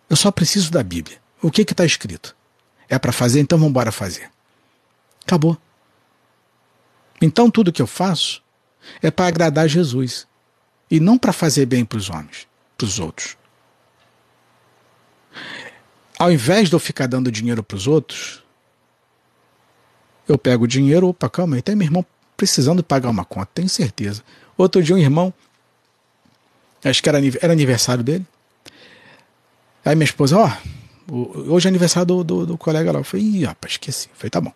[0.09, 1.21] Eu só preciso da Bíblia.
[1.41, 2.35] O que está escrito?
[2.89, 4.29] É para fazer, então vamos embora fazer.
[5.23, 5.57] Acabou.
[7.21, 8.41] Então tudo que eu faço
[9.01, 10.27] é para agradar Jesus
[10.89, 12.47] e não para fazer bem para os homens,
[12.77, 13.37] para os outros.
[16.17, 18.43] Ao invés de eu ficar dando dinheiro para os outros,
[20.27, 22.05] eu pego o dinheiro, opa, calma aí, tem meu irmão
[22.35, 24.23] precisando pagar uma conta, tenho certeza.
[24.57, 25.33] Outro dia um irmão,
[26.83, 28.25] acho que era, era aniversário dele,
[29.83, 30.78] aí minha esposa, ó, oh,
[31.11, 32.99] hoje é aniversário do, do, do, colega lá.
[32.99, 34.09] Eu falei, ih, rapaz, esqueci.
[34.13, 34.53] Falei, tá bom.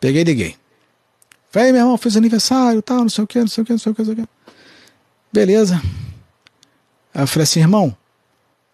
[0.00, 0.56] Peguei e liguei.
[1.50, 3.78] Falei, meu irmão, fez aniversário, tal, não sei o que, não sei o que, não
[3.78, 4.32] sei o que, não sei o que.
[5.32, 5.80] Beleza.
[7.14, 7.96] Aí eu falei assim, irmão,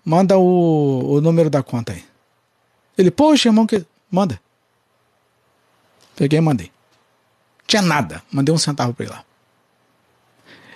[0.08, 2.02] Manda o, o número da conta aí.
[2.96, 3.84] Ele, poxa, irmão, que.
[4.10, 4.40] Manda.
[6.16, 6.72] Peguei e mandei.
[7.66, 8.22] Tinha nada.
[8.32, 9.22] Mandei um centavo para ele lá.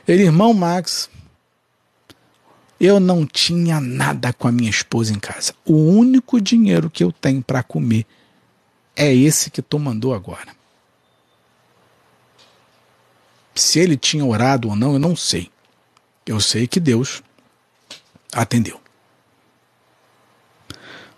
[0.06, 1.08] Ele, irmão Max,
[2.82, 5.54] eu não tinha nada com a minha esposa em casa.
[5.64, 8.04] O único dinheiro que eu tenho para comer
[8.96, 10.48] é esse que tu mandou agora.
[13.54, 15.48] Se ele tinha orado ou não, eu não sei.
[16.26, 17.22] Eu sei que Deus
[18.32, 18.80] atendeu.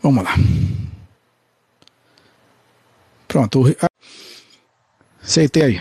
[0.02, 0.34] Vamos lá.
[3.26, 3.64] Pronto.
[5.22, 5.80] Aceitei aí.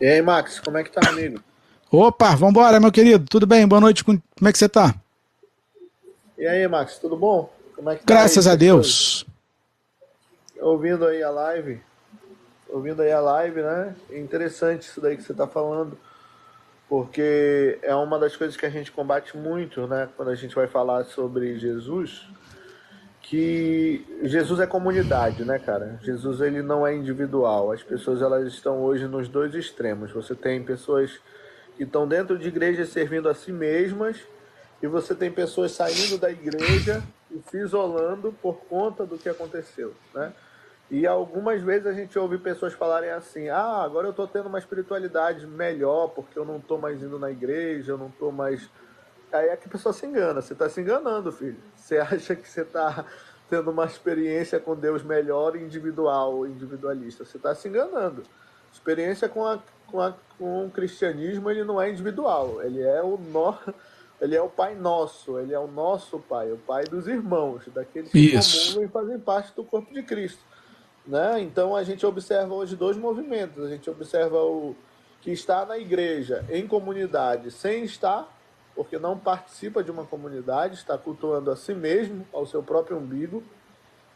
[0.00, 1.40] E aí, Max, como é que tá, amigo?
[1.92, 3.26] Opa, vambora, meu querido.
[3.28, 3.68] Tudo bem?
[3.68, 4.02] Boa noite.
[4.02, 4.94] Como é que você tá?
[6.38, 7.52] E aí, Max, tudo bom?
[7.76, 9.26] Como é que tá Graças aí, a Deus.
[10.58, 11.82] Ouvindo aí a live.
[12.70, 13.94] Ouvindo aí a live, né?
[14.10, 15.98] É interessante isso daí que você tá falando
[16.88, 20.66] porque é uma das coisas que a gente combate muito, né, quando a gente vai
[20.66, 22.28] falar sobre Jesus,
[23.22, 25.98] que Jesus é comunidade, né, cara?
[26.02, 27.72] Jesus ele não é individual.
[27.72, 30.10] As pessoas elas estão hoje nos dois extremos.
[30.12, 31.18] Você tem pessoas
[31.76, 34.18] que estão dentro de igrejas servindo a si mesmas
[34.82, 39.94] e você tem pessoas saindo da igreja e se isolando por conta do que aconteceu,
[40.14, 40.32] né?
[40.90, 44.58] E algumas vezes a gente ouve pessoas falarem assim: ah, agora eu estou tendo uma
[44.58, 48.68] espiritualidade melhor porque eu não estou mais indo na igreja, eu não estou mais.
[49.32, 51.56] Aí é que a pessoa se engana, você está se enganando, filho.
[51.74, 53.06] Você acha que você está
[53.48, 57.24] tendo uma experiência com Deus melhor individual, individualista.
[57.24, 58.22] Você está se enganando.
[58.70, 59.58] Experiência com, a,
[59.92, 63.54] com, com o cristianismo ele não é individual, ele é o nó,
[64.20, 68.10] ele é o Pai Nosso, ele é o nosso Pai, o Pai dos irmãos, daqueles
[68.10, 70.42] que comungam e fazem parte do corpo de Cristo.
[71.06, 71.40] Né?
[71.40, 73.64] Então a gente observa hoje dois movimentos.
[73.64, 74.74] A gente observa o
[75.20, 78.28] que está na igreja, em comunidade, sem estar,
[78.74, 83.42] porque não participa de uma comunidade, está cultuando a si mesmo, ao seu próprio umbigo.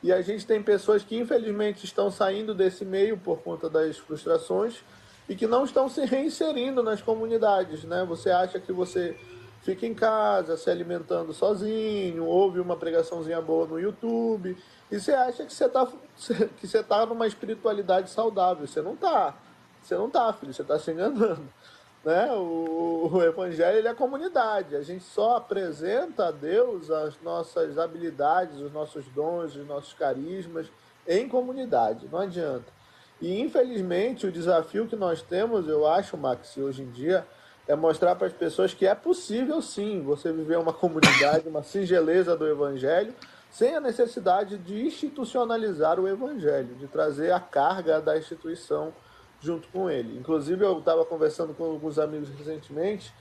[0.02, 4.82] E a gente tem pessoas que infelizmente estão saindo desse meio por conta das frustrações
[5.28, 8.04] e que não estão se reinserindo nas comunidades, né?
[8.04, 9.16] Você acha que você
[9.62, 14.56] fica em casa se alimentando sozinho, ouve uma pregaçãozinha boa no YouTube
[14.90, 15.86] e você acha que você está
[16.56, 18.66] que você tá numa espiritualidade saudável.
[18.66, 19.34] Você não está.
[19.82, 21.48] Você não está, filho, você está se enganando.
[22.04, 22.30] Né?
[22.34, 24.76] O, o evangelho é comunidade.
[24.76, 30.68] A gente só apresenta a Deus as nossas habilidades, os nossos dons, os nossos carismas
[31.04, 32.06] em comunidade.
[32.06, 32.75] Não adianta.
[33.20, 37.26] E infelizmente o desafio que nós temos, eu acho, Max, hoje em dia,
[37.66, 42.36] é mostrar para as pessoas que é possível sim você viver uma comunidade, uma singeleza
[42.36, 43.14] do evangelho,
[43.50, 48.92] sem a necessidade de institucionalizar o evangelho, de trazer a carga da instituição
[49.40, 50.18] junto com ele.
[50.18, 53.12] Inclusive, eu estava conversando com alguns amigos recentemente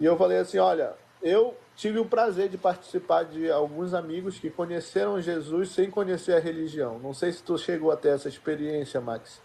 [0.00, 4.48] e eu falei assim: olha, eu tive o prazer de participar de alguns amigos que
[4.48, 6.98] conheceram Jesus sem conhecer a religião.
[6.98, 9.40] Não sei se tu chegou até essa experiência, Max.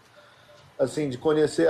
[0.78, 1.68] Assim, de conhecer,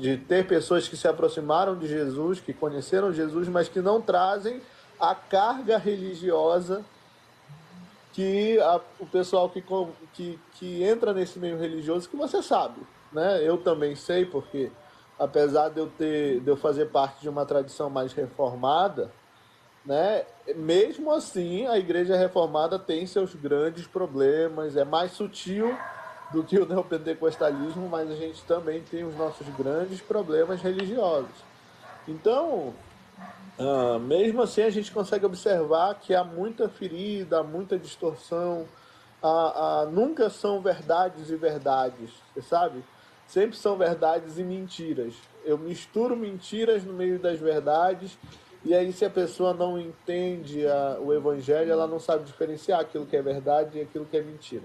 [0.00, 4.62] de ter pessoas que se aproximaram de Jesus, que conheceram Jesus, mas que não trazem
[4.98, 6.82] a carga religiosa
[8.12, 9.62] que a, o pessoal que,
[10.14, 12.80] que, que entra nesse meio religioso, que você sabe,
[13.12, 13.40] né?
[13.46, 14.72] Eu também sei, porque
[15.18, 19.12] apesar de eu ter de eu fazer parte de uma tradição mais reformada,
[19.84, 20.24] né?
[20.56, 25.76] Mesmo assim, a igreja reformada tem seus grandes problemas, é mais sutil
[26.32, 31.34] do que o neopentecostalismo, mas a gente também tem os nossos grandes problemas religiosos.
[32.06, 32.74] Então,
[33.58, 38.66] ah, mesmo assim, a gente consegue observar que há muita ferida, muita distorção,
[39.22, 42.10] ah, ah, nunca são verdades e verdades,
[42.42, 42.82] sabe?
[43.30, 45.14] sempre são verdades e mentiras.
[45.44, 48.18] Eu misturo mentiras no meio das verdades,
[48.62, 53.06] e aí, se a pessoa não entende a, o evangelho, ela não sabe diferenciar aquilo
[53.06, 54.64] que é verdade e aquilo que é mentira.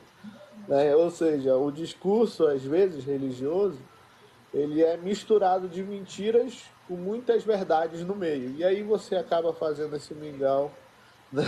[0.68, 0.94] Né?
[0.96, 3.80] Ou seja, o discurso, às vezes, religioso,
[4.54, 8.54] ele é misturado de mentiras com muitas verdades no meio.
[8.58, 10.72] E aí você acaba fazendo esse mingau
[11.32, 11.44] né?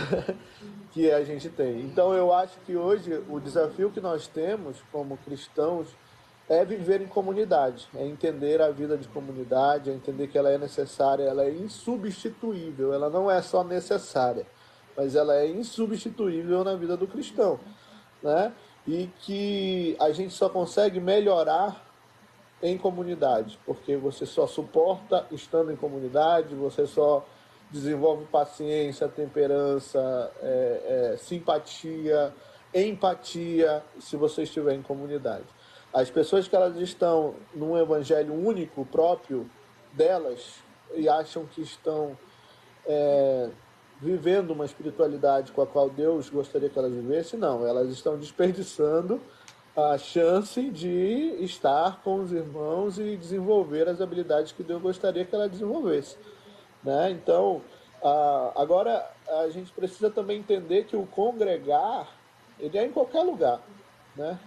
[0.93, 1.81] que a gente tem.
[1.81, 5.87] Então, eu acho que hoje o desafio que nós temos como cristãos
[6.49, 10.57] é viver em comunidade, é entender a vida de comunidade, é entender que ela é
[10.57, 14.45] necessária, ela é insubstituível, ela não é só necessária,
[14.95, 17.59] mas ela é insubstituível na vida do cristão,
[18.23, 18.53] né?
[18.87, 21.85] E que a gente só consegue melhorar
[22.63, 27.25] em comunidade, porque você só suporta estando em comunidade, você só
[27.69, 32.33] desenvolve paciência, temperança, é, é, simpatia,
[32.73, 35.45] empatia, se você estiver em comunidade.
[35.93, 39.49] As pessoas que elas estão num evangelho único próprio
[39.93, 40.55] delas
[40.93, 42.17] e acham que estão
[42.85, 43.49] é,
[44.01, 49.19] vivendo uma espiritualidade com a qual Deus gostaria que elas vivessem, não, elas estão desperdiçando
[49.75, 55.35] a chance de estar com os irmãos e desenvolver as habilidades que Deus gostaria que
[55.35, 56.17] ela desenvolvesse.
[56.83, 57.11] Né?
[57.11, 57.61] Então,
[58.03, 62.07] a, agora a gente precisa também entender que o congregar
[62.59, 63.61] ele é em qualquer lugar.
[64.15, 64.39] Né?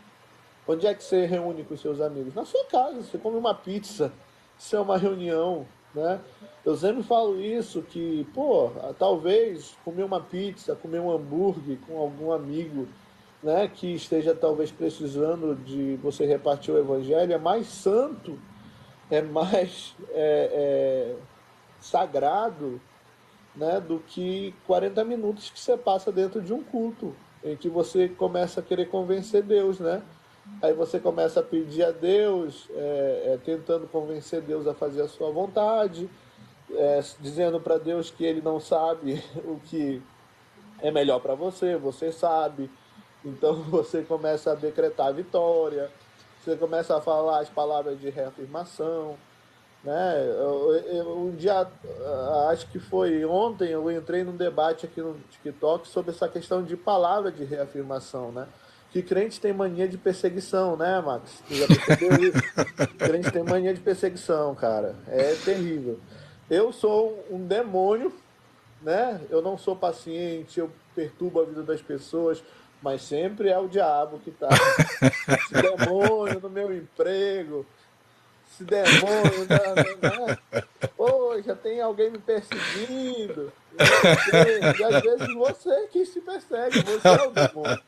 [0.71, 2.33] Onde é que você reúne com seus amigos?
[2.33, 4.13] Na sua casa, você come uma pizza,
[4.57, 6.21] isso é uma reunião, né?
[6.65, 12.31] Eu sempre falo isso, que, pô, talvez comer uma pizza, comer um hambúrguer com algum
[12.31, 12.87] amigo,
[13.43, 18.39] né, que esteja talvez precisando de você repartir o evangelho, é mais santo,
[19.11, 21.17] é mais é, é,
[21.81, 22.81] sagrado,
[23.57, 28.09] né, do que 40 minutos que você passa dentro de um culto, em que você
[28.09, 30.01] começa a querer convencer Deus, né?
[30.63, 35.09] Aí você começa a pedir a Deus, é, é, tentando convencer Deus a fazer a
[35.09, 36.09] sua vontade,
[36.73, 40.03] é, dizendo para Deus que ele não sabe o que
[40.81, 42.71] é melhor para você, você sabe.
[43.25, 45.91] Então você começa a decretar a vitória,
[46.39, 49.17] você começa a falar as palavras de reafirmação.
[49.83, 50.27] Né?
[50.27, 51.67] Eu, eu, um dia,
[52.51, 56.77] acho que foi ontem, eu entrei num debate aqui no TikTok sobre essa questão de
[56.77, 58.31] palavra de reafirmação.
[58.31, 58.47] Né?
[58.91, 61.43] Que crente tem mania de perseguição, né, Max?
[61.47, 62.43] Tu já percebeu isso?
[62.99, 64.97] crente tem mania de perseguição, cara.
[65.07, 65.99] É terrível.
[66.51, 68.13] Eu sou um demônio,
[68.83, 69.21] né?
[69.31, 72.43] Eu não sou paciente, eu perturbo a vida das pessoas,
[72.83, 74.49] mas sempre é o diabo que tá.
[75.39, 77.65] Esse demônio no meu emprego,
[78.51, 80.39] esse demônio, né?
[80.97, 83.53] Pô, já tem alguém me perseguindo.
[84.77, 87.83] E às vezes você que se persegue, você é o demônio.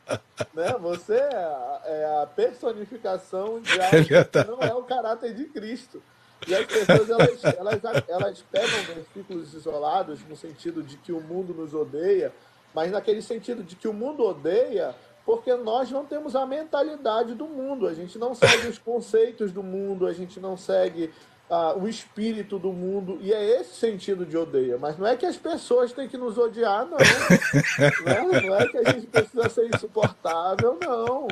[0.53, 0.75] Né?
[0.79, 5.45] Você é a, é a personificação de algo é que não é o caráter de
[5.45, 6.01] Cristo.
[6.47, 11.53] E as pessoas elas, elas, elas pegam versículos isolados no sentido de que o mundo
[11.53, 12.33] nos odeia,
[12.73, 14.95] mas naquele sentido de que o mundo odeia
[15.25, 19.63] porque nós não temos a mentalidade do mundo, a gente não segue os conceitos do
[19.63, 21.11] mundo, a gente não segue
[21.49, 24.77] ah, o espírito do mundo, e é esse sentido de odeia.
[24.77, 26.97] Mas não é que as pessoas têm que nos odiar, não.
[28.05, 31.27] não, é, não é que a gente precisa ser insuportável, não.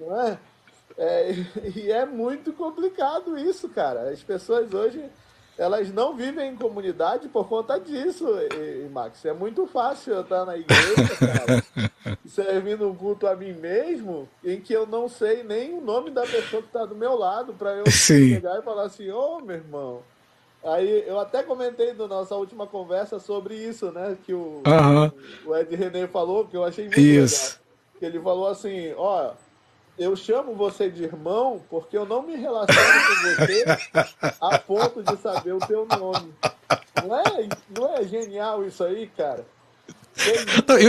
[0.00, 0.38] Não é?
[0.98, 1.34] é?
[1.76, 4.10] E é muito complicado isso, cara.
[4.10, 5.02] As pessoas hoje
[5.62, 9.24] elas não vivem em comunidade por conta disso, e, e Max.
[9.24, 14.60] É muito fácil eu estar na igreja, cara, servindo um culto a mim mesmo, em
[14.60, 17.76] que eu não sei nem o nome da pessoa que está do meu lado, para
[17.76, 18.30] eu Sim.
[18.30, 20.02] chegar e falar assim, ô oh, meu irmão.
[20.64, 24.16] Aí eu até comentei na nossa última conversa sobre isso, né?
[24.24, 24.62] Que o,
[25.46, 27.44] o Ed René falou, que eu achei muito isso.
[27.44, 27.62] legal.
[28.00, 29.32] Que ele falou assim, ó,
[29.98, 33.64] eu chamo você de irmão porque eu não me relaciono com você
[34.40, 36.32] a ponto de saber o teu nome.
[37.06, 39.44] Não é, não é genial isso aí, cara?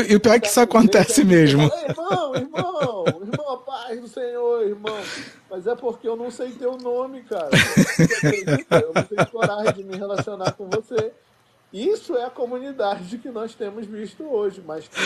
[0.09, 1.69] E, o pior é que isso acontece mesmo.
[1.69, 4.97] Fala, irmão, irmão, irmão, a paz do Senhor, irmão.
[5.49, 7.49] Mas é porque eu não sei teu nome, cara.
[8.81, 11.13] Eu não tenho coragem de me relacionar com você.
[11.71, 15.01] Isso é a comunidade que nós temos visto hoje, mas que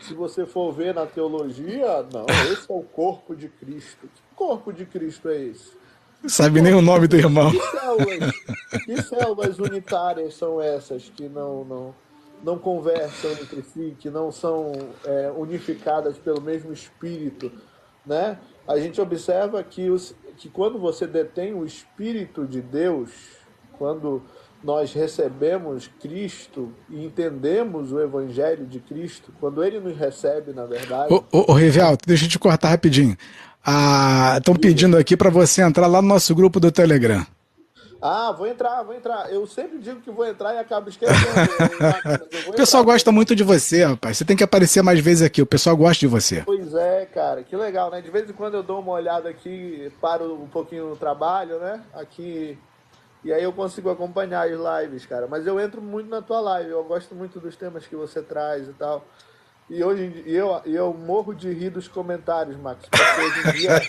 [0.00, 4.06] se você for ver na teologia, não, esse é o corpo de Cristo.
[4.14, 5.72] Que corpo de Cristo é esse?
[6.22, 7.50] Não sabe nem o nome do irmão.
[7.50, 8.32] Que células,
[8.84, 11.94] que células unitárias são essas que não, não,
[12.42, 14.72] não conversam entre si, que não são
[15.04, 17.52] é, unificadas pelo mesmo Espírito?
[18.04, 18.38] Né?
[18.66, 23.10] A gente observa que, os, que quando você detém o Espírito de Deus,
[23.78, 24.22] quando
[24.62, 31.12] nós recebemos Cristo e entendemos o Evangelho de Cristo, quando Ele nos recebe, na verdade.
[31.12, 33.16] Ô, ô, ô Rivelto, deixa eu te cortar rapidinho.
[34.36, 37.26] Estão ah, pedindo aqui para você entrar lá no nosso grupo do Telegram.
[38.00, 39.32] Ah, vou entrar, vou entrar.
[39.32, 41.18] Eu sempre digo que vou entrar e acabo esquecendo.
[42.46, 44.18] o pessoal gosta muito de você, rapaz.
[44.18, 45.42] Você tem que aparecer mais vezes aqui.
[45.42, 46.42] O pessoal gosta de você.
[46.44, 47.42] Pois é, cara.
[47.42, 48.00] Que legal, né?
[48.00, 51.82] De vez em quando eu dou uma olhada aqui, paro um pouquinho no trabalho, né?
[51.94, 52.56] Aqui
[53.26, 55.26] e aí eu consigo acompanhar as lives, cara.
[55.26, 58.68] Mas eu entro muito na tua live, eu gosto muito dos temas que você traz
[58.68, 59.04] e tal.
[59.68, 63.52] E hoje em dia, eu, eu morro de rir dos comentários, Max, porque hoje em
[63.52, 63.82] dia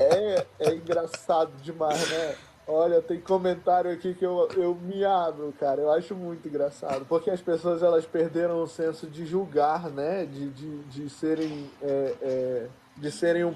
[0.00, 2.34] é, é engraçado demais, né?
[2.66, 5.80] Olha, tem comentário aqui que eu, eu me abro, cara.
[5.80, 7.06] Eu acho muito engraçado.
[7.08, 10.26] Porque as pessoas elas perderam o senso de julgar, né?
[10.26, 12.66] De, de, de serem, é, é,
[12.96, 13.54] de serem um,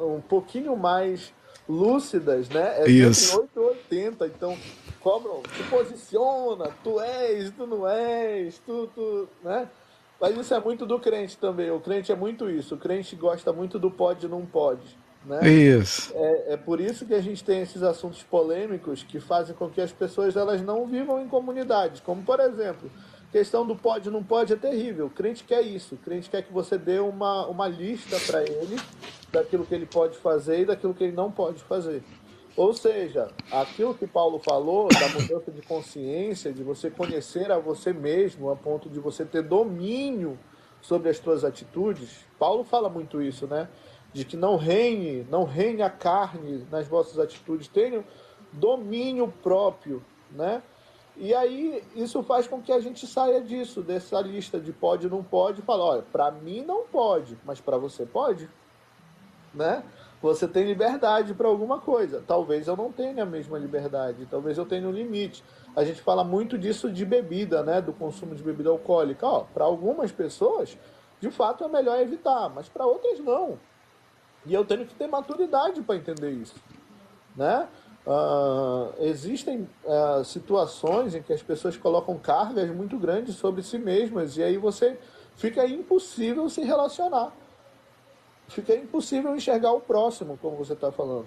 [0.00, 1.30] um pouquinho mais
[1.68, 2.82] lúcidas, né?
[2.82, 3.40] É Isso.
[3.40, 4.56] 8 80, então
[5.00, 9.68] cobram, se posiciona, tu és, tu não és, tu, tu, né?
[10.20, 11.70] Mas isso é muito do crente também.
[11.70, 12.74] O crente é muito isso.
[12.74, 14.98] O crente gosta muito do pode e não pode.
[15.24, 15.48] Né?
[15.48, 16.12] Isso.
[16.14, 19.80] É, é por isso que a gente tem esses assuntos polêmicos que fazem com que
[19.80, 22.00] as pessoas elas não vivam em comunidades.
[22.00, 22.90] Como, por exemplo,
[23.30, 25.06] questão do pode não pode é terrível.
[25.06, 25.94] O crente quer isso.
[25.94, 28.76] O crente quer que você dê uma, uma lista para ele
[29.30, 32.02] daquilo que ele pode fazer e daquilo que ele não pode fazer.
[32.56, 37.92] Ou seja, aquilo que Paulo falou da mudança de consciência, de você conhecer a você
[37.92, 40.36] mesmo a ponto de você ter domínio
[40.80, 42.24] sobre as suas atitudes.
[42.36, 43.68] Paulo fala muito isso, né?
[44.12, 48.02] De que não reine, não reine a carne nas vossas atitudes, tenham
[48.52, 50.02] domínio próprio,
[50.32, 50.60] né?
[51.18, 55.22] E aí isso faz com que a gente saia disso, dessa lista de pode não
[55.22, 58.48] pode, e fala, olha, para mim não pode, mas para você pode,
[59.52, 59.82] né?
[60.22, 62.22] Você tem liberdade para alguma coisa.
[62.26, 65.44] Talvez eu não tenha a mesma liberdade, talvez eu tenha um limite.
[65.76, 67.80] A gente fala muito disso de bebida, né?
[67.80, 69.26] Do consumo de bebida alcoólica.
[69.26, 70.78] Ó, para algumas pessoas,
[71.20, 73.58] de fato é melhor evitar, mas para outras não.
[74.46, 76.56] E eu tenho que ter maturidade para entender isso,
[77.36, 77.68] né?
[78.06, 84.36] Uh, existem uh, situações em que as pessoas colocam cargas muito grandes sobre si mesmas
[84.38, 84.98] e aí você
[85.36, 87.32] fica impossível se relacionar.
[88.48, 91.26] Fica impossível enxergar o próximo, como você está falando.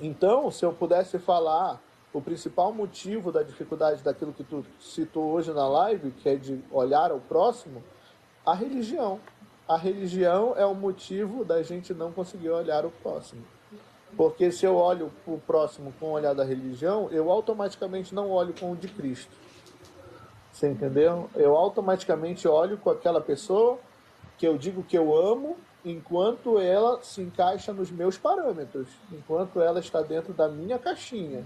[0.00, 1.80] Então, se eu pudesse falar
[2.12, 6.62] o principal motivo da dificuldade daquilo que tu citou hoje na live, que é de
[6.70, 7.82] olhar ao próximo,
[8.44, 9.20] a religião.
[9.68, 13.44] A religião é o motivo da gente não conseguir olhar o próximo.
[14.16, 18.54] Porque se eu olho o próximo com o olhar da religião, eu automaticamente não olho
[18.58, 19.32] com o de Cristo.
[20.52, 21.28] Você entendeu?
[21.34, 23.78] Eu automaticamente olho com aquela pessoa
[24.38, 29.78] que eu digo que eu amo enquanto ela se encaixa nos meus parâmetros, enquanto ela
[29.78, 31.44] está dentro da minha caixinha.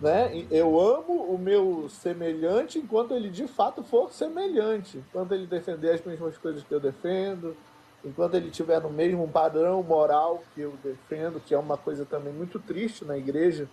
[0.00, 0.46] Né?
[0.50, 6.04] Eu amo o meu semelhante enquanto ele de fato for semelhante, enquanto ele defender as
[6.04, 7.56] mesmas coisas que eu defendo,
[8.04, 12.32] enquanto ele estiver no mesmo padrão moral que eu defendo, que é uma coisa também
[12.32, 13.68] muito triste na igreja,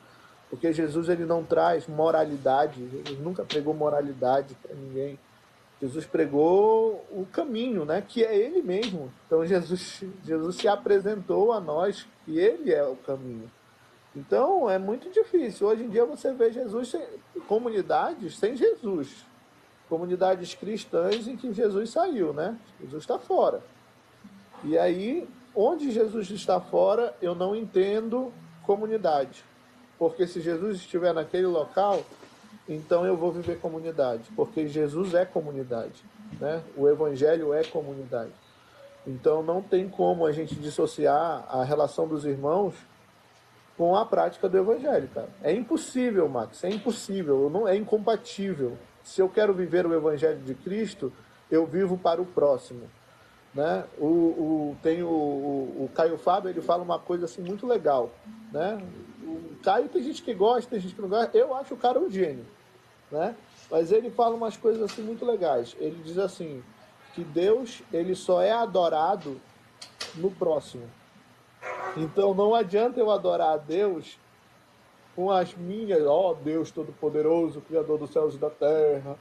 [0.49, 5.19] porque Jesus ele não traz moralidade, Jesus nunca pregou moralidade para ninguém.
[5.81, 9.11] Jesus pregou o caminho, né, que é ele mesmo.
[9.25, 13.49] Então Jesus Jesus se apresentou a nós que ele é o caminho.
[14.15, 15.67] Então é muito difícil.
[15.67, 17.01] Hoje em dia você vê Jesus sem,
[17.47, 19.25] comunidades sem Jesus,
[19.89, 22.57] comunidades cristãs em que Jesus saiu, né?
[22.81, 23.61] Jesus está fora.
[24.63, 28.31] E aí, onde Jesus está fora, eu não entendo
[28.63, 29.43] comunidade,
[29.97, 32.03] porque se Jesus estiver naquele local,
[32.69, 36.03] então eu vou viver comunidade, porque Jesus é comunidade,
[36.39, 36.61] né?
[36.77, 38.31] O Evangelho é comunidade.
[39.05, 42.75] Então não tem como a gente dissociar a relação dos irmãos
[43.77, 45.29] com a prática do evangelho, cara.
[45.41, 48.77] É impossível, Max, é impossível, não é incompatível.
[49.03, 51.11] Se eu quero viver o evangelho de Cristo,
[51.49, 52.87] eu vivo para o próximo.
[53.53, 53.83] Né?
[53.97, 58.09] O, o, tem o, o, Caio Fábio, ele fala uma coisa assim muito legal.
[58.51, 58.81] Né?
[59.23, 61.37] O Caio tem gente que gosta, tem gente que não gosta.
[61.37, 62.45] Eu acho o cara um gênio.
[63.11, 63.35] Né?
[63.69, 65.75] Mas ele fala umas coisas assim muito legais.
[65.79, 66.63] Ele diz assim,
[67.13, 69.39] que Deus ele só é adorado
[70.15, 70.89] no próximo.
[71.95, 74.17] Então não adianta eu adorar a Deus
[75.15, 79.17] com as minhas, ó oh, Deus Todo-Poderoso, Criador dos céus e da terra.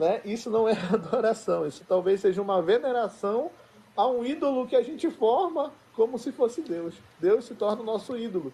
[0.00, 0.22] Né?
[0.24, 3.50] Isso não é adoração, isso talvez seja uma veneração
[3.94, 6.94] a um ídolo que a gente forma como se fosse Deus.
[7.20, 8.50] Deus se torna o nosso ídolo.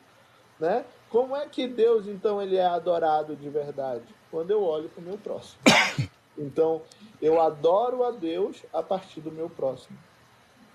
[0.58, 0.84] Né?
[1.08, 4.02] Como é que Deus, então, ele é adorado de verdade?
[4.28, 5.62] Quando eu olho para o meu próximo.
[6.38, 6.82] Então,
[7.22, 9.96] eu adoro a Deus a partir do meu próximo.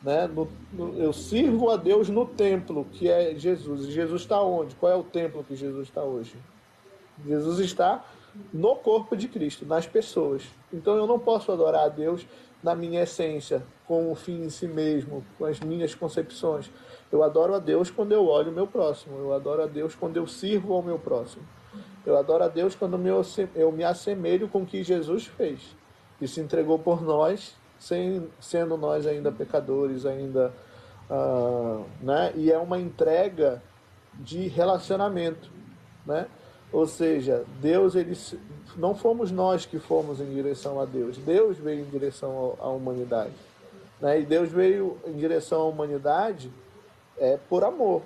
[0.01, 0.25] Né?
[0.25, 3.85] No, no, eu sirvo a Deus no templo, que é Jesus.
[3.85, 4.73] E Jesus está onde?
[4.73, 6.35] Qual é o templo que Jesus está hoje?
[7.23, 8.03] Jesus está
[8.51, 10.41] no corpo de Cristo, nas pessoas.
[10.73, 12.25] Então eu não posso adorar a Deus
[12.63, 16.69] na minha essência, com o fim em si mesmo, com as minhas concepções.
[17.11, 19.17] Eu adoro a Deus quando eu olho o meu próximo.
[19.17, 21.43] Eu adoro a Deus quando eu sirvo ao meu próximo.
[22.05, 22.99] Eu adoro a Deus quando
[23.55, 25.75] eu me assemelho com o que Jesus fez
[26.19, 30.53] e se entregou por nós, sem, sendo nós ainda pecadores, ainda.
[31.09, 32.31] Uh, né?
[32.35, 33.61] E é uma entrega
[34.13, 35.49] de relacionamento.
[36.05, 36.27] Né?
[36.71, 38.17] Ou seja, Deus, ele,
[38.77, 43.33] não fomos nós que fomos em direção a Deus, Deus veio em direção à humanidade.
[43.99, 44.21] Né?
[44.21, 46.51] E Deus veio em direção à humanidade
[47.17, 48.01] é, por amor.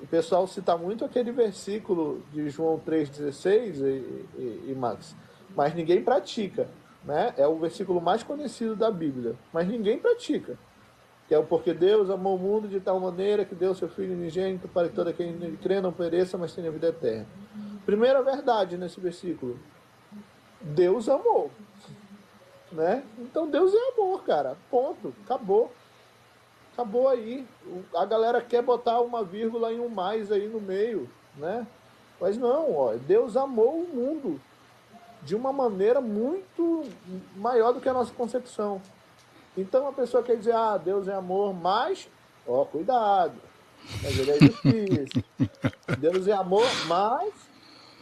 [0.00, 5.14] O pessoal cita muito aquele versículo de João 3,16 e, e, e Max,
[5.54, 6.68] mas ninguém pratica.
[7.04, 7.34] Né?
[7.36, 10.58] É o versículo mais conhecido da Bíblia, mas ninguém pratica.
[11.26, 14.14] Que é o porque Deus amou o mundo de tal maneira que deu seu Filho
[14.14, 17.26] unigênito para que todo aquele que crê não pereça, mas tenha vida eterna.
[17.88, 19.58] Primeira verdade nesse versículo.
[20.60, 21.50] Deus amou.
[22.70, 23.02] Né?
[23.18, 24.58] Então Deus é amor, cara.
[24.70, 25.14] Ponto.
[25.24, 25.72] Acabou
[26.74, 27.48] acabou aí.
[27.96, 31.66] A galera quer botar uma vírgula e um mais aí no meio, né?
[32.20, 34.38] Mas não, ó, Deus amou o mundo
[35.22, 36.84] de uma maneira muito
[37.36, 38.82] maior do que a nossa concepção.
[39.56, 42.06] Então a pessoa quer dizer, ah, Deus é amor, mas,
[42.46, 43.40] ó, cuidado,
[44.02, 45.24] mas ele é justiça.
[45.98, 47.47] Deus é amor, mas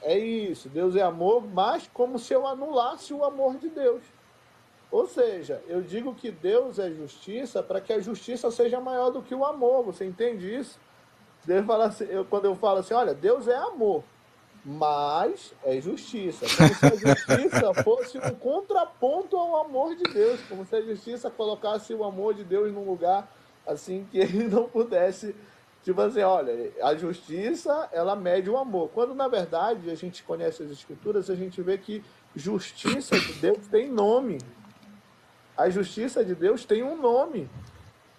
[0.06, 0.68] é isso.
[0.68, 4.02] Deus é amor, mas como se eu anulasse o amor de Deus.
[4.90, 9.20] Ou seja, eu digo que Deus é justiça para que a justiça seja maior do
[9.20, 9.84] que o amor.
[9.84, 10.78] Você entende isso?
[11.44, 14.04] Deus fala assim, eu, quando eu falo assim, olha, Deus é amor,
[14.64, 16.46] mas é justiça.
[16.56, 20.40] Como se a justiça fosse um contraponto ao amor de Deus.
[20.48, 23.28] Como se a justiça colocasse o amor de Deus num lugar
[23.66, 25.34] assim que ele não pudesse.
[25.86, 28.90] Tipo assim, olha, a justiça, ela mede o amor.
[28.92, 32.02] Quando, na verdade, a gente conhece as escrituras, a gente vê que
[32.34, 34.38] justiça de Deus tem nome.
[35.56, 37.48] A justiça de Deus tem um nome.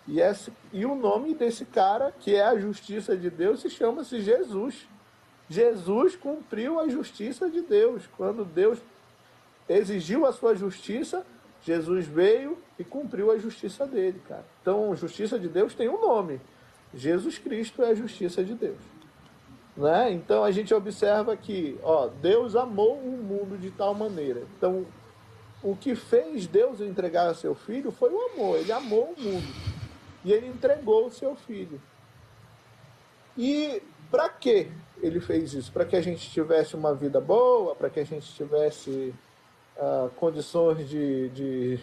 [0.07, 4.22] E, esse, e o nome desse cara, que é a justiça de Deus, se chama-se
[4.22, 4.88] Jesus.
[5.49, 8.07] Jesus cumpriu a justiça de Deus.
[8.15, 8.80] Quando Deus
[9.68, 11.27] exigiu a sua justiça,
[11.64, 14.45] Jesus veio e cumpriu a justiça dele, cara.
[14.61, 16.39] Então, justiça de Deus tem um nome.
[16.98, 18.78] Jesus Cristo é a justiça de Deus.
[19.76, 20.11] Né?
[20.11, 24.41] Então a gente observa que, ó, Deus amou o mundo de tal maneira.
[24.57, 24.86] Então,
[25.61, 28.57] o que fez Deus entregar seu filho foi o amor.
[28.57, 29.48] Ele amou o mundo.
[30.26, 31.80] E ele entregou o seu filho.
[33.38, 34.72] E para que
[35.02, 35.72] ele fez isso?
[35.72, 39.14] Para que a gente tivesse uma vida boa, para que a gente tivesse
[39.78, 41.80] uh, condições de, de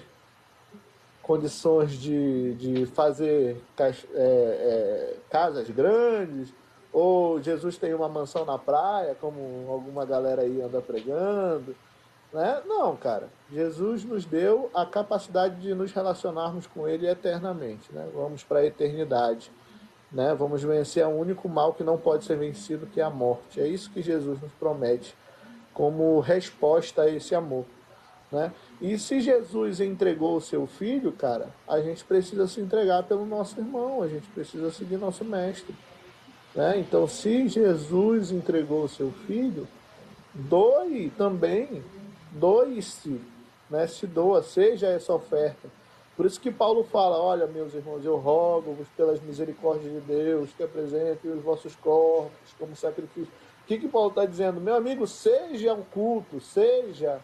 [1.26, 6.52] condições de, de fazer é, é, casas grandes,
[6.92, 11.74] ou Jesus tem uma mansão na praia, como alguma galera aí anda pregando.
[12.32, 12.62] Né?
[12.66, 13.28] Não, cara.
[13.50, 17.92] Jesus nos deu a capacidade de nos relacionarmos com Ele eternamente.
[17.92, 18.08] Né?
[18.14, 19.50] Vamos para a eternidade.
[20.12, 20.34] Né?
[20.34, 23.60] Vamos vencer o único mal que não pode ser vencido, que é a morte.
[23.60, 25.16] É isso que Jesus nos promete
[25.72, 27.64] como resposta a esse amor.
[28.30, 28.52] Né?
[28.84, 33.58] E se Jesus entregou o seu filho, cara, a gente precisa se entregar pelo nosso
[33.58, 35.74] irmão, a gente precisa seguir nosso mestre.
[36.54, 36.80] Né?
[36.80, 39.66] Então, se Jesus entregou o seu filho,
[40.34, 41.82] doe também,
[42.32, 43.18] doe-se,
[43.70, 43.86] né?
[43.86, 45.66] se doa, seja essa oferta.
[46.14, 50.62] Por isso que Paulo fala: Olha, meus irmãos, eu rogo-vos pelas misericórdias de Deus que
[50.62, 53.32] apresentem os vossos corpos como sacrifício.
[53.62, 54.60] O que, que Paulo está dizendo?
[54.60, 57.18] Meu amigo, seja um culto, seja,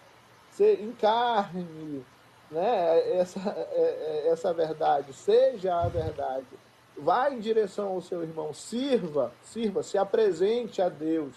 [0.50, 2.04] se, encarne
[2.50, 3.40] né, essa,
[3.72, 6.46] é, é, essa verdade, seja a verdade.
[6.96, 11.34] Vá em direção ao seu irmão, sirva, sirva, se apresente a Deus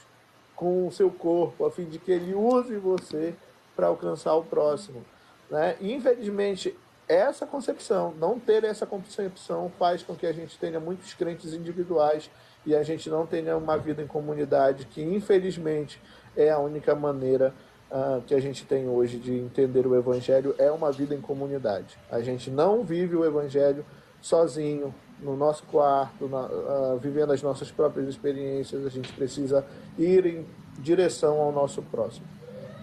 [0.55, 3.35] com o seu corpo, a fim de que ele use você
[3.75, 5.03] para alcançar o próximo.
[5.49, 5.77] Né?
[5.81, 6.75] Infelizmente,
[7.07, 12.29] essa concepção, não ter essa concepção, faz com que a gente tenha muitos crentes individuais
[12.65, 16.01] e a gente não tenha uma vida em comunidade, que infelizmente
[16.35, 17.53] é a única maneira
[17.93, 21.97] uh, que a gente tem hoje de entender o Evangelho, é uma vida em comunidade.
[22.09, 23.85] A gente não vive o Evangelho
[24.19, 29.65] sozinho, no nosso quarto, na, uh, vivendo as nossas próprias experiências, a gente precisa
[29.97, 30.45] ir em
[30.79, 32.25] direção ao nosso próximo,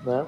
[0.05, 0.27] né?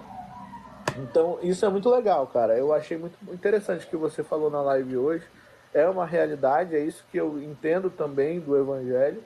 [0.98, 2.58] Então, isso é muito legal, cara.
[2.58, 5.24] Eu achei muito interessante que você falou na live hoje.
[5.72, 9.22] É uma realidade, é isso que eu entendo também do Evangelho.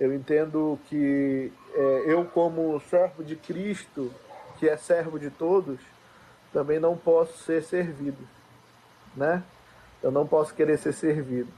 [0.00, 4.10] Eu entendo que é, eu, como servo de Cristo,
[4.62, 5.80] que é servo de todos,
[6.52, 8.22] também não posso ser servido,
[9.16, 9.42] né?
[10.00, 11.48] Eu não posso querer ser servido.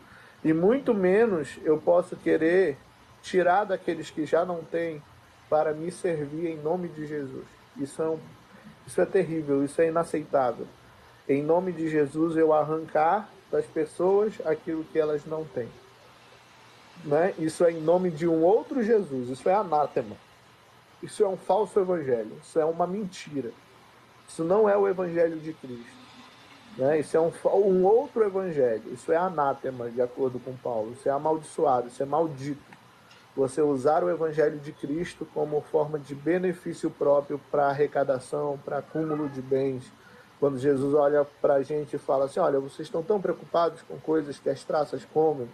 [0.43, 2.78] E muito menos eu posso querer
[3.22, 5.02] tirar daqueles que já não têm
[5.51, 7.44] para me servir em nome de Jesus.
[7.76, 8.18] Isso é, um,
[8.86, 10.66] isso é terrível, isso é inaceitável.
[11.28, 15.68] Em nome de Jesus eu arrancar das pessoas aquilo que elas não têm.
[17.05, 17.35] Né?
[17.39, 20.16] Isso é em nome de um outro Jesus, isso é anátema.
[21.05, 23.51] Isso é um falso evangelho, isso é uma mentira.
[24.26, 26.05] Isso não é o evangelho de Cristo.
[26.78, 27.01] Né?
[27.01, 30.93] Isso é um, um outro evangelho, isso é anátema, de acordo com Paulo.
[30.93, 32.74] Isso é amaldiçoado, isso é maldito.
[33.36, 39.28] Você usar o evangelho de Cristo como forma de benefício próprio para arrecadação, para acúmulo
[39.28, 39.85] de bens.
[40.40, 43.98] Quando Jesus olha para a gente e fala assim: Olha, vocês estão tão preocupados com
[43.98, 45.48] coisas que as traças comem,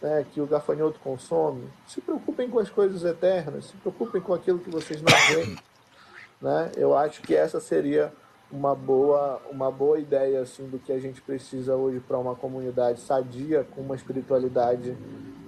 [0.00, 1.68] né, que o gafanhoto consome.
[1.86, 5.56] Se preocupem com as coisas eternas, se preocupem com aquilo que vocês não veem.
[6.38, 6.70] Né?
[6.76, 8.12] Eu acho que essa seria
[8.52, 13.00] uma boa, uma boa ideia assim do que a gente precisa hoje para uma comunidade
[13.00, 14.94] sadia, com uma espiritualidade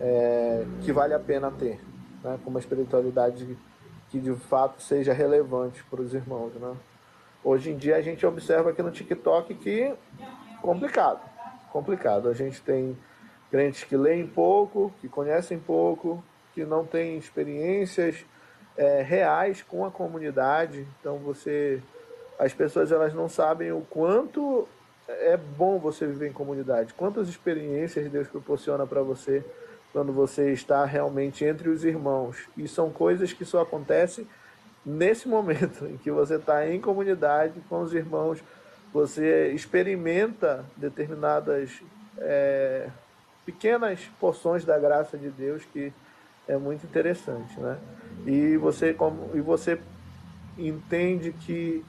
[0.01, 1.79] é, que vale a pena ter,
[2.25, 2.39] né?
[2.43, 3.55] com uma espiritualidade
[4.09, 6.55] que de fato seja relevante para os irmãos.
[6.55, 6.75] Né?
[7.45, 9.95] Hoje em dia a gente observa aqui no TikTok que
[10.63, 11.21] complicado,
[11.71, 12.29] complicado.
[12.29, 12.97] A gente tem
[13.51, 16.23] crentes que leem pouco, que conhecem pouco,
[16.55, 18.25] que não têm experiências
[18.77, 20.87] é, reais com a comunidade.
[21.01, 21.83] Então você,
[22.39, 24.69] as pessoas elas não sabem o quanto
[25.09, 29.43] é bom você viver em comunidade, quantas experiências Deus proporciona para você
[29.91, 32.49] quando você está realmente entre os irmãos.
[32.57, 34.27] E são coisas que só acontecem
[34.85, 38.43] nesse momento em que você está em comunidade com os irmãos,
[38.93, 41.83] você experimenta determinadas
[42.19, 42.89] é,
[43.49, 45.91] pequenas porções da graça de Deus que
[46.47, 47.79] é muito interessante, né?
[48.27, 49.81] E você como e você
[50.59, 51.83] entende que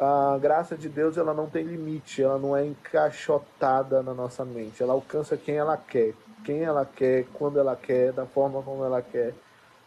[0.00, 4.82] a graça de Deus ela não tem limite, ela não é encaixotada na nossa mente,
[4.82, 9.02] ela alcança quem ela quer, quem ela quer, quando ela quer, da forma como ela
[9.02, 9.34] quer.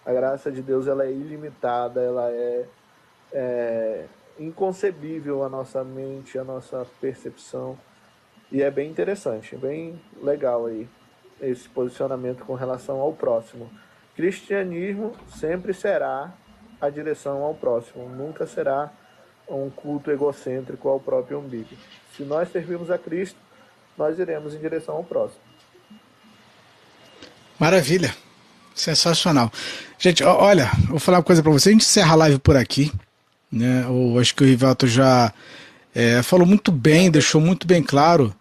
[0.06, 2.66] A graça de Deus ela é ilimitada, ela é,
[3.34, 4.06] é
[4.40, 7.76] inconcebível a nossa mente, a nossa percepção.
[8.52, 10.88] E é bem interessante, bem legal aí
[11.42, 13.70] esse posicionamento com relação ao próximo.
[14.16, 16.34] Cristianismo sempre será
[16.82, 18.92] a direção ao próximo, nunca será
[19.48, 21.70] um culto egocêntrico ao próprio umbigo.
[22.16, 23.40] Se nós servirmos a Cristo,
[23.98, 25.42] nós iremos em direção ao próximo.
[27.60, 28.14] Maravilha.
[28.76, 29.52] Sensacional.
[29.98, 31.70] Gente, olha, vou falar uma coisa para você.
[31.70, 32.92] A gente encerra a live por aqui.
[33.52, 33.84] Né?
[33.86, 35.34] Eu acho que o Rivaldo já
[35.96, 38.36] é, falou muito bem, deixou muito bem claro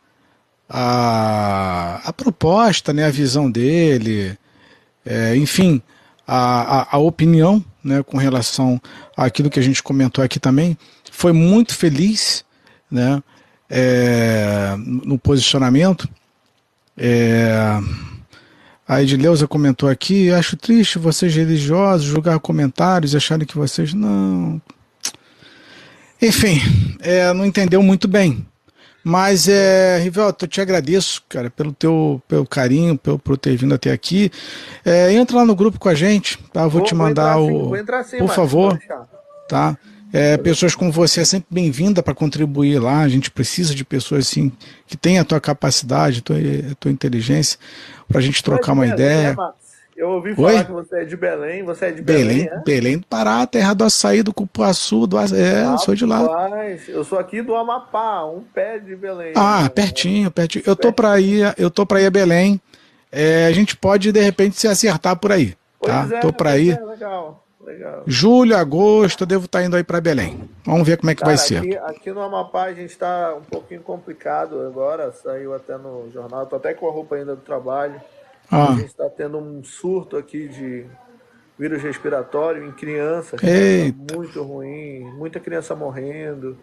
[0.68, 4.36] a, a proposta, né, a visão dele,
[5.04, 5.80] é, enfim,
[6.26, 8.80] a, a, a, opinião né, com relação
[9.16, 10.76] àquilo que a gente comentou aqui também.
[11.12, 12.44] Foi muito feliz
[12.90, 13.22] né,
[13.70, 16.08] é, no posicionamento.
[16.96, 17.80] É,
[18.88, 24.60] a Edileuza comentou aqui, acho triste vocês religiosos julgar comentários e acharem que vocês não.
[26.20, 26.60] Enfim,
[27.00, 28.46] é, não entendeu muito bem.
[29.08, 33.72] Mas, é, Rivelto, eu te agradeço, cara, pelo teu pelo carinho, pelo, por ter vindo
[33.72, 34.32] até aqui.
[34.84, 36.62] É, entra lá no grupo com a gente, tá?
[36.62, 37.68] Vou, vou te mandar vou o.
[37.68, 38.76] Vou entrar sim, por favor.
[39.48, 39.78] Tá?
[40.12, 43.02] É, pessoas como você é sempre bem-vinda para contribuir lá.
[43.02, 44.50] A gente precisa de pessoas assim
[44.88, 46.36] que tenham a tua capacidade, a tua,
[46.72, 47.60] a tua inteligência,
[48.08, 49.36] para a gente trocar uma ideia.
[49.36, 49.48] Né,
[49.96, 50.64] Eu ouvi falar Oi?
[50.64, 52.62] que você é de Belém, você é de Belém, Belém, é?
[52.62, 56.20] Belém do Pará, terra do açaí, do cupuaçu, do açaí, é, eu sou de lá.
[56.86, 59.32] Eu sou aqui do Amapá, um pé de Belém.
[59.34, 60.64] Ah, pertinho, pertinho.
[60.66, 62.60] Eu tô para ir, eu tô para ir a Belém.
[63.10, 66.00] É, a gente pode de repente se acertar por aí, tá?
[66.00, 66.78] Pois é, tô para ir.
[66.78, 67.42] É, legal.
[67.64, 68.04] Legal.
[68.06, 70.48] Julho, agosto, eu devo estar tá indo aí para Belém.
[70.64, 71.56] Vamos ver como é que Cara, vai ser.
[71.56, 76.44] Aqui, aqui no Amapá a gente está um pouquinho complicado agora, saiu até no jornal,
[76.44, 78.00] estou até com a roupa ainda do trabalho.
[78.50, 78.72] Ah.
[78.72, 80.86] A gente está tendo um surto aqui de
[81.58, 83.40] vírus respiratório em crianças.
[83.40, 86.56] Tá muito ruim, muita criança morrendo.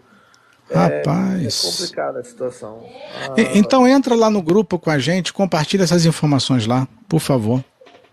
[0.70, 1.44] É, Rapaz.
[1.44, 2.86] É, é complicada a situação.
[3.16, 7.64] Ah, então entra lá no grupo com a gente, compartilha essas informações lá, por favor.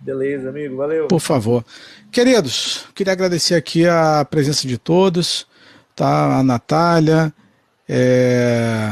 [0.00, 1.06] Beleza, amigo, valeu.
[1.08, 1.64] Por favor.
[2.10, 5.46] Queridos, queria agradecer aqui a presença de todos,
[5.94, 6.38] tá?
[6.38, 7.32] A Natália,
[7.86, 8.88] é,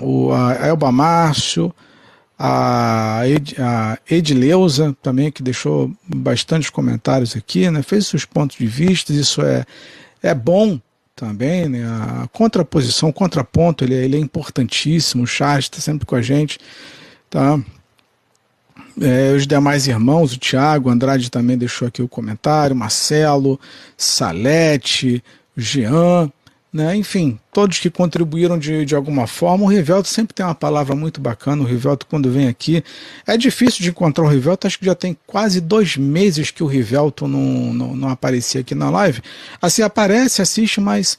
[0.00, 1.72] o, a Elba Márcio,
[2.38, 7.82] a, Ed, a Edileuza também, que deixou bastantes comentários aqui, né?
[7.82, 9.64] fez seus pontos de vista, isso é,
[10.22, 10.80] é bom
[11.16, 11.84] também, né?
[11.84, 16.22] a contraposição, o contraponto, ele, é, ele é importantíssimo, o chat está sempre com a
[16.22, 16.60] gente,
[17.28, 17.58] tá?
[19.00, 23.58] É, os demais irmãos, o Tiago, Andrade também deixou aqui o comentário, Marcelo,
[23.96, 25.22] Salete,
[25.56, 26.32] Jean,
[26.72, 26.94] né?
[26.94, 29.64] Enfim, todos que contribuíram de, de alguma forma.
[29.64, 31.62] O Rivelto sempre tem uma palavra muito bacana.
[31.62, 32.84] O Rivelto, quando vem aqui,
[33.26, 34.66] é difícil de encontrar o Rivelto.
[34.66, 38.74] Acho que já tem quase dois meses que o Rivelto não, não, não aparecia aqui
[38.74, 39.22] na live.
[39.60, 41.18] Assim, aparece, assiste, mas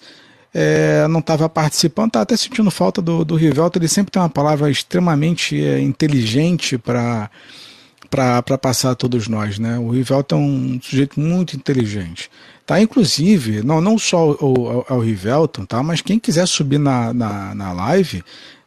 [0.53, 2.09] é, não estava participando.
[2.09, 3.79] Estava até sentindo falta do, do Rivelto.
[3.79, 7.29] Ele sempre tem uma palavra extremamente é, inteligente para
[8.09, 9.77] para passar a todos nós, né?
[9.77, 12.29] O Rivelto é um sujeito muito inteligente.
[12.65, 12.79] Tá?
[12.79, 15.81] Inclusive, não, não só o, o, o Rivelton, tá?
[15.81, 18.23] mas quem quiser subir na, na, na live,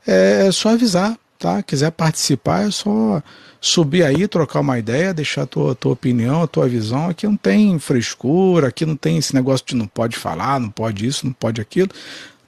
[0.07, 1.63] é, é só avisar, tá?
[1.63, 3.23] Quiser participar, é só
[3.61, 7.11] subir aí, trocar uma ideia, deixar a tua, tua opinião, a tua visão.
[7.11, 11.07] Aqui não tem frescura, aqui não tem esse negócio de não pode falar, não pode
[11.07, 11.91] isso, não pode aquilo.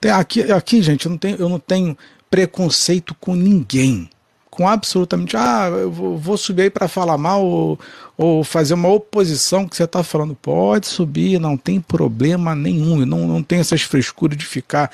[0.01, 1.97] Tem, aqui, aqui, gente, eu não tenho, eu não tenho
[2.29, 4.11] preconceito com ninguém
[4.55, 7.81] com absolutamente, ah, eu vou subir aí para falar mal ou,
[8.17, 10.35] ou, fazer uma oposição que você está falando.
[10.35, 13.05] Pode subir, não tem problema nenhum.
[13.05, 14.93] Não, não tem essas frescuras de ficar,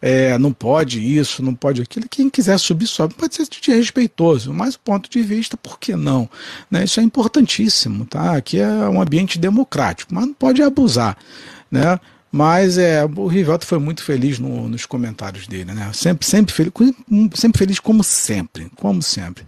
[0.00, 2.06] é, não pode isso, não pode aquilo.
[2.08, 3.14] Quem quiser subir, sobe.
[3.14, 6.30] Pode ser de respeitoso, mas o ponto de vista, por que não?
[6.70, 6.84] Né?
[6.84, 8.36] Isso é importantíssimo, tá?
[8.36, 11.16] Aqui é um ambiente democrático, mas não pode abusar,
[11.68, 11.98] né?
[12.36, 15.90] Mas é, o Rivelto foi muito feliz no, nos comentários dele, né?
[15.94, 16.72] Sempre, sempre, feliz,
[17.34, 19.42] sempre feliz como sempre, como sempre.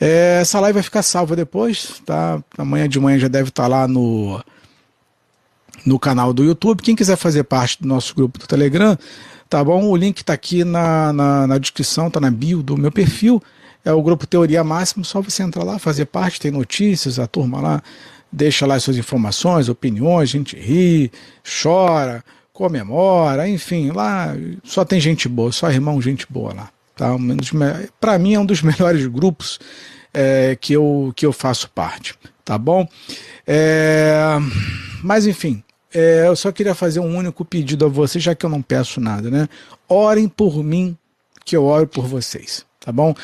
[0.00, 2.42] É, essa live vai ficar salva depois, tá?
[2.56, 4.42] Amanhã de manhã já deve estar lá no,
[5.84, 6.82] no canal do YouTube.
[6.82, 8.96] Quem quiser fazer parte do nosso grupo do Telegram,
[9.46, 9.84] tá bom?
[9.84, 13.42] O link está aqui na, na, na descrição, tá na bio do meu perfil.
[13.84, 17.60] É o grupo Teoria Máximo, só você entrar lá, fazer parte, tem notícias, a turma
[17.60, 17.82] lá
[18.30, 21.10] deixa lá suas informações, opiniões, a gente ri,
[21.62, 24.34] chora, comemora, enfim, lá
[24.64, 26.70] só tem gente boa, só irmão, gente boa lá.
[26.96, 27.10] Tá?
[28.00, 29.58] Para mim é um dos melhores grupos
[30.12, 32.14] é, que, eu, que eu faço parte,
[32.44, 32.86] tá bom?
[33.46, 34.36] É,
[35.02, 35.62] mas enfim,
[35.94, 39.00] é, eu só queria fazer um único pedido a vocês, já que eu não peço
[39.00, 39.48] nada, né?
[39.88, 40.96] Orem por mim,
[41.44, 43.14] que eu oro por vocês, tá bom?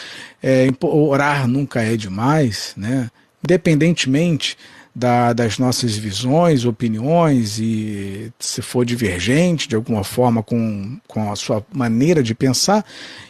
[0.42, 3.10] É, orar nunca é demais, né?
[3.42, 4.56] Independentemente
[4.94, 11.36] da, das nossas visões, opiniões e se for divergente de alguma forma com, com a
[11.36, 12.84] sua maneira de pensar,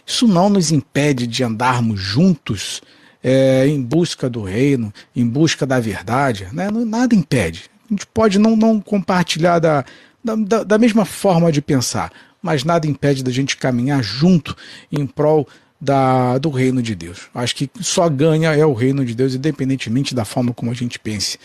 [0.07, 2.83] isso não nos impede de andarmos juntos
[3.23, 6.69] é, em busca do reino, em busca da verdade, né?
[6.71, 7.71] nada impede.
[7.91, 9.85] A gente pode não, não compartilhar da,
[10.23, 12.13] da, da mesma forma de pensar,
[12.43, 14.55] mas nada impede da gente caminhar junto
[14.93, 15.49] em prol
[15.85, 17.29] da, do reino de Deus.
[17.35, 20.99] Acho que só ganha é o reino de Deus, independentemente da forma como a gente
[20.99, 21.39] pense.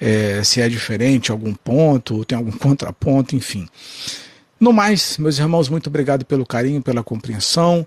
[0.00, 3.68] É, se é diferente, algum ponto, tem algum contraponto, enfim.
[4.58, 7.86] No mais, meus irmãos, muito obrigado pelo carinho, pela compreensão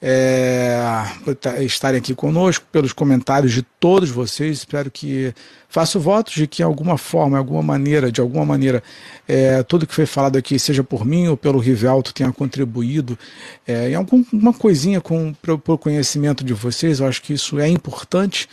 [0.00, 0.78] é,
[1.24, 4.58] por estarem aqui conosco, pelos comentários de todos vocês.
[4.58, 5.32] Espero que
[5.68, 8.82] faço votos de que, de alguma forma, alguma maneira, de alguma maneira,
[9.26, 13.18] é, tudo que foi falado aqui, seja por mim ou pelo Rivelto, tenha contribuído
[13.66, 17.00] é, em alguma coisinha com o conhecimento de vocês.
[17.00, 18.48] Eu acho que isso é importante,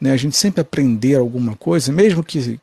[0.00, 0.12] né?
[0.12, 2.60] A gente sempre aprender alguma coisa, mesmo que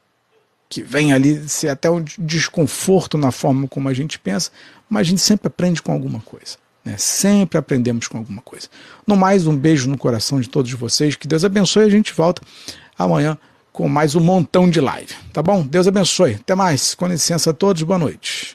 [0.67, 4.51] que vem ali ser até um desconforto na forma como a gente pensa,
[4.89, 6.57] mas a gente sempre aprende com alguma coisa.
[6.85, 6.95] Né?
[6.97, 8.67] Sempre aprendemos com alguma coisa.
[9.05, 11.15] No mais, um beijo no coração de todos vocês.
[11.15, 11.83] Que Deus abençoe.
[11.83, 12.41] A gente volta
[12.97, 13.37] amanhã
[13.73, 15.13] com mais um montão de live.
[15.33, 15.63] Tá bom?
[15.63, 16.35] Deus abençoe.
[16.35, 16.93] Até mais.
[16.93, 17.81] Com licença a todos.
[17.81, 18.54] Boa noite.